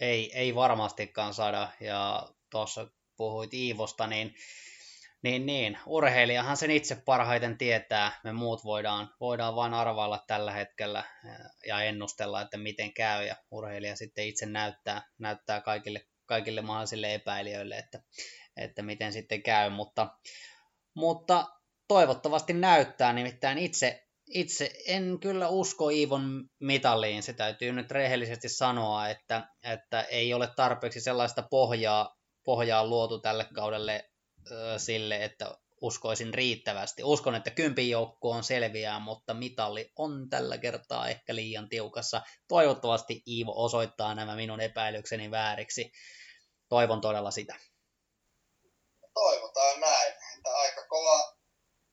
[0.00, 1.68] ei, ei varmastikaan saada.
[1.80, 2.86] Ja tuossa
[3.22, 4.34] puhuit Iivosta, niin,
[5.22, 8.20] niin, niin urheilijahan sen itse parhaiten tietää.
[8.24, 11.04] Me muut voidaan, voidaan vain arvailla tällä hetkellä
[11.66, 13.26] ja ennustella, että miten käy.
[13.26, 18.02] Ja urheilija sitten itse näyttää, näyttää kaikille, kaikille mahdollisille epäilijöille, että,
[18.56, 19.70] että miten sitten käy.
[19.70, 20.08] Mutta,
[20.94, 21.46] mutta
[21.88, 29.08] toivottavasti näyttää, nimittäin itse itse en kyllä usko Iivon mitalliin, se täytyy nyt rehellisesti sanoa,
[29.08, 34.10] että, että ei ole tarpeeksi sellaista pohjaa, pohjaa luotu tälle kaudelle
[34.50, 37.04] ö, sille, että uskoisin riittävästi.
[37.04, 42.22] Uskon, että kympin joukkoon selviää, mutta mitalli on tällä kertaa ehkä liian tiukassa.
[42.48, 45.92] Toivottavasti Iivo osoittaa nämä minun epäilykseni vääriksi.
[46.68, 47.54] Toivon todella sitä.
[49.14, 50.12] Toivotaan näin.
[50.36, 51.34] Että aika kova,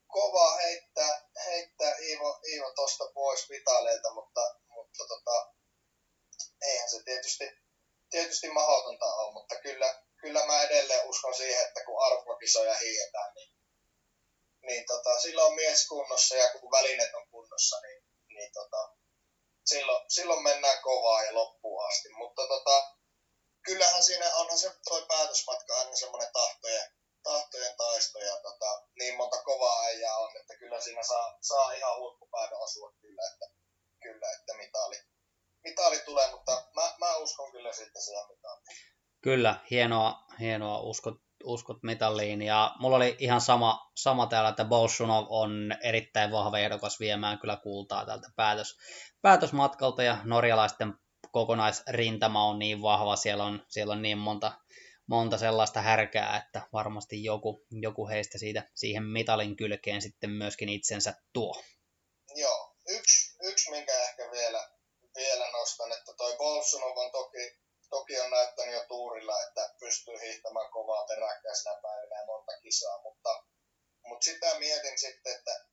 [0.07, 5.53] kova heittää, heittää Iivo, Iivo tosta pois vitaleilta, mutta, mutta tota,
[6.61, 7.51] eihän se tietysti,
[8.09, 11.81] tietysti mahdotonta ole, mutta kyllä, kyllä mä edelleen uskon siihen, että
[12.49, 13.51] arvokisoja hiihetään, niin,
[14.61, 18.89] niin tota, silloin mies kunnossa ja kun välineet on kunnossa, niin, niin tota,
[19.65, 22.09] silloin, silloin mennään kovaa ja loppuun asti.
[22.09, 22.95] Mutta tota,
[23.65, 26.91] kyllähän siinä onhan se toi päätösmatka aina semmoinen tahtojen,
[27.23, 31.99] tahtojen taisto ja tota, niin monta kovaa äijää on, että kyllä siinä saa, saa ihan
[31.99, 33.45] huippupäivä asua kyllä, että,
[34.03, 35.01] kyllä, että mitali,
[35.63, 38.89] mitali tulee, mutta mä, mä uskon kyllä sitten siihen mitaliin.
[39.21, 42.41] Kyllä, hienoa, hienoa uskot, uskot mitalliin.
[42.41, 47.56] Ja mulla oli ihan sama, sama täällä, että Bolshunov on erittäin vahva ehdokas viemään kyllä
[47.56, 48.78] kultaa tältä päätös,
[49.22, 50.94] päätösmatkalta ja norjalaisten
[51.32, 54.52] kokonaisrintama on niin vahva, siellä on, siellä on niin monta
[55.10, 61.14] monta sellaista härkää, että varmasti joku, joku heistä siitä siihen mitalin kylkeen sitten myöskin itsensä
[61.34, 61.64] tuo.
[62.36, 64.70] Joo, yksi, yksi minkä ehkä vielä,
[65.16, 67.57] vielä nostan, että toi Bolsunov on toki,
[67.90, 73.44] toki on näyttänyt jo tuurilla, että pystyy hiihtämään kovaa peräkkäisenä päivinä ja monta kisaa, mutta,
[74.07, 75.66] mutta sitä mietin sitten, että,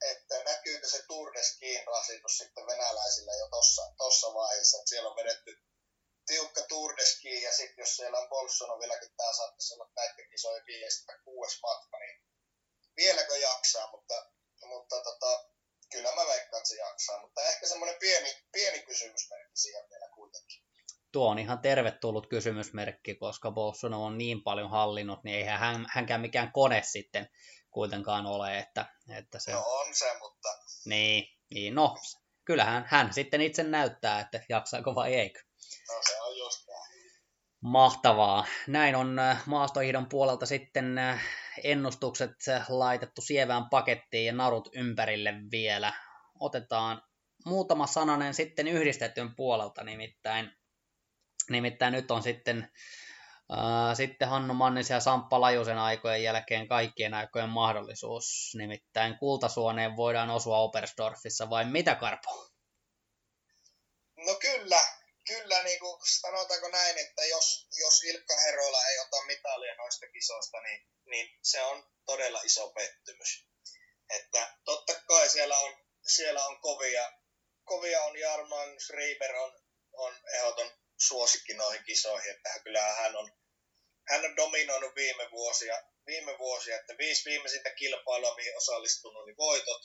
[0.00, 5.58] että näkyykö se de rasitus sitten venäläisillä jo tossa, tossa vaiheessa, että siellä on vedetty
[6.26, 10.30] tiukka Tour de Ski, ja sitten jos siellä on Bolsono vieläkin, tämä saattaisi olla näiden
[10.30, 12.22] kisojen viides tai kuudes matka, niin
[12.96, 14.26] vieläkö jaksaa, mutta,
[14.64, 15.44] mutta tota,
[15.92, 20.69] kyllä mä veikkaan, että se jaksaa, mutta ehkä semmoinen pieni, pieni kysymysmerkki siihen vielä kuitenkin.
[21.12, 26.20] Tuo on ihan tervetullut kysymysmerkki, koska Bolsono on niin paljon hallinnut, niin eihän hän, hänkään
[26.20, 27.28] mikään kone sitten
[27.70, 29.52] kuitenkaan ole, että, että se...
[29.52, 30.48] No on se, mutta...
[30.84, 31.96] Niin, niin no,
[32.44, 35.40] kyllähän hän sitten itse näyttää, että jaksaako vai eikö.
[35.88, 36.70] No se on just
[37.60, 38.44] Mahtavaa.
[38.66, 41.22] Näin on äh, maastohiidon puolelta sitten äh,
[41.64, 45.92] ennustukset äh, laitettu sievään pakettiin ja narut ympärille vielä.
[46.40, 47.02] Otetaan
[47.44, 50.52] muutama sananen sitten yhdistetyn puolelta, nimittäin,
[51.50, 52.68] nimittäin nyt on sitten
[53.96, 60.58] Sitten Hannu Mannisen ja Samppa Lajusen aikojen jälkeen kaikkien aikojen mahdollisuus, nimittäin kultasuoneen voidaan osua
[60.58, 62.50] Opersdorfissa, vai mitä Karpo?
[64.16, 64.80] No kyllä,
[65.26, 70.60] kyllä niin kuin sanotaanko näin, että jos, jos Ilkka Herola ei ota mitalia noista kisoista,
[70.60, 73.46] niin, niin se on todella iso pettymys.
[74.10, 75.74] Että totta kai siellä on,
[76.06, 77.12] siellä on kovia,
[77.64, 79.52] kovia on Jarman, Schreiber on,
[79.92, 83.32] on ehdoton suosikki noihin kisoihin, että kyllä hän on,
[84.08, 89.82] hän on dominoinut viime vuosia, viime vuosia, että viisi viimeisintä kilpailua, mihin osallistunut, niin voitot,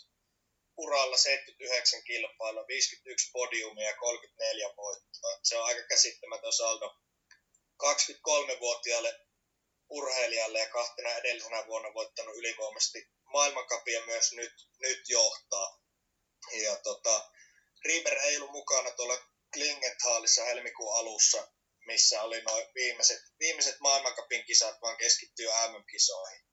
[0.78, 5.40] uralla 79 kilpailua, 51 podiumia ja 34 voittoa.
[5.44, 6.96] Se on aika käsittämätön saldo
[7.84, 9.20] 23-vuotiaalle
[9.90, 15.80] urheilijalle ja kahtena edellisenä vuonna voittanut ylivoimaisesti maailmankapia myös nyt, nyt johtaa.
[16.64, 17.32] Ja tota,
[17.86, 21.48] Rieber ei ollut mukana tuolla Klingenthaalissa helmikuun alussa,
[21.86, 26.45] missä oli noin viimeiset, viimeiset maailmankapin kisat, vaan keskittyy MM-kisoihin.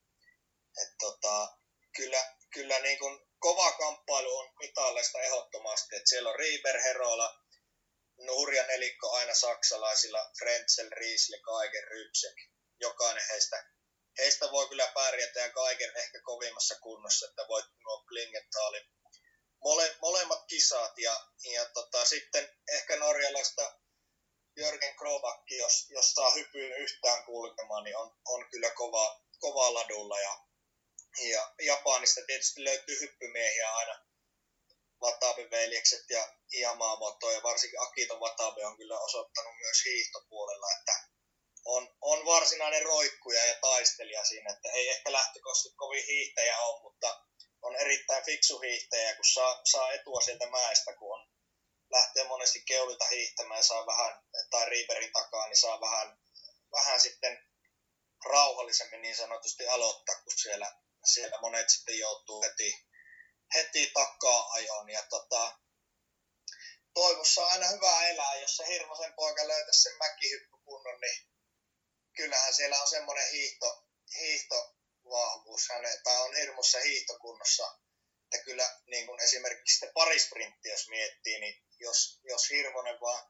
[0.83, 1.59] Et tota,
[1.97, 5.97] kyllä, kyllä niin kuin kova kamppailu on mitalleista ehdottomasti.
[5.97, 7.35] Et siellä on Rieber, Herola,
[8.29, 12.37] hurja nelikko aina saksalaisilla, Frenzel, Riesle, Kaiken, Rybsek.
[12.81, 13.65] Jokainen heistä,
[14.19, 18.89] heistä voi kyllä pärjätä ja Kaiken ehkä kovimmassa kunnossa, että voit nuo Klingenthalin
[19.63, 20.99] mole, molemmat kisat.
[20.99, 23.75] Ja, ja tota, sitten ehkä norjalaista
[24.57, 30.21] Jörgen Krovakki, jos, jos saa hypyyn yhtään kulkemaan, niin on, on kyllä kova, kova ladulla.
[30.21, 30.39] Ja,
[31.31, 34.05] ja Japanista tietysti löytyy hyppymiehiä aina,
[35.03, 41.13] Watabe-veljekset ja Yamamoto ja varsinkin Akito Watabe on kyllä osoittanut myös hiihtopuolella, että
[41.65, 47.21] on, on varsinainen roikkuja ja taistelija siinä, että ei ehkä lähtökohtaisesti kovin hiihtäjä ole, mutta
[47.63, 51.29] on erittäin fiksu hiihtäjä, kun saa, saa etua sieltä mäestä, kun on,
[51.91, 56.19] lähtee monesti keulilta hiihtämään saa vähän, tai riiverin takaa, niin saa vähän,
[56.73, 57.49] vähän sitten
[58.25, 60.75] rauhallisemmin niin sanotusti aloittaa, kun siellä,
[61.05, 62.87] siellä monet sitten joutuu heti,
[63.55, 64.91] heti takaa ajoon.
[64.91, 65.59] Ja tota,
[66.95, 71.27] toivossa on aina hyvä elää, jos se Hirvosen poika löytäisi sen mäkihyppykunnon, niin
[72.17, 74.72] kyllähän siellä on semmoinen hiihto,
[75.13, 77.79] hiihtovahvuus, hänen, on hirmussa hiihtokunnossa,
[78.25, 83.25] että kyllä niin kuin esimerkiksi sitten parisprintti, jos miettii, niin jos, jos Hirvonen vaan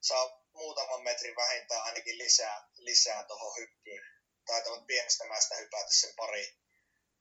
[0.00, 4.04] saa muutaman metrin vähintään ainakin lisää, lisää tuohon hyppyyn,
[4.46, 6.56] taitavat pienestä mäestä hypätä sen pari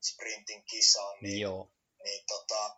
[0.02, 1.72] sprintin kisaan, niin, Joo.
[2.04, 2.78] niin tota,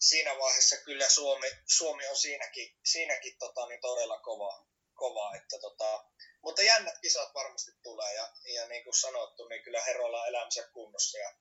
[0.00, 1.46] siinä vaiheessa kyllä Suomi,
[1.76, 6.04] Suomi on siinäkin, siinäkin tota, niin todella kova, kova että tota,
[6.42, 10.68] mutta jännät kisat varmasti tulee ja, ja niin kuin sanottu, niin kyllä Herolla on elämänsä
[10.72, 11.32] kunnossa ja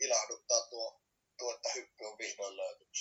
[0.00, 1.02] ilahduttaa tuo,
[1.38, 2.96] tuo että hyppy on vihdoin löytynyt.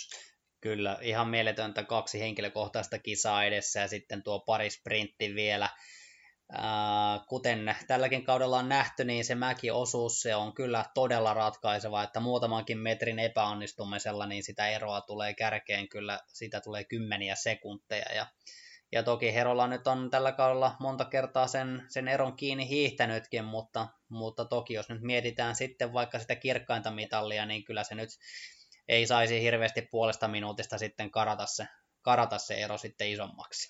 [0.62, 5.70] Kyllä, ihan mieletöntä kaksi henkilökohtaista kisaa edessä ja sitten tuo pari sprintti vielä.
[7.30, 12.78] kuten tälläkin kaudella on nähty, niin se mäkiosuus se on kyllä todella ratkaiseva, että muutamankin
[12.78, 18.28] metrin epäonnistumisella niin sitä eroa tulee kärkeen kyllä, sitä tulee kymmeniä sekunteja ja
[18.96, 23.88] ja toki Herolla nyt on tällä kaudella monta kertaa sen, sen eron kiinni hiihtänytkin, mutta,
[24.10, 28.10] mutta toki jos nyt mietitään sitten vaikka sitä kirkkainta mitallia, niin kyllä se nyt
[28.88, 31.64] ei saisi hirveästi puolesta minuutista sitten karata se,
[32.02, 33.70] karata se ero sitten isommaksi.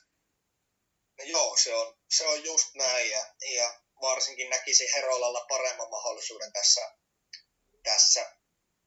[1.17, 3.25] No joo, se on, se on just näin ja,
[3.55, 6.91] ja varsinkin näkisi Herolalla paremman mahdollisuuden tässä,
[7.83, 8.31] tässä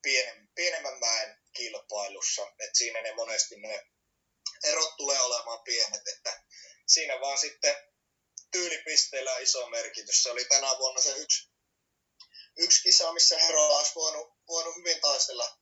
[0.02, 2.42] pienen, pienemmän mäen kilpailussa.
[2.42, 3.86] Et siinä ne monesti ne
[4.64, 6.42] erot tulee olemaan pienet, että
[6.86, 7.76] siinä vaan sitten
[8.50, 10.22] tyylipisteillä iso merkitys.
[10.22, 11.50] Se oli tänä vuonna se yksi,
[12.56, 15.58] yksi kisa, missä Herola olisi voinut, voinut hyvin taistella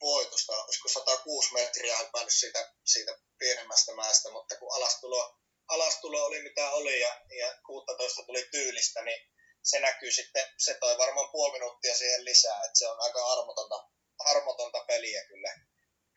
[0.00, 0.64] voitosta.
[0.64, 5.38] Olisiko 106 metriä hypännyt siitä, siitä pienemmästä mäestä, mutta kun alastulo,
[5.68, 9.28] alastulo oli mitä oli ja, ja 16 tuli tyylistä, niin
[9.62, 13.88] se näkyy sitten, se toi varmaan puoli minuuttia siihen lisää, että se on aika armotonta,
[14.18, 15.54] armotonta peliä kyllä,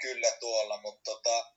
[0.02, 1.55] kyllä tuolla, mutta tota,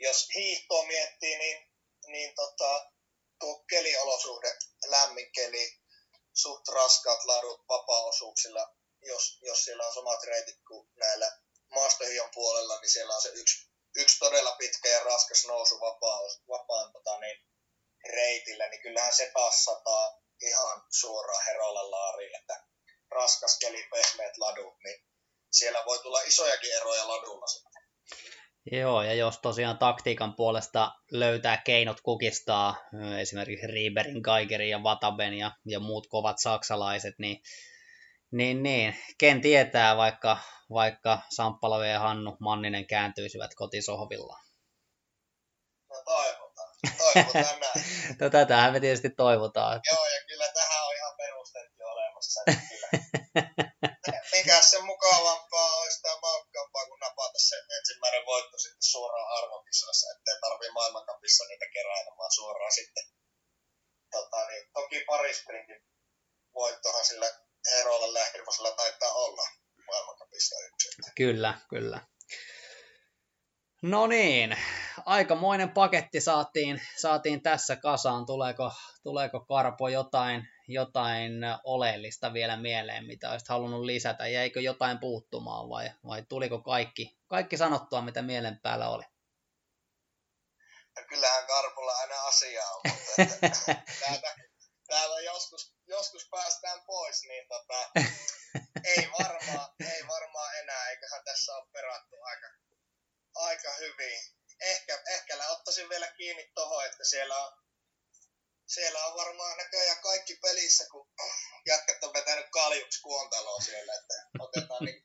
[0.00, 1.70] jos hiihtoa miettii, niin,
[2.06, 2.90] niin tota,
[3.38, 5.80] tuo keliolosuhde, lämmin keli,
[6.34, 11.38] suht raskaat ladut vapaa-osuuksilla, jos, jos siellä on samat reitit kuin näillä
[11.74, 16.92] maastohion puolella, niin siellä on se yksi, yksi todella pitkä ja raskas nousu vapaa, vapaan
[16.92, 17.36] tota, niin,
[18.04, 22.64] reitillä, niin kyllähän se taas sataa ihan suoraan Herolan laariin, että
[23.10, 25.04] raskas keli, pehmeät ladut, niin
[25.52, 27.79] siellä voi tulla isojakin eroja ladulla sitten.
[28.72, 32.76] Joo, ja jos tosiaan taktiikan puolesta löytää keinot kukistaa
[33.18, 37.42] esimerkiksi Rieberin, Geigerin ja Vataben ja, ja muut kovat saksalaiset, niin,
[38.30, 40.38] niin, niin ken tietää, vaikka,
[40.72, 44.38] vaikka Samppala ja Hannu Manninen kääntyisivät kotisohvilla.
[45.88, 46.74] No toivotaan.
[46.98, 47.60] toivotaan.
[47.60, 48.16] Näin.
[48.20, 49.80] no tätähän me tietysti toivotaan.
[49.92, 52.40] Joo, ja kyllä tähän on ihan perusteet jo olemassa.
[54.32, 60.40] Mikäs se mukavampaa olisi tämä maukkaampaa, kun napata se ensimmäinen voitto sitten suoraan arvokisoissa, ettei
[60.40, 63.04] tarvii maailmankapissa niitä keräilemään suoraan sitten.
[64.10, 65.82] Tota, niin, toki parisprintin
[66.54, 67.30] voittohan sillä
[67.72, 69.42] Eerolla Lähkirkosella taitaa olla
[69.86, 70.88] maailmankapissa yksi.
[71.16, 72.09] Kyllä, kyllä.
[73.82, 74.56] No niin,
[75.06, 78.26] aikamoinen paketti saatiin, saatiin tässä kasaan.
[78.26, 81.32] Tuleeko, tuleeko Karpo jotain, jotain
[81.64, 84.28] oleellista vielä mieleen, mitä olisit halunnut lisätä?
[84.28, 89.04] Jäikö jotain puuttumaan vai, vai tuliko kaikki, kaikki sanottua, mitä mielen päällä oli?
[90.96, 93.50] No kyllähän Karpolla aina asiaa on, mutta että,
[94.00, 94.34] täältä,
[94.90, 97.90] täällä joskus, joskus päästään pois, niin tota,
[98.96, 102.46] ei, varmaan, ei varmaan enää, eiköhän tässä ole perattu aika,
[103.34, 104.20] aika hyvin.
[104.60, 107.52] Ehkä, ehkä ottaisin vielä kiinni tuohon, että siellä on,
[108.66, 111.10] siellä on varmaan näköjään kaikki pelissä, kun
[111.66, 115.02] jätkät on vetänyt kaljuksi kuontaloa siellä, että otetaan niin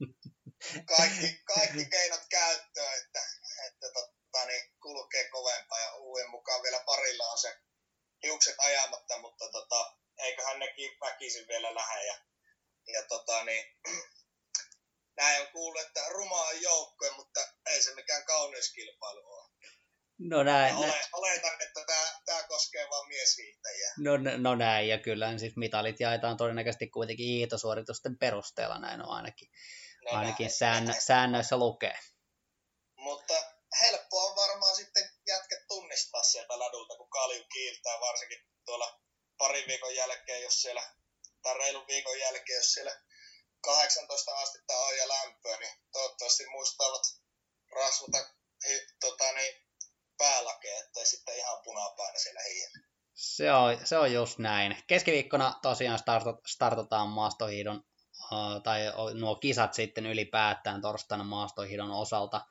[0.98, 3.20] kaikki, kaikki keinot käyttöön, että,
[3.68, 7.58] että tota, niin kulkee kovempaa ja uuden mukaan vielä parilla on se
[8.24, 12.06] hiukset ajamatta, mutta tota, eiköhän nekin väkisin vielä lähde.
[12.06, 12.18] Ja,
[12.94, 13.66] ja tota, niin,
[15.18, 19.50] näin on kuullut, että ruma on joukkoja, mutta ei se mikään kauneuskilpailu ole.
[20.18, 20.76] No näin.
[20.76, 23.94] Ole, oletan, että tämä, tämä koskee vain mieshiihtäjiä.
[24.06, 29.50] No, no näin, ja kyllä siis mitalit jaetaan todennäköisesti kuitenkin hiihtosuoritusten perusteella, näin on ainakin,
[30.06, 32.00] no ainakin näin, säännö, säännöissä lukee.
[32.98, 33.34] Mutta
[33.82, 39.00] helppo on varmaan sitten jätket tunnistaa sieltä ladulta, kun kalju kiiltää, varsinkin tuolla
[39.38, 40.84] parin viikon jälkeen, jos siellä,
[41.42, 43.02] tai reilun viikon jälkeen, jos siellä
[43.62, 47.02] 18 astetta on ja lämpöä, niin toivottavasti muistavat
[47.72, 48.18] rasvata
[49.00, 49.66] tota, niin,
[50.18, 52.85] päälakeen, ettei sitten ihan punapäänä siellä hiili.
[53.16, 54.78] Se on, se on just näin.
[54.88, 57.84] Keskiviikkona tosiaan startot, startataan maastohiidon,
[58.32, 58.82] uh, tai
[59.14, 62.42] nuo kisat sitten ylipäätään torstaina maastohiidon osalta.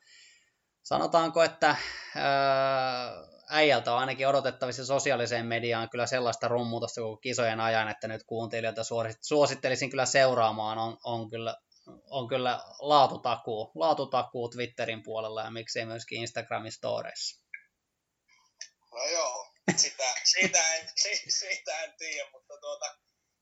[0.83, 1.75] Sanotaanko, että
[2.15, 8.23] uh, äijältä on ainakin odotettavissa sosiaaliseen mediaan kyllä sellaista rummutusta koko kisojen ajan, että nyt
[8.23, 8.81] kuuntelijoita
[9.21, 11.55] suosittelisin kyllä seuraamaan, on, on kyllä
[12.09, 17.45] on kyllä laatutakuu, laatutakuu Twitterin puolella ja miksei myöskin Instagramin storeissa.
[18.91, 19.34] No joo,
[19.77, 20.89] sitä, siitä, en,
[21.39, 22.95] siitä en tiedä, mutta tuota,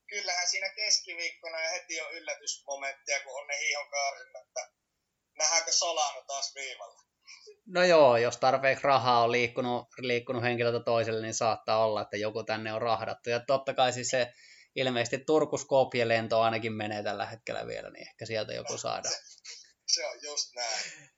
[0.08, 4.70] kyllähän siinä keskiviikkona ja heti on yllätysmomenttia, kun on ne hiihon kaarsin, että
[5.38, 7.02] nähdäänkö Solano taas viivalla.
[7.66, 12.44] No joo, jos tarpeeksi rahaa on liikkunut, liikkunut henkilöltä toiselle, niin saattaa olla, että joku
[12.44, 13.30] tänne on rahdattu.
[13.30, 14.32] Ja totta kai siis se
[14.76, 19.14] ilmeisesti Turku-Skopje lento ainakin menee tällä hetkellä vielä, niin ehkä sieltä joku saadaan.
[19.86, 21.13] Se on just näin.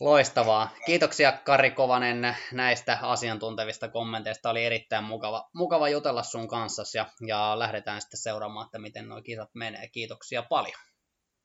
[0.00, 0.74] Loistavaa.
[0.86, 4.50] Kiitoksia Kari Kovanen näistä asiantuntevista kommenteista.
[4.50, 9.22] Oli erittäin mukava, mukava jutella sun kanssa ja, ja lähdetään sitten seuraamaan, että miten nuo
[9.22, 9.88] kisat menee.
[9.88, 10.80] Kiitoksia paljon.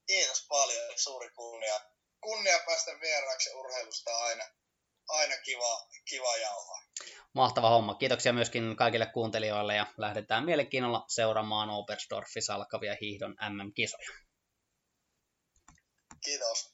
[0.07, 0.93] Kiitos paljon.
[0.95, 1.80] Suuri kunnia
[2.23, 4.43] kunnia päästä vieraaksi urheilusta aina,
[5.07, 6.81] aina kiva, kiva jauhaa.
[7.34, 7.95] Mahtava homma.
[7.95, 14.09] Kiitoksia myöskin kaikille kuuntelijoille ja lähdetään mielenkiinnolla seuraamaan Oberstdorfissa alkavia hiihdon MM-kisoja.
[16.25, 16.73] Kiitos.